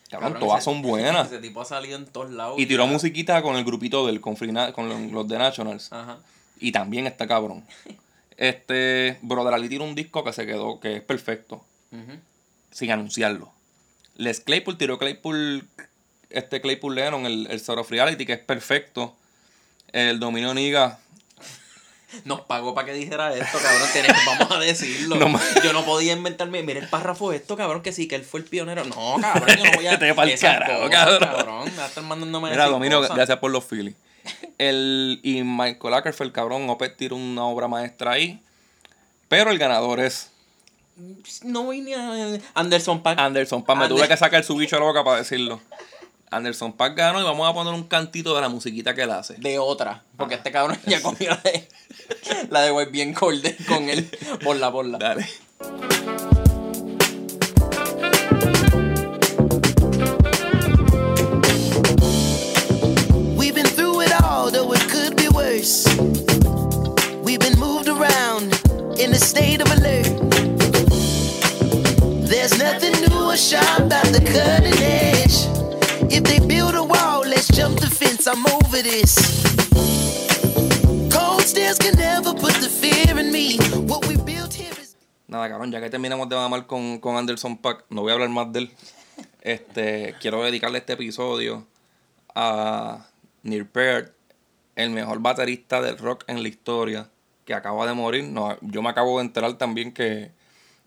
Cabrón, 0.09 0.33
Cabrón, 0.33 0.41
todas 0.49 0.59
ese- 0.59 0.65
son 0.65 0.83
buenas. 0.83 1.27
Ese 1.29 1.39
tipo 1.41 1.61
ha 1.61 1.65
salido 1.65 1.97
en 1.97 2.05
todos 2.07 2.31
lados. 2.31 2.59
Y 2.59 2.67
tiró 2.67 2.85
ya. 2.87 2.91
musiquita 2.93 3.43
con 3.43 3.57
el 3.57 3.65
grupito 3.65 4.07
del, 4.07 4.21
con, 4.21 4.37
Free 4.37 4.53
con 4.73 4.89
los, 4.89 5.01
los 5.13 5.29
The 5.29 5.39
Nationals. 5.39 5.93
Ajá. 5.93 6.19
Y 6.61 6.73
también 6.73 7.07
está 7.07 7.27
cabrón. 7.27 7.65
Este, 8.41 9.19
Brother 9.21 9.53
Ali 9.53 9.69
tiró 9.69 9.85
un 9.85 9.95
disco 9.95 10.25
que 10.25 10.33
se 10.33 10.47
quedó, 10.47 10.81
que 10.81 10.97
es 10.97 11.03
perfecto, 11.03 11.63
sin 12.71 12.91
anunciarlo. 12.91 13.53
Les 14.17 14.41
Claypool 14.41 14.79
tiró 14.79 14.99
Claypool, 14.99 15.69
este 16.31 16.63
Claypool 16.63 16.95
Lennon, 16.95 17.27
el, 17.27 17.49
el 17.51 17.61
Sort 17.61 17.81
of 17.81 17.91
Reality, 17.91 18.25
que 18.25 18.33
es 18.33 18.39
perfecto. 18.39 19.15
El 19.93 20.21
Dominio 20.21 20.55
Niga, 20.55 21.01
Nos 22.25 22.41
pagó 22.41 22.75
para 22.75 22.87
que 22.87 22.95
dijera 22.95 23.35
esto, 23.37 23.59
cabrón. 23.59 23.89
Vamos 24.27 24.51
a 24.53 24.59
decirlo. 24.59 25.17
No 25.21 25.39
yo 25.63 25.73
no 25.75 25.85
podía 25.85 26.15
inventarme. 26.15 26.63
Mira 26.63 26.81
el 26.81 26.89
párrafo 26.89 27.31
de 27.31 27.37
esto, 27.37 27.59
cabrón, 27.59 27.83
que 27.83 27.93
sí, 27.93 28.09
que 28.09 28.15
él 28.15 28.25
fue 28.25 28.41
el 28.41 28.47
pionero. 28.47 28.85
No, 28.87 29.19
cabrón, 29.21 29.55
yo 29.55 29.65
no 29.65 29.71
voy 29.73 29.87
a. 29.87 29.91
Vete 29.99 30.15
pa'l 30.15 30.31
esas 30.31 30.59
carajo, 30.59 30.89
cabrón. 30.89 31.19
cabrón. 31.21 31.77
Me 31.77 31.85
estar 31.85 32.05
mandándome 32.05 32.51
Mira, 32.51 32.67
Dominio, 32.67 33.01
cosas. 33.01 33.17
gracias 33.17 33.39
por 33.39 33.51
los 33.51 33.65
Phillies. 33.65 33.95
El, 34.59 35.21
y 35.23 35.43
Michael 35.43 35.95
Ackerfeld, 35.95 36.33
cabrón, 36.33 36.69
Opet 36.71 36.97
tiró 36.97 37.17
una 37.17 37.45
obra 37.45 37.69
maestra 37.69 38.13
ahí. 38.13 38.43
Pero 39.29 39.51
el 39.51 39.59
ganador 39.59 40.01
es 40.01 40.31
No 41.45 41.63
voy 41.65 41.81
ni 41.81 41.95
a. 41.95 42.39
Anderson 42.55 43.03
Paak. 43.03 43.19
Anderson 43.19 43.63
Paak. 43.65 43.79
Me 43.79 43.85
Ander- 43.85 43.97
tuve 43.97 44.09
que 44.09 44.17
sacar 44.17 44.43
su 44.45 44.57
bicho 44.57 44.77
a 44.77 44.81
la 44.81 44.87
boca 44.87 45.05
para 45.05 45.19
decirlo. 45.19 45.61
Anderson 46.31 46.73
Paak 46.73 46.97
ganó 46.97 47.21
y 47.21 47.25
vamos 47.25 47.49
a 47.49 47.53
poner 47.55 47.73
un 47.75 47.85
cantito 47.85 48.35
de 48.35 48.41
la 48.41 48.49
musiquita 48.49 48.95
que 48.95 49.03
él 49.03 49.11
hace. 49.11 49.35
de 49.35 49.59
otra. 49.59 50.03
Porque 50.17 50.35
este 50.37 50.53
cabrón 50.53 50.79
ya 50.87 51.01
comió 51.03 51.31
la 51.31 51.37
de, 51.39 51.69
la 52.51 52.61
de 52.63 52.85
bien 52.87 53.15
Cold 53.15 53.67
con 53.67 53.89
él. 53.89 54.09
Por 54.45 54.57
la, 54.57 54.71
por 54.71 54.85
la. 54.87 54.99
Dale. 54.99 55.27
We've 67.23 67.39
been 67.39 67.59
moved 67.61 67.87
around 67.87 68.51
in 68.99 69.13
a 69.13 69.21
state 69.21 69.61
of 69.63 69.71
alert. 69.71 70.11
There's 72.27 72.59
nothing 72.59 72.95
new 73.07 73.31
or 73.31 73.37
sharp 73.37 73.79
about 73.79 74.07
the 74.07 74.19
cutting 74.19 74.75
edge. 74.83 75.47
If 76.11 76.25
they 76.25 76.41
build 76.41 76.75
a 76.75 76.83
wall, 76.83 77.21
let's 77.25 77.47
jump 77.47 77.79
the 77.79 77.87
fence. 77.87 78.27
I'm 78.27 78.45
over 78.47 78.83
this. 78.83 79.15
Cold 81.09 81.43
stairs 81.43 81.79
can 81.79 81.95
never 81.95 82.35
put 82.35 82.55
the 82.55 82.69
fear 82.69 83.17
in 83.17 83.31
me. 83.31 83.57
What 83.87 84.09
we 84.09 84.17
built 84.17 84.53
here 84.53 84.75
is. 84.83 84.97
Nada, 85.29 85.49
cabrón, 85.49 85.71
ya 85.71 85.81
que 85.81 85.89
terminamos 85.89 86.29
de 86.29 86.35
mamar 86.35 86.67
con, 86.67 86.99
con 86.99 87.17
Anderson 87.17 87.57
Pack, 87.57 87.85
no 87.91 88.03
voy 88.03 88.11
a 88.11 88.15
hablar 88.15 88.31
más 88.31 88.53
de 88.53 88.59
él. 88.61 88.71
Este, 89.41 90.17
quiero 90.21 90.43
dedicarle 90.43 90.79
este 90.79 90.95
episodio 90.95 91.65
a 92.35 93.07
Neil 93.45 93.67
Peart, 93.67 94.13
el 94.83 94.91
mejor 94.91 95.21
baterista 95.21 95.81
del 95.81 95.99
rock 95.99 96.25
en 96.27 96.43
la 96.43 96.49
historia, 96.49 97.09
que 97.45 97.55
acaba 97.55 97.87
de 97.87 97.95
morir. 97.95 98.25
No, 98.25 98.57
yo 98.61 98.83
me 98.83 98.91
acabo 98.91 99.19
de 99.19 99.25
enterar 99.25 99.55
también 99.55 99.93
que, 99.93 100.31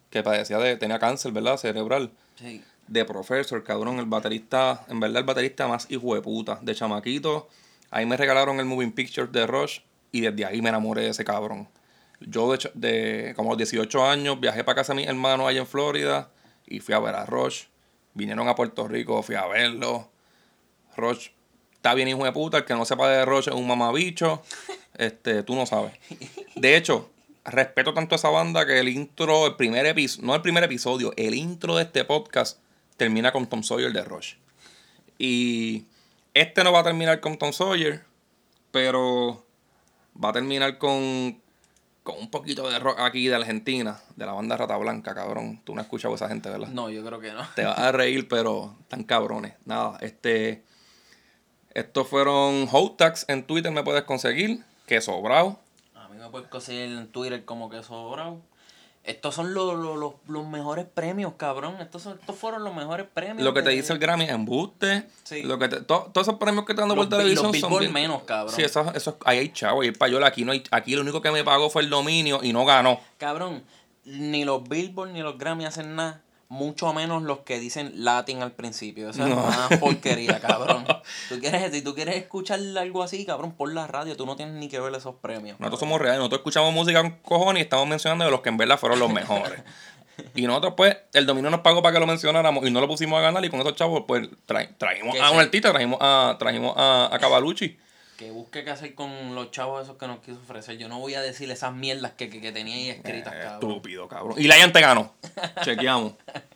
que 0.10 0.24
padecía 0.24 0.58
de, 0.60 0.78
tenía 0.78 1.00
cáncer, 1.00 1.32
¿verdad? 1.32 1.58
Cerebral. 1.58 2.12
Sí. 2.36 2.64
De 2.88 3.06
Professor, 3.06 3.64
cabrón, 3.64 4.00
el 4.00 4.06
baterista, 4.06 4.86
en 4.90 5.00
verdad 5.00 5.20
el 5.20 5.24
baterista 5.26 5.68
más 5.68 5.90
hijo 5.90 6.16
de 6.16 6.22
puta, 6.22 6.60
de 6.62 6.76
chamaquito. 6.76 7.48
Ahí 7.92 8.06
me 8.06 8.18
regalaron 8.18 8.60
el 8.60 8.66
Moving 8.66 8.92
Pictures 8.92 9.32
de 9.32 9.48
Rush 9.48 9.80
y 10.12 10.22
desde 10.22 10.46
ahí 10.46 10.62
me 10.62 10.70
enamoré 10.70 11.04
de 11.04 11.10
ese 11.10 11.24
cabrón. 11.24 11.68
Yo 12.20 12.52
de, 12.52 12.72
de 12.74 13.34
como 13.36 13.56
18 13.56 14.06
años 14.06 14.40
viajé 14.40 14.64
para 14.64 14.76
casa 14.76 14.94
de 14.94 14.98
mis 14.98 15.08
hermanos 15.08 15.48
allá 15.48 15.60
en 15.60 15.68
Florida 15.68 16.30
y 16.66 16.80
fui 16.80 16.94
a 16.94 17.00
ver 17.00 17.16
a 17.16 17.26
Rush. 17.26 17.66
Vinieron 18.14 18.48
a 18.48 18.56
Puerto 18.56 18.88
Rico, 18.88 19.22
fui 19.24 19.36
a 19.36 19.46
verlo. 19.48 20.10
Rush 20.96 21.30
está 21.84 21.96
bien 21.96 22.08
hijo 22.08 22.24
de 22.24 22.32
puta, 22.32 22.60
el 22.60 22.64
que 22.64 22.74
no 22.76 22.86
sepa 22.86 23.10
de 23.10 23.26
Rush 23.26 23.50
es 23.50 23.54
un 23.54 23.68
mamabicho. 23.68 24.42
Este, 24.96 25.42
tú 25.42 25.56
no 25.56 25.66
sabes. 25.66 25.92
De 26.54 26.78
hecho, 26.78 27.10
respeto 27.46 27.96
tanto 27.96 28.14
a 28.14 28.18
esa 28.18 28.30
banda 28.30 28.64
que 28.64 28.80
el 28.80 28.90
intro, 28.90 29.48
el 29.48 29.56
primer 29.56 29.88
episodio, 29.88 30.28
no 30.28 30.36
el 30.36 30.44
primer 30.44 30.64
episodio, 30.64 31.14
el 31.18 31.34
intro 31.34 31.76
de 31.76 31.82
este 31.82 32.06
podcast 32.06 32.60
termina 32.96 33.32
con 33.32 33.48
Tom 33.48 33.64
Sawyer 33.64 33.92
de 33.92 34.04
Rush. 34.04 34.36
Y 35.18 35.86
este 36.36 36.64
no 36.64 36.72
va 36.72 36.82
a 36.82 36.84
terminar 36.84 37.20
con 37.22 37.40
Tom 37.40 37.52
Sawyer, 37.52 38.04
pero 38.70 39.44
va 40.24 40.30
a 40.30 40.34
terminar 40.34 40.78
con, 40.78 41.42
con 42.04 42.20
un 42.20 42.30
poquito 42.30 42.70
de 42.70 42.78
rock 42.78 43.00
aquí 43.00 43.28
de 43.28 43.34
Argentina, 43.34 44.00
de 44.16 44.28
la 44.28 44.34
banda 44.34 44.58
Rata 44.58 44.78
Blanca, 44.78 45.16
cabrón. 45.16 45.60
Tú 45.64 45.74
no 45.74 45.82
has 45.82 45.88
escuchado 45.88 46.14
a 46.14 46.18
esa 46.18 46.30
gente, 46.30 46.52
¿verdad? 46.52 46.68
No, 46.68 46.92
yo 46.92 47.04
creo 47.04 47.20
que 47.20 47.32
no. 47.32 47.48
Te 47.56 47.66
vas 47.66 47.80
a 47.80 47.92
reír, 47.92 48.28
pero 48.28 48.76
están 48.82 49.06
cabrones. 49.06 49.56
Nada, 49.66 49.98
este. 50.02 50.72
Estos 51.74 52.08
fueron 52.08 52.68
Hotax 52.72 53.26
en 53.30 53.44
Twitter, 53.44 53.72
me 53.72 53.84
puedes 53.84 54.04
conseguir. 54.04 54.64
Que 54.88 55.02
sobrado. 55.02 55.60
A 55.96 56.08
mí 56.10 56.18
me 56.20 56.30
puedes 56.30 56.48
conseguir 56.50 56.84
en 56.98 57.08
Twitter 57.08 57.46
como 57.46 57.70
que 57.70 57.82
sobrado. 57.84 58.40
Estos 59.06 59.36
son 59.36 59.54
los, 59.54 59.76
los, 59.78 59.98
los, 59.98 60.14
los 60.30 60.48
mejores 60.48 60.86
premios, 60.86 61.34
cabrón. 61.36 61.76
Estos, 61.82 62.04
son, 62.04 62.18
estos 62.20 62.38
fueron 62.38 62.64
los 62.64 62.74
mejores 62.74 63.06
premios. 63.14 63.44
Lo 63.44 63.54
que 63.54 63.62
te 63.62 63.72
dice 63.72 63.92
el 63.92 64.00
Grammy 64.00 64.26
embuste. 64.30 65.08
Sí. 65.24 65.44
Lo 65.44 65.60
que 65.60 65.68
te- 65.68 65.82
to- 65.82 66.10
todos 66.14 66.26
esos 66.28 66.40
premios 66.40 66.66
que 66.66 66.74
te 66.74 66.80
dan 66.82 66.88
Los 66.90 66.98
por 66.98 67.10
televisión 67.10 67.48
los 67.52 67.60
son. 67.60 67.70
Billboard 67.70 67.82
bien- 67.82 67.94
menos, 67.94 68.24
cabrón. 68.24 68.56
Sí, 68.56 68.62
eso, 68.62 68.94
eso, 68.96 69.18
ahí 69.26 69.40
hay 69.40 69.50
chavo, 69.52 69.82
hay 69.82 69.92
payola. 69.92 70.28
Aquí, 70.28 70.46
no 70.46 70.54
hay, 70.54 70.64
aquí 70.72 70.96
lo 70.96 71.02
único 71.02 71.22
que 71.22 71.32
me 71.32 71.44
pagó 71.44 71.70
fue 71.70 71.82
el 71.82 71.90
dominio 71.90 72.40
y 72.44 72.54
no 72.54 72.64
ganó. 72.64 73.00
Cabrón, 73.18 73.64
ni 74.06 74.46
los 74.46 74.64
Billboard 74.70 75.10
ni 75.12 75.22
los 75.22 75.38
Grammy 75.38 75.66
hacen 75.66 75.96
nada. 75.98 76.22
Mucho 76.54 76.94
menos 76.94 77.24
los 77.24 77.40
que 77.40 77.58
dicen 77.60 77.92
Latin 77.96 78.44
al 78.44 78.52
principio. 78.52 79.10
Eso 79.10 79.26
No. 79.28 79.50
es 79.50 79.58
una 79.70 79.80
porquería, 79.80 80.40
cabrón. 80.40 80.86
¿Tú 81.30 81.40
quieres, 81.40 81.72
si 81.74 81.82
tú 81.82 81.96
quieres 81.96 82.16
escuchar 82.16 82.60
algo 82.78 83.02
así, 83.02 83.26
cabrón, 83.26 83.54
por 83.54 83.74
la 83.74 83.88
radio, 83.88 84.16
tú 84.16 84.28
no 84.28 84.36
tienes 84.36 84.54
ni 84.56 84.70
que 84.70 84.80
ver 84.80 84.94
esos 84.94 85.16
premios. 85.16 85.60
Nosotros 85.60 85.80
somos 85.80 86.00
reales, 86.00 86.20
nosotros 86.20 86.42
escuchamos 86.42 86.72
música 86.72 87.02
con 87.02 87.12
cojones 87.24 87.62
y 87.62 87.64
estamos 87.64 87.88
mencionando 87.88 88.26
de 88.26 88.30
los 88.32 88.42
que 88.42 88.50
en 88.50 88.58
verdad 88.58 88.78
fueron 88.78 89.00
los 89.00 89.12
mejores. 89.12 89.64
y 90.36 90.44
nosotros, 90.44 90.76
pues, 90.78 90.96
el 91.14 91.26
dominio 91.26 91.50
nos 91.50 91.62
pagó 91.62 91.82
para 91.82 91.94
que 91.94 92.00
lo 92.00 92.06
mencionáramos 92.06 92.68
y 92.68 92.70
no 92.70 92.82
lo 92.82 92.88
pusimos 92.88 93.18
a 93.18 93.22
ganar. 93.24 93.44
Y 93.44 93.50
con 93.50 93.60
esos 93.60 93.76
chavos, 93.76 94.04
pues, 94.08 94.30
tra- 94.48 94.70
trajimos 94.78 95.20
a 95.20 95.32
un 95.32 95.40
artista, 95.40 95.72
trajimos 95.72 95.98
a, 96.02 96.36
trajimos 96.38 96.76
a, 96.78 97.10
a 97.12 97.18
Cavalucci. 97.18 97.78
Que 98.24 98.32
busque 98.32 98.64
qué 98.64 98.72
hacer 98.72 98.96
con 98.96 99.36
los 99.36 99.52
chavos 99.52 99.84
esos 99.84 99.98
que 99.98 100.08
nos 100.08 100.20
quiso 100.20 100.38
ofrecer. 100.38 100.78
Yo 100.78 100.88
no 100.88 100.98
voy 100.98 101.14
a 101.16 101.22
decir 101.22 101.52
esas 101.52 101.74
mierdas 101.74 102.14
que, 102.14 102.30
que, 102.30 102.40
que 102.40 102.54
tenía 102.54 102.76
ahí 102.76 102.90
escritas, 102.90 103.34
cabrón. 103.34 103.72
Estúpido, 103.72 104.08
cabrón. 104.08 104.36
Y 104.38 104.48
la 104.48 104.56
gente 104.56 104.80
ganó. 104.80 105.12
Chequeamos. 105.62 106.14